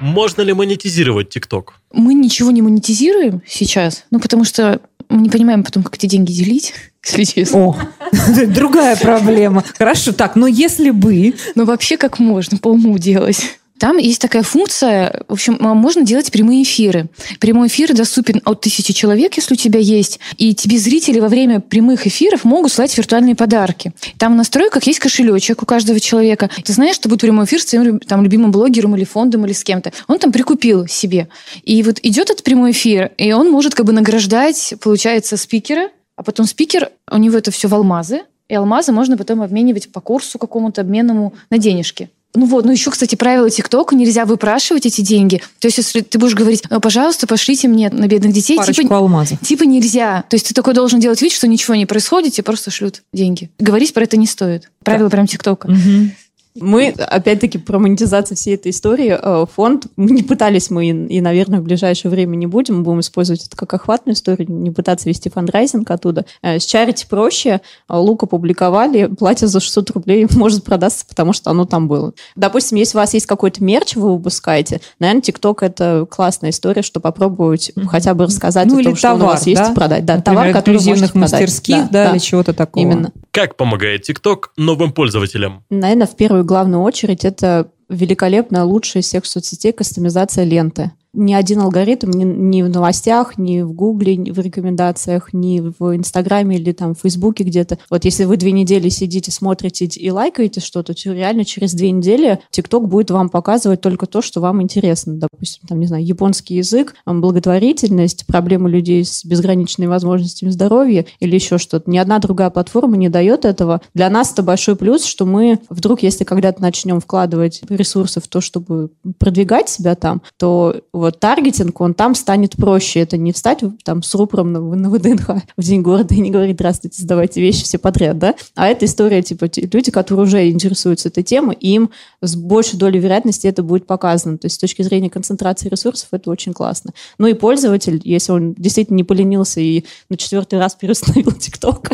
Можно 0.00 0.42
ли 0.42 0.54
монетизировать 0.54 1.28
ТикТок? 1.28 1.74
Мы 1.92 2.14
ничего 2.14 2.50
не 2.50 2.62
монетизируем 2.62 3.42
сейчас, 3.46 4.04
ну, 4.10 4.18
потому 4.18 4.44
что 4.44 4.80
мы 5.10 5.22
не 5.22 5.28
понимаем 5.28 5.62
потом, 5.62 5.82
как 5.82 5.96
эти 5.96 6.06
деньги 6.06 6.32
делить, 6.32 6.72
если 7.04 7.24
честно. 7.24 7.58
О, 7.58 7.76
другая 8.46 8.96
проблема. 8.96 9.62
Хорошо, 9.76 10.12
так, 10.12 10.36
но 10.36 10.46
если 10.46 10.90
бы... 10.90 11.34
Ну, 11.54 11.64
вообще 11.64 11.96
как 11.96 12.18
можно 12.18 12.58
по 12.58 12.68
уму 12.68 12.98
делать? 12.98 13.59
Там 13.80 13.96
есть 13.96 14.20
такая 14.20 14.42
функция, 14.42 15.24
в 15.26 15.32
общем, 15.32 15.56
а, 15.58 15.72
можно 15.72 16.02
делать 16.02 16.30
прямые 16.30 16.64
эфиры. 16.64 17.08
Прямой 17.40 17.68
эфир 17.68 17.94
доступен 17.94 18.42
от 18.44 18.60
тысячи 18.60 18.92
человек, 18.92 19.38
если 19.38 19.54
у 19.54 19.56
тебя 19.56 19.80
есть, 19.80 20.20
и 20.36 20.54
тебе 20.54 20.76
зрители 20.76 21.18
во 21.18 21.28
время 21.28 21.60
прямых 21.60 22.06
эфиров 22.06 22.44
могут 22.44 22.72
слать 22.72 22.94
виртуальные 22.96 23.36
подарки. 23.36 23.94
Там 24.18 24.34
в 24.34 24.36
настройках 24.36 24.82
есть 24.82 24.98
кошелечек 24.98 25.62
у 25.62 25.66
каждого 25.66 25.98
человека. 25.98 26.50
Ты 26.62 26.74
знаешь, 26.74 26.96
что 26.96 27.08
будет 27.08 27.22
прямой 27.22 27.46
эфир 27.46 27.62
с 27.62 27.64
твоим 27.64 28.00
там, 28.00 28.22
любимым 28.22 28.50
блогером 28.50 28.96
или 28.96 29.04
фондом 29.04 29.46
или 29.46 29.54
с 29.54 29.64
кем-то. 29.64 29.94
Он 30.08 30.18
там 30.18 30.30
прикупил 30.30 30.86
себе. 30.86 31.28
И 31.62 31.82
вот 31.82 32.00
идет 32.02 32.28
этот 32.28 32.44
прямой 32.44 32.72
эфир, 32.72 33.12
и 33.16 33.32
он 33.32 33.50
может 33.50 33.74
как 33.74 33.86
бы 33.86 33.92
награждать, 33.92 34.74
получается, 34.82 35.38
спикера, 35.38 35.88
а 36.16 36.22
потом 36.22 36.44
спикер, 36.44 36.90
у 37.10 37.16
него 37.16 37.38
это 37.38 37.50
все 37.50 37.66
в 37.66 37.74
алмазы, 37.74 38.24
и 38.50 38.54
алмазы 38.54 38.92
можно 38.92 39.16
потом 39.16 39.40
обменивать 39.40 39.90
по 39.90 40.02
курсу 40.02 40.38
какому-то 40.38 40.82
обменному 40.82 41.32
на 41.48 41.56
денежки. 41.56 42.10
Ну 42.34 42.46
вот, 42.46 42.64
ну 42.64 42.72
еще, 42.72 42.90
кстати, 42.90 43.16
правило 43.16 43.50
ТикТока, 43.50 43.96
нельзя 43.96 44.24
выпрашивать 44.24 44.86
эти 44.86 45.00
деньги. 45.00 45.42
То 45.58 45.66
есть, 45.66 45.78
если 45.78 46.00
ты 46.00 46.18
будешь 46.18 46.34
говорить, 46.34 46.62
«Э, 46.70 46.78
пожалуйста, 46.78 47.26
пошлите 47.26 47.66
мне 47.66 47.90
на 47.90 48.06
бедных 48.06 48.32
детей, 48.32 48.56
Парочку 48.56 48.82
типа, 48.82 48.98
алмазов. 48.98 49.40
типа 49.40 49.64
нельзя. 49.64 50.24
То 50.28 50.36
есть 50.36 50.46
ты 50.46 50.54
такой 50.54 50.74
должен 50.74 51.00
делать 51.00 51.20
вид, 51.22 51.32
что 51.32 51.48
ничего 51.48 51.74
не 51.74 51.86
происходит, 51.86 52.34
тебе 52.34 52.44
просто 52.44 52.70
шлют 52.70 53.02
деньги. 53.12 53.50
Говорить 53.58 53.92
про 53.92 54.04
это 54.04 54.16
не 54.16 54.26
стоит. 54.26 54.70
Правило 54.84 55.08
прям 55.08 55.26
ТикТока. 55.26 55.66
Угу. 55.66 56.10
Мы, 56.56 56.88
опять-таки, 56.88 57.58
про 57.58 57.78
монетизацию 57.78 58.36
всей 58.36 58.56
этой 58.56 58.70
истории. 58.70 59.16
Э, 59.20 59.46
фонд, 59.46 59.86
не 59.96 60.22
пытались 60.22 60.68
мы, 60.70 60.88
и, 60.88 61.20
наверное, 61.20 61.60
в 61.60 61.62
ближайшее 61.62 62.10
время 62.10 62.34
не 62.34 62.46
будем. 62.46 62.78
Мы 62.78 62.82
будем 62.82 63.00
использовать 63.00 63.46
это 63.46 63.56
как 63.56 63.72
охватную 63.72 64.14
историю, 64.14 64.50
не 64.50 64.70
пытаться 64.70 65.08
вести 65.08 65.30
фандрайзинг 65.30 65.88
оттуда. 65.90 66.26
Э, 66.42 66.58
с 66.58 66.64
чарити 66.64 67.06
проще. 67.08 67.60
Э, 67.88 67.96
лук 67.96 68.24
опубликовали, 68.24 69.06
платье 69.06 69.46
за 69.46 69.60
600 69.60 69.90
рублей 69.90 70.26
может 70.34 70.64
продаться, 70.64 71.04
потому 71.08 71.32
что 71.32 71.50
оно 71.50 71.66
там 71.66 71.86
было. 71.86 72.12
Допустим, 72.34 72.78
если 72.78 72.98
у 72.98 73.00
вас 73.00 73.14
есть 73.14 73.26
какой-то 73.26 73.62
мерч, 73.62 73.94
вы 73.94 74.12
выпускаете, 74.14 74.80
наверное, 74.98 75.22
ТикТок— 75.22 75.62
это 75.64 76.06
классная 76.10 76.50
история, 76.50 76.82
что 76.82 76.98
попробовать 76.98 77.70
mm-hmm. 77.70 77.86
хотя 77.86 78.14
бы 78.14 78.24
рассказать 78.24 78.66
ну, 78.66 78.80
о 78.80 78.82
том, 78.82 78.96
что 78.96 79.08
товар, 79.08 79.22
у 79.22 79.26
вас 79.26 79.44
да? 79.44 79.50
есть, 79.50 79.74
продать. 79.74 80.04
Да, 80.04 80.16
Например, 80.16 80.42
товар, 80.42 80.52
который 80.52 80.76
инклюзивных 80.76 81.14
мастерских, 81.14 81.76
продать. 81.76 81.92
да, 81.92 82.04
да, 82.06 82.10
или 82.10 82.18
чего-то 82.18 82.52
такого. 82.52 82.82
Именно. 82.82 83.12
Как 83.30 83.56
помогает 83.56 84.02
ТикТок 84.02 84.52
новым 84.56 84.92
пользователям? 84.92 85.64
Наверное, 85.70 86.08
в 86.08 86.16
первую 86.16 86.39
главную 86.44 86.82
очередь 86.82 87.24
это 87.24 87.70
великолепная, 87.88 88.64
лучшая 88.64 89.02
из 89.02 89.06
всех 89.06 89.26
соцсетей 89.26 89.72
кастомизация 89.72 90.44
ленты 90.44 90.92
ни 91.12 91.32
один 91.34 91.60
алгоритм 91.60 92.10
ни, 92.10 92.24
ни 92.24 92.62
в 92.62 92.68
новостях, 92.68 93.38
ни 93.38 93.62
в 93.62 93.72
Гугле, 93.72 94.16
ни 94.16 94.30
в 94.30 94.38
рекомендациях, 94.38 95.32
ни 95.32 95.60
в 95.60 95.96
Инстаграме 95.96 96.56
или 96.56 96.72
там 96.72 96.94
в 96.94 97.00
Фейсбуке 97.00 97.44
где-то. 97.44 97.78
Вот 97.90 98.04
если 98.04 98.24
вы 98.24 98.36
две 98.36 98.52
недели 98.52 98.88
сидите, 98.88 99.30
смотрите 99.30 99.86
и 99.86 100.10
лайкаете 100.10 100.60
что-то, 100.60 100.94
то 100.94 101.12
реально 101.12 101.44
через 101.44 101.74
две 101.74 101.90
недели 101.90 102.40
ТикТок 102.50 102.88
будет 102.88 103.10
вам 103.10 103.28
показывать 103.28 103.80
только 103.80 104.06
то, 104.06 104.22
что 104.22 104.40
вам 104.40 104.62
интересно. 104.62 105.14
Допустим, 105.14 105.62
там, 105.68 105.80
не 105.80 105.86
знаю, 105.86 106.04
японский 106.04 106.56
язык, 106.56 106.94
благотворительность, 107.06 108.26
проблемы 108.26 108.70
людей 108.70 109.04
с 109.04 109.24
безграничными 109.24 109.88
возможностями 109.88 110.50
здоровья 110.50 111.06
или 111.18 111.34
еще 111.34 111.58
что-то. 111.58 111.90
Ни 111.90 111.98
одна 111.98 112.18
другая 112.18 112.50
платформа 112.50 112.96
не 112.96 113.08
дает 113.08 113.44
этого. 113.44 113.80
Для 113.94 114.10
нас 114.10 114.32
это 114.32 114.42
большой 114.42 114.76
плюс, 114.76 115.04
что 115.04 115.26
мы 115.26 115.60
вдруг, 115.68 116.02
если 116.02 116.24
когда-то 116.24 116.62
начнем 116.62 117.00
вкладывать 117.00 117.62
ресурсы 117.68 118.20
в 118.20 118.28
то, 118.28 118.40
чтобы 118.40 118.90
продвигать 119.18 119.68
себя 119.68 119.94
там, 119.94 120.22
то 120.36 120.80
вот 121.00 121.18
таргетинг, 121.18 121.80
он 121.80 121.94
там 121.94 122.14
станет 122.14 122.56
проще. 122.56 123.00
Это 123.00 123.16
не 123.16 123.32
встать 123.32 123.60
там 123.84 124.02
с 124.02 124.14
рупором 124.14 124.52
на, 124.52 124.60
на 124.60 124.90
ВДНХ 124.90 125.30
в 125.56 125.62
день 125.62 125.82
города 125.82 126.14
и 126.14 126.20
не 126.20 126.30
говорить, 126.30 126.56
здравствуйте, 126.56 127.02
сдавайте 127.02 127.40
вещи 127.40 127.64
все 127.64 127.78
подряд, 127.78 128.18
да? 128.18 128.34
А 128.54 128.68
это 128.68 128.84
история, 128.84 129.22
типа, 129.22 129.50
люди, 129.72 129.90
которые 129.90 130.24
уже 130.24 130.48
интересуются 130.50 131.08
этой 131.08 131.22
темой, 131.22 131.56
им 131.56 131.90
с 132.20 132.36
большей 132.36 132.78
долей 132.78 133.00
вероятности 133.00 133.46
это 133.46 133.62
будет 133.62 133.86
показано. 133.86 134.38
То 134.38 134.46
есть 134.46 134.56
с 134.56 134.58
точки 134.58 134.82
зрения 134.82 135.10
концентрации 135.10 135.68
ресурсов 135.68 136.08
это 136.12 136.30
очень 136.30 136.52
классно. 136.52 136.92
Ну 137.18 137.26
и 137.26 137.34
пользователь, 137.34 138.00
если 138.04 138.32
он 138.32 138.54
действительно 138.54 138.96
не 138.96 139.04
поленился 139.04 139.60
и 139.60 139.84
на 140.08 140.16
четвертый 140.16 140.58
раз 140.58 140.74
переустановил 140.74 141.32
ТикТок 141.38 141.90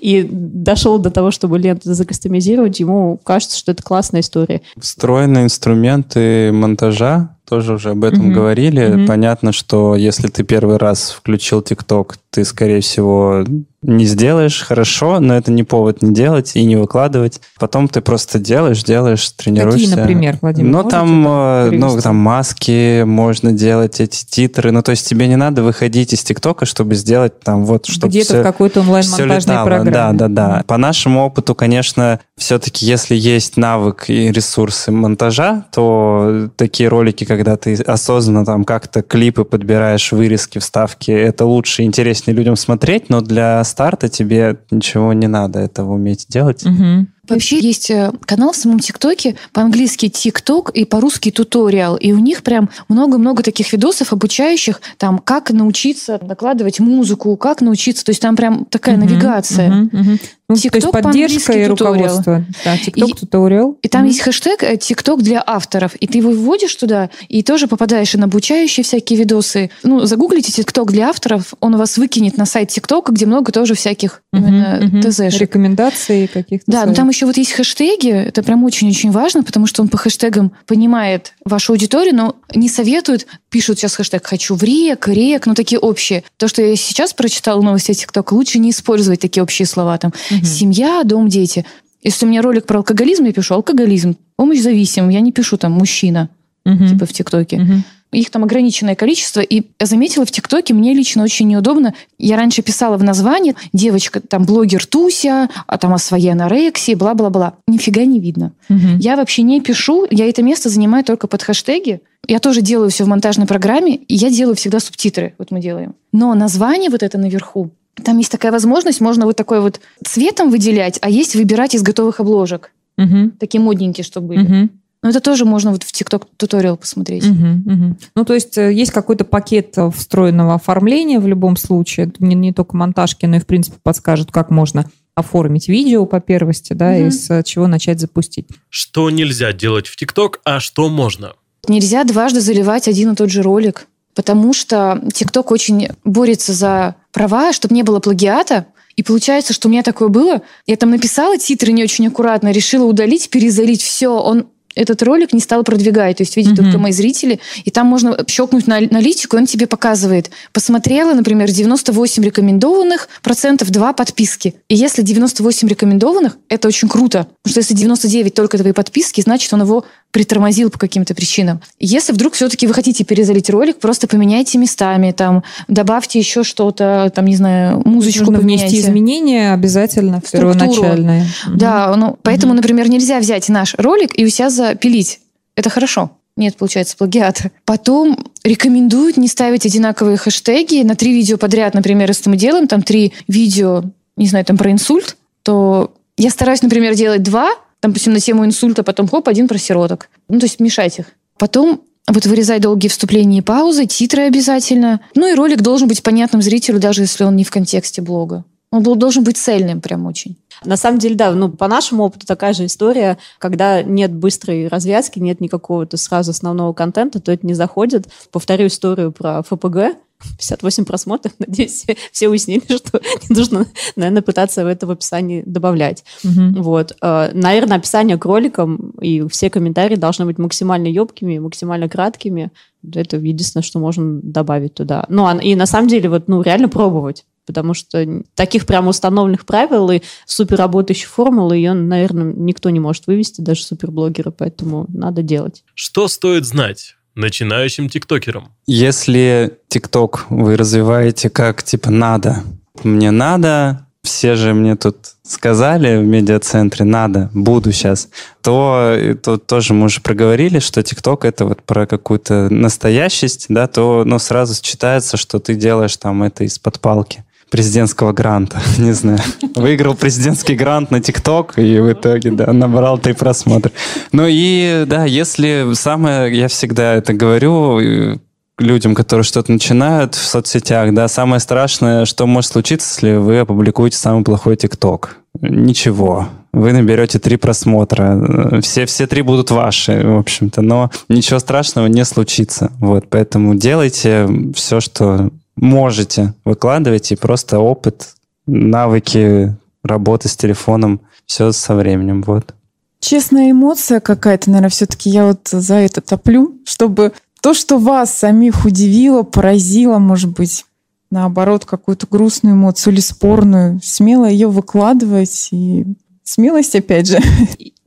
и 0.00 0.26
дошел 0.30 0.98
до 0.98 1.10
того, 1.10 1.30
чтобы 1.30 1.58
ленту 1.58 1.94
закастомизировать, 1.94 2.80
ему 2.80 3.18
кажется, 3.24 3.58
что 3.58 3.72
это 3.72 3.82
классная 3.82 4.20
история. 4.20 4.62
Встроенные 4.78 5.44
инструменты 5.44 6.52
монтажа 6.52 7.35
тоже 7.48 7.74
уже 7.74 7.90
об 7.90 8.04
этом 8.04 8.30
mm-hmm. 8.30 8.34
говорили. 8.34 8.82
Mm-hmm. 8.82 9.06
Понятно, 9.06 9.52
что 9.52 9.96
если 9.96 10.28
ты 10.28 10.42
первый 10.42 10.76
раз 10.76 11.10
включил 11.10 11.62
ТикТок, 11.62 12.16
ты, 12.30 12.44
скорее 12.44 12.80
всего, 12.80 13.44
не 13.86 14.04
сделаешь 14.04 14.62
хорошо, 14.62 15.20
но 15.20 15.36
это 15.36 15.52
не 15.52 15.62
повод 15.62 16.02
не 16.02 16.12
делать 16.12 16.52
и 16.54 16.64
не 16.64 16.76
выкладывать. 16.76 17.40
Потом 17.58 17.88
ты 17.88 18.00
просто 18.00 18.38
делаешь, 18.38 18.82
делаешь, 18.82 19.28
тренируешься. 19.30 19.90
Какие, 19.90 19.94
например, 19.94 20.38
Владимир? 20.42 20.70
Ну, 20.70 20.78
можете 20.78 20.90
там, 20.90 21.28
э, 21.28 21.70
ну, 21.70 22.00
там 22.00 22.16
маски, 22.16 23.04
можно 23.04 23.52
делать 23.52 24.00
эти 24.00 24.24
титры. 24.24 24.72
Ну, 24.72 24.82
то 24.82 24.90
есть 24.90 25.08
тебе 25.08 25.28
не 25.28 25.36
надо 25.36 25.62
выходить 25.62 26.12
из 26.12 26.24
ТикТока, 26.24 26.66
чтобы 26.66 26.96
сделать 26.96 27.38
там 27.40 27.64
вот, 27.64 27.86
чтобы 27.86 28.08
Где-то 28.08 28.26
все, 28.26 28.40
в 28.40 28.42
какой-то 28.42 28.80
онлайн-монтажной 28.80 29.64
программе. 29.64 29.90
Да, 29.92 30.12
да, 30.12 30.28
да. 30.28 30.64
По 30.66 30.76
нашему 30.76 31.24
опыту, 31.24 31.54
конечно, 31.54 32.20
все-таки, 32.36 32.84
если 32.84 33.14
есть 33.14 33.56
навык 33.56 34.06
и 34.08 34.32
ресурсы 34.32 34.90
монтажа, 34.90 35.66
то 35.72 36.48
такие 36.56 36.88
ролики, 36.88 37.24
когда 37.24 37.56
ты 37.56 37.74
осознанно 37.74 38.44
там 38.44 38.64
как-то 38.64 39.02
клипы 39.02 39.44
подбираешь, 39.44 40.10
вырезки, 40.10 40.58
вставки, 40.58 41.12
это 41.12 41.44
лучше 41.44 41.82
и 41.82 41.86
интереснее 41.86 42.36
людям 42.36 42.56
смотреть, 42.56 43.08
но 43.10 43.20
для 43.20 43.62
старта 43.76 44.08
тебе 44.08 44.56
ничего 44.70 45.12
не 45.12 45.26
надо 45.26 45.58
этого 45.58 45.92
уметь 45.92 46.24
делать. 46.30 46.64
Мгм. 46.64 47.08
Вообще 47.28 47.58
есть 47.58 47.90
э, 47.90 48.10
канал 48.24 48.52
в 48.52 48.56
самом 48.56 48.78
ТикТоке, 48.78 49.36
по-английски 49.52 50.08
ТикТок 50.08 50.70
и 50.70 50.86
по-русски 50.86 51.30
туториал. 51.30 51.96
И 51.96 52.12
у 52.12 52.18
них 52.18 52.42
прям 52.42 52.70
много-много 52.88 53.42
таких 53.42 53.70
видосов 53.72 54.14
обучающих, 54.14 54.80
там, 54.96 55.18
как 55.18 55.50
научиться 55.50 56.18
накладывать 56.22 56.80
музыку, 56.80 57.36
как 57.36 57.60
научиться. 57.60 58.02
То 58.04 58.10
есть 58.10 58.22
там 58.22 58.34
прям 58.34 58.64
такая 58.64 58.96
Мгм, 58.96 59.06
навигация. 59.06 59.70
мгм. 59.70 60.18
Ну, 60.48 60.54
то 60.54 60.60
есть 60.62 60.86
TikTok 60.86 61.02
поддержка 61.02 61.52
и 61.52 61.66
туториал. 61.66 61.94
руководство. 61.94 62.44
Да, 62.64 62.76
TikTok 62.76 63.08
И- 63.08 63.12
туториал. 63.14 63.78
И 63.82 63.88
там 63.88 64.04
есть 64.04 64.20
хэштег 64.20 64.62
э, 64.62 64.76
ТикТок 64.76 65.22
для 65.22 65.42
авторов. 65.44 65.96
И 65.96 66.06
ты 66.06 66.18
его 66.18 66.30
вводишь 66.30 66.74
туда, 66.76 67.10
и 67.28 67.42
тоже 67.42 67.66
попадаешь 67.66 68.14
и 68.14 68.18
на 68.18 68.26
обучающие 68.26 68.84
всякие 68.84 69.18
видосы. 69.18 69.70
Ну, 69.82 70.04
загуглите 70.04 70.52
ТикТок 70.52 70.92
для 70.92 71.08
авторов, 71.08 71.54
он 71.60 71.76
вас 71.76 71.98
выкинет 71.98 72.36
на 72.36 72.46
сайт 72.46 72.68
ТикТока, 72.68 73.10
где 73.12 73.26
много 73.26 73.50
тоже 73.50 73.74
всяких 73.74 74.22
именно. 74.32 75.02
ТЗшек. 75.02 75.40
Рекомендации 75.40 76.26
каких-то. 76.26 76.70
Да, 76.70 76.78
но 76.78 76.84
своих. 76.84 76.96
там 76.96 77.08
еще 77.08 77.26
вот 77.26 77.36
есть 77.36 77.52
хэштеги, 77.52 78.10
это 78.10 78.42
прям 78.44 78.62
очень-очень 78.62 79.10
важно, 79.10 79.42
потому 79.42 79.66
что 79.66 79.82
он 79.82 79.88
по 79.88 79.96
хэштегам 79.98 80.52
понимает 80.66 81.32
вашу 81.44 81.72
аудиторию, 81.72 82.14
но 82.14 82.36
не 82.54 82.68
советует, 82.68 83.26
пишут 83.50 83.78
сейчас 83.78 83.96
хэштег 83.96 84.26
«хочу 84.26 84.54
в 84.54 84.62
рек», 84.62 85.08
«рек», 85.08 85.46
ну 85.46 85.54
такие 85.54 85.78
общие. 85.78 86.22
То, 86.36 86.48
что 86.48 86.62
я 86.62 86.76
сейчас 86.76 87.12
прочитала 87.12 87.60
новости 87.60 87.92
ТикТока, 87.92 88.34
лучше 88.34 88.58
не 88.58 88.70
использовать 88.70 89.20
такие 89.20 89.42
общие 89.42 89.66
слова, 89.66 89.98
там, 89.98 90.12
Мгм. 90.30 90.44
семья, 90.44 91.02
дом, 91.04 91.28
дети. 91.28 91.64
Если 92.02 92.24
у 92.24 92.28
меня 92.28 92.42
ролик 92.42 92.66
про 92.66 92.78
алкоголизм, 92.78 93.24
я 93.24 93.32
пишу 93.32 93.54
алкоголизм, 93.54 94.16
помощь 94.36 94.60
зависимым, 94.60 95.10
я 95.10 95.20
не 95.20 95.32
пишу 95.32 95.56
там 95.56 95.72
мужчина, 95.72 96.28
Мгм. 96.64 96.88
типа 96.88 97.06
в 97.06 97.12
ТикТоке. 97.12 97.58
Мгм. 97.58 97.84
Их 98.16 98.30
там 98.30 98.44
ограниченное 98.44 98.94
количество. 98.94 99.40
И 99.40 99.64
я 99.78 99.86
заметила 99.86 100.24
в 100.24 100.30
ТикТоке, 100.30 100.72
мне 100.72 100.94
лично 100.94 101.22
очень 101.22 101.48
неудобно. 101.48 101.92
Я 102.18 102.36
раньше 102.36 102.62
писала 102.62 102.96
в 102.96 103.02
названии, 103.04 103.54
девочка, 103.74 104.20
там, 104.20 104.46
блогер 104.46 104.86
Туся, 104.86 105.50
а 105.66 105.76
там 105.76 105.92
о 105.92 105.98
своей 105.98 106.30
анорексии, 106.30 106.94
бла-бла-бла. 106.94 107.54
Нифига 107.66 108.06
не 108.06 108.18
видно. 108.18 108.52
Мгм. 108.70 108.98
Я 109.00 109.16
вообще 109.16 109.42
не 109.42 109.60
пишу, 109.60 110.06
я 110.10 110.26
это 110.30 110.42
место 110.42 110.70
занимаю 110.70 111.04
только 111.04 111.26
под 111.26 111.42
хэштеги. 111.42 112.00
Я 112.26 112.38
тоже 112.38 112.62
делаю 112.62 112.88
все 112.88 113.04
в 113.04 113.08
монтажной 113.08 113.46
программе, 113.46 113.96
и 113.96 114.14
я 114.14 114.30
делаю 114.30 114.56
всегда 114.56 114.80
субтитры, 114.80 115.34
вот 115.36 115.50
мы 115.50 115.60
делаем. 115.60 115.94
Но 116.12 116.32
название 116.32 116.88
вот 116.88 117.02
это 117.02 117.18
наверху, 117.18 117.68
там 118.02 118.16
есть 118.16 118.32
такая 118.32 118.50
возможность, 118.50 119.02
можно 119.02 119.26
вот 119.26 119.36
такой 119.36 119.60
вот 119.60 119.80
цветом 120.02 120.50
выделять, 120.50 120.98
а 121.02 121.10
есть 121.10 121.34
выбирать 121.34 121.74
из 121.74 121.82
готовых 121.82 122.18
обложек. 122.20 122.72
Мгм. 122.96 123.32
Такие 123.32 123.60
модненькие, 123.60 124.04
чтобы 124.04 124.28
были. 124.28 124.38
Мгм. 124.40 124.70
Но 125.06 125.10
это 125.10 125.20
тоже 125.20 125.44
можно 125.44 125.70
вот 125.70 125.84
в 125.84 125.92
TikTok 125.92 126.24
туториал 126.36 126.76
посмотреть. 126.76 127.24
Мгм, 127.24 127.62
мгм. 127.64 127.98
Ну, 128.16 128.24
то 128.24 128.34
есть 128.34 128.58
э, 128.58 128.72
есть 128.72 128.90
какой-то 128.90 129.24
пакет 129.24 129.78
э, 129.78 129.88
встроенного 129.88 130.54
оформления 130.54 131.20
в 131.20 131.28
любом 131.28 131.56
случае. 131.56 132.12
Не, 132.18 132.34
не 132.34 132.52
только 132.52 132.76
монтажки, 132.76 133.24
но 133.26 133.36
и, 133.36 133.38
в 133.38 133.46
принципе, 133.46 133.76
подскажут, 133.80 134.32
как 134.32 134.50
можно 134.50 134.90
оформить 135.14 135.68
видео 135.68 136.06
по 136.06 136.18
первости, 136.18 136.72
да, 136.72 136.90
Мгм. 136.90 137.06
и 137.06 137.10
с 137.12 137.30
э, 137.30 137.44
чего 137.44 137.68
начать 137.68 138.00
запустить. 138.00 138.48
Что 138.68 139.08
нельзя 139.10 139.52
делать 139.52 139.86
в 139.86 139.94
ТикТок, 139.94 140.40
а 140.44 140.58
что 140.58 140.88
можно? 140.88 141.34
Нельзя 141.68 142.02
дважды 142.02 142.40
заливать 142.40 142.88
один 142.88 143.12
и 143.12 143.14
тот 143.14 143.30
же 143.30 143.42
ролик, 143.42 143.86
потому 144.16 144.52
что 144.52 145.00
TikTok 145.04 145.44
очень 145.50 145.86
борется 146.04 146.52
за 146.52 146.96
права, 147.12 147.52
чтобы 147.52 147.76
не 147.76 147.84
было 147.84 148.00
плагиата. 148.00 148.66
И 148.96 149.04
получается, 149.04 149.52
что 149.52 149.68
у 149.68 149.70
меня 149.70 149.84
такое 149.84 150.08
было. 150.08 150.42
Я 150.66 150.76
там 150.76 150.90
написала 150.90 151.38
титры 151.38 151.70
не 151.70 151.84
очень 151.84 152.08
аккуратно, 152.08 152.50
решила 152.50 152.86
удалить, 152.86 153.30
перезалить. 153.30 153.82
Все, 153.82 154.08
он 154.08 154.46
этот 154.76 155.02
ролик 155.02 155.32
не 155.32 155.40
стал 155.40 155.64
продвигать. 155.64 156.18
То 156.18 156.22
есть 156.22 156.36
видят 156.36 156.52
Мгм. 156.52 156.64
только 156.64 156.78
мои 156.78 156.92
зрители. 156.92 157.40
И 157.64 157.70
там 157.70 157.86
можно 157.88 158.16
щелкнуть 158.28 158.66
на 158.66 158.76
аналитику, 158.76 159.36
и 159.36 159.40
он 159.40 159.46
тебе 159.46 159.66
показывает. 159.66 160.30
Посмотрела, 160.52 161.12
например, 161.14 161.50
98 161.50 162.22
рекомендованных, 162.22 163.08
процентов 163.22 163.70
2 163.70 163.92
подписки. 163.92 164.54
И 164.68 164.76
если 164.76 165.02
98 165.02 165.68
рекомендованных, 165.68 166.36
это 166.48 166.68
очень 166.68 166.88
круто. 166.88 167.26
Потому 167.42 167.50
что 167.52 167.60
если 167.60 167.74
99 167.74 168.34
только 168.34 168.58
твои 168.58 168.72
подписки, 168.72 169.20
значит, 169.20 169.52
он 169.52 169.62
его 169.62 169.84
притормозил 170.16 170.70
по 170.70 170.78
каким-то 170.78 171.14
причинам. 171.14 171.60
Если 171.78 172.10
вдруг 172.14 172.32
все-таки 172.32 172.66
вы 172.66 172.72
хотите 172.72 173.04
перезалить 173.04 173.50
ролик, 173.50 173.76
просто 173.76 174.08
поменяйте 174.08 174.56
местами, 174.56 175.12
там, 175.12 175.42
добавьте 175.68 176.18
еще 176.18 176.42
что-то, 176.42 177.12
там, 177.14 177.26
не 177.26 177.36
знаю, 177.36 177.82
музычку 177.84 178.24
Нужно 178.30 178.38
внести 178.40 178.64
поменяйте. 178.64 178.88
изменения 178.88 179.52
обязательно 179.52 180.22
Структуру. 180.26 180.54
первоначальные. 180.54 181.26
Да, 181.54 181.94
ну, 181.94 182.18
поэтому, 182.22 182.54
Мгм. 182.54 182.56
например, 182.62 182.88
нельзя 182.88 183.18
взять 183.18 183.46
наш 183.50 183.74
ролик 183.74 184.18
и 184.18 184.24
у 184.24 184.30
себя 184.30 184.48
запилить. 184.48 185.20
Это 185.54 185.68
хорошо. 185.68 186.12
Нет, 186.38 186.56
получается, 186.56 186.96
плагиата. 186.96 187.50
Потом 187.66 188.16
рекомендуют 188.42 189.18
не 189.18 189.28
ставить 189.28 189.66
одинаковые 189.66 190.16
хэштеги 190.16 190.82
на 190.82 190.94
три 190.96 191.12
видео 191.12 191.36
подряд. 191.36 191.74
Например, 191.74 192.08
если 192.08 192.30
мы 192.30 192.38
делаем 192.38 192.68
там 192.68 192.80
три 192.80 193.12
видео, 193.28 193.82
не 194.16 194.26
знаю, 194.28 194.46
там 194.46 194.56
про 194.56 194.70
инсульт, 194.72 195.14
то 195.42 195.92
я 196.16 196.30
стараюсь, 196.30 196.62
например, 196.62 196.94
делать 196.94 197.22
два, 197.22 197.50
допустим, 197.90 198.12
на 198.12 198.20
тему 198.20 198.44
инсульта, 198.44 198.82
потом 198.82 199.08
хоп, 199.08 199.28
один 199.28 199.48
про 199.48 199.58
сироток. 199.58 200.08
Ну, 200.28 200.38
то 200.38 200.46
есть 200.46 200.60
мешать 200.60 200.98
их. 200.98 201.06
Потом 201.38 201.82
вот 202.08 202.24
вырезать 202.24 202.62
долгие 202.62 202.88
вступления 202.88 203.38
и 203.38 203.42
паузы, 203.42 203.86
титры 203.86 204.22
обязательно. 204.22 205.00
Ну 205.14 205.26
и 205.26 205.34
ролик 205.34 205.60
должен 205.60 205.88
быть 205.88 206.02
понятным 206.02 206.40
зрителю, 206.42 206.78
даже 206.78 207.02
если 207.02 207.24
он 207.24 207.36
не 207.36 207.44
в 207.44 207.50
контексте 207.50 208.00
блога. 208.00 208.44
Он 208.72 208.82
был- 208.82 208.96
должен 208.96 209.24
быть 209.24 209.36
цельным 209.38 209.80
прям 209.80 210.06
очень. 210.06 210.36
На 210.64 210.76
самом 210.76 210.98
деле, 210.98 211.14
да, 211.14 211.32
ну, 211.32 211.48
по 211.48 211.68
нашему 211.68 212.04
опыту 212.04 212.26
такая 212.26 212.52
же 212.52 212.66
история, 212.66 213.16
когда 213.38 213.82
нет 213.82 214.12
быстрой 214.12 214.68
развязки, 214.68 215.18
нет 215.18 215.40
никакого-то 215.40 215.96
сразу 215.96 216.32
основного 216.32 216.72
контента, 216.72 217.20
то 217.20 217.32
это 217.32 217.46
не 217.46 217.54
заходит. 217.54 218.06
Повторю 218.32 218.66
историю 218.66 219.12
про 219.12 219.42
ФПГ. 219.42 219.96
58 220.20 220.84
просмотров, 220.84 221.32
надеюсь, 221.38 221.84
все- 222.12 222.28
уяснили, 222.28 222.62
что 222.76 223.00
не 223.28 223.36
нужно, 223.36 223.66
наверное, 223.96 224.22
пытаться 224.22 224.62
это 224.66 224.86
в 224.86 224.90
описании 224.90 225.42
добавлять. 225.46 226.04
Мгм. 226.24 226.62
Вот. 226.62 226.96
Э, 227.02 227.30
Наверное, 227.32 227.76
описание 227.78 228.16
к 228.18 228.24
роликам 228.24 228.90
и 229.00 229.26
все 229.28 229.50
комментарии 229.50 229.96
должны 229.96 230.24
быть 230.26 230.38
максимально 230.38 230.86
ёбкими, 230.88 231.38
максимально 231.38 231.88
краткими. 231.88 232.50
Это 232.94 233.16
единственное, 233.16 233.62
что 233.64 233.78
можно 233.78 234.20
добавить 234.22 234.74
туда. 234.74 235.04
Ну, 235.08 235.26
а- 235.26 235.36
и 235.42 235.54
на 235.54 235.66
самом 235.66 235.88
деле, 235.88 236.08
вот, 236.08 236.28
ну, 236.28 236.42
реально 236.42 236.68
пробовать. 236.68 237.24
Потому 237.46 237.74
что 237.74 238.04
таких 238.34 238.66
прям 238.66 238.88
установленных 238.88 239.46
правил 239.46 239.88
и 239.92 240.00
супер 240.26 240.56
работающей 240.56 241.06
формулы 241.06 241.54
ее, 241.56 241.74
наверное, 241.74 242.32
никто 242.32 242.70
не 242.70 242.80
может 242.80 243.06
вывести, 243.06 243.40
даже 243.40 243.62
суперблогеры, 243.62 244.32
поэтому 244.32 244.86
надо 244.88 245.22
делать. 245.22 245.62
Что 245.74 246.08
стоит 246.08 246.44
знать 246.44 246.95
начинающим 247.16 247.88
тиктокерам? 247.88 248.52
Если 248.66 249.58
ТикТок 249.68 250.26
вы 250.28 250.56
развиваете 250.56 251.30
как 251.30 251.62
типа 251.62 251.90
надо, 251.90 252.44
мне 252.84 253.10
надо, 253.10 253.86
все 254.02 254.36
же 254.36 254.54
мне 254.54 254.76
тут 254.76 254.96
сказали 255.24 255.98
в 255.98 256.04
медиацентре 256.04 256.84
надо, 256.84 257.28
буду 257.34 257.72
сейчас, 257.72 258.08
то, 258.40 258.94
э, 258.96 259.14
то 259.14 259.36
тоже 259.36 259.74
мы 259.74 259.86
уже 259.86 260.00
проговорили, 260.00 260.60
что 260.60 260.82
ТикТок 260.82 261.24
это 261.24 261.44
вот 261.44 261.62
про 261.64 261.86
какую-то 261.86 262.48
настоящесть, 262.48 263.46
да, 263.48 263.66
то 263.66 264.04
ну, 264.06 264.18
сразу 264.20 264.62
читается, 264.62 265.16
что 265.16 265.40
ты 265.40 265.56
делаешь 265.56 265.96
там 265.96 266.22
это 266.22 266.44
из-под 266.44 266.80
палки 266.80 267.24
президентского 267.50 268.12
гранта, 268.12 268.60
не 268.78 268.92
знаю. 268.92 269.20
Выиграл 269.54 269.94
президентский 269.94 270.54
грант 270.54 270.90
на 270.90 271.00
ТикТок 271.00 271.58
и 271.58 271.78
в 271.78 271.92
итоге, 271.92 272.30
да, 272.32 272.52
набрал 272.52 272.98
три 272.98 273.12
просмотра. 273.12 273.72
Ну 274.12 274.24
и, 274.28 274.84
да, 274.86 275.04
если 275.04 275.72
самое, 275.74 276.36
я 276.36 276.48
всегда 276.48 276.94
это 276.94 277.12
говорю, 277.12 277.80
э, 277.80 278.16
людям, 278.58 278.94
которые 278.94 279.24
что-то 279.24 279.52
начинают 279.52 280.14
в 280.14 280.24
соцсетях, 280.24 280.92
да, 280.94 281.08
самое 281.08 281.40
страшное, 281.40 282.04
что 282.04 282.26
может 282.26 282.52
случиться, 282.52 282.88
если 282.94 283.16
вы 283.16 283.38
опубликуете 283.40 283.96
самый 283.96 284.24
плохой 284.24 284.56
ТикТок. 284.56 285.18
Ничего. 285.40 286.28
Вы 286.52 286.72
наберете 286.72 287.18
три 287.18 287.36
просмотра. 287.36 288.60
Все, 288.62 288.86
все 288.86 289.06
три 289.06 289.20
будут 289.20 289.50
ваши, 289.50 290.00
в 290.02 290.18
общем-то. 290.18 290.62
Но 290.62 290.90
ничего 291.10 291.38
страшного 291.38 291.86
не 291.86 292.04
случится. 292.06 292.72
Вот, 292.80 293.06
поэтому 293.10 293.54
делайте 293.54 294.26
все, 294.54 294.80
что 294.80 295.30
можете. 295.56 296.34
Выкладывайте 296.44 297.16
просто 297.16 297.58
опыт, 297.58 298.14
навыки 298.46 299.56
работы 299.82 300.28
с 300.28 300.36
телефоном. 300.36 301.00
Все 301.26 301.52
со 301.52 301.74
временем. 301.74 302.22
Вот. 302.22 302.54
Честная 303.00 303.50
эмоция 303.50 304.00
какая-то, 304.00 304.50
наверное, 304.50 304.70
все-таки 304.70 305.10
я 305.10 305.26
вот 305.26 305.48
за 305.48 305.74
это 305.74 306.00
топлю, 306.00 306.60
чтобы 306.64 307.12
то, 307.40 307.54
что 307.54 307.78
вас 307.78 308.12
самих 308.12 308.64
удивило, 308.64 309.22
поразило, 309.22 309.98
может 309.98 310.30
быть, 310.30 310.64
наоборот, 311.10 311.64
какую-то 311.64 312.06
грустную 312.10 312.54
эмоцию 312.56 312.94
или 312.94 313.00
спорную, 313.00 313.80
смело 313.82 314.24
ее 314.24 314.48
выкладывать 314.48 315.48
и 315.52 315.86
смелость, 316.24 316.74
опять 316.74 317.08
же. 317.08 317.18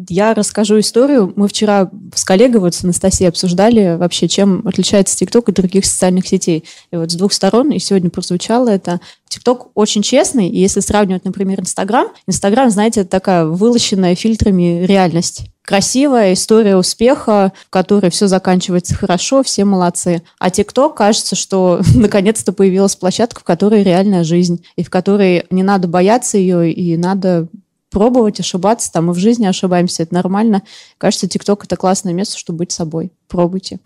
Я 0.08 0.34
расскажу 0.34 0.80
историю. 0.80 1.34
Мы 1.36 1.50
вчера 1.50 1.92
с 2.16 2.24
коллегой, 2.24 2.62
вот 2.62 2.74
с 2.74 2.84
Анастасией, 2.86 3.28
обсуждали 3.28 3.98
вообще, 3.98 4.30
чем 4.30 4.66
отличается 4.66 5.18
ТикТок 5.18 5.50
от 5.50 5.56
других 5.56 5.86
социальных 5.86 6.26
сетей. 6.26 6.64
И 6.92 6.96
вот 6.96 7.12
с 7.12 7.16
двух 7.16 7.34
сторон, 7.34 7.72
и 7.72 7.80
сегодня 7.80 8.10
прозвучало 8.10 8.70
это, 8.70 9.02
ТикТок 9.28 9.68
очень 9.76 10.02
честный, 10.02 10.48
и 10.48 10.58
если 10.58 10.80
сравнивать, 10.80 11.26
например, 11.26 11.60
Инстаграм, 11.60 12.08
Инстаграм, 12.28 12.70
знаете, 12.70 13.02
это 13.02 13.10
такая 13.10 13.46
вылощенная 13.46 14.16
фильтрами 14.16 14.86
реальность 14.86 15.50
красивая 15.70 16.34
история 16.34 16.78
успеха, 16.78 17.54
в 17.68 17.70
которой 17.70 18.10
все 18.10 18.26
заканчивается 18.26 18.96
хорошо, 18.96 19.44
все 19.44 19.66
молодцы. 19.66 20.24
А 20.40 20.50
ТикТок, 20.50 20.96
кажется, 20.96 21.36
что 21.36 21.82
наконец-то 21.94 22.54
появилась 22.54 22.96
площадка, 22.96 23.42
в 23.42 23.44
которой 23.44 23.84
реальная 23.84 24.24
жизнь, 24.24 24.66
и 24.78 24.84
в 24.84 24.90
которой 24.90 25.46
не 25.52 25.62
надо 25.62 25.88
бояться 25.88 26.40
ее, 26.40 26.72
и 26.74 26.98
надо 26.98 27.50
пробовать, 27.90 28.40
ошибаться. 28.40 28.92
Там 28.92 29.08
мы 29.08 29.14
в 29.14 29.18
жизни 29.18 29.46
ошибаемся, 29.46 30.04
это 30.04 30.14
нормально. 30.14 30.64
Кажется, 30.98 31.28
ТикТок— 31.28 31.64
это 31.66 31.76
классное 31.76 32.14
место, 32.14 32.38
чтобы 32.38 32.60
быть 32.60 32.72
собой. 32.72 33.12
Пробуйте. 33.28 33.80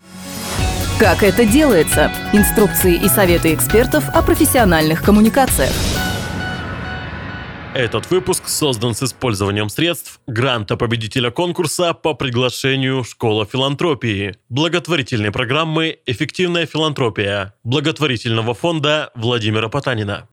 Как 0.98 1.22
это 1.22 1.44
делается? 1.44 2.12
Инструкции 2.32 2.94
и 2.94 3.08
советы 3.08 3.52
экспертов 3.52 4.08
о 4.14 4.22
профессиональных 4.22 5.02
коммуникациях. 5.02 5.72
Этот 7.74 8.08
выпуск 8.08 8.46
создан 8.46 8.94
с 8.94 9.02
использованием 9.02 9.68
средств 9.68 10.20
гранта 10.28 10.76
победителя 10.76 11.32
конкурса 11.32 11.92
по 11.92 12.14
приглашению 12.14 13.02
«Школа 13.02 13.46
филантропии», 13.46 14.36
благотворительной 14.48 15.32
программы 15.32 15.98
«Эффективная 16.06 16.66
филантропия», 16.66 17.54
благотворительного 17.64 18.54
фонда 18.54 19.10
Владимира 19.16 19.68
Потанина. 19.68 20.22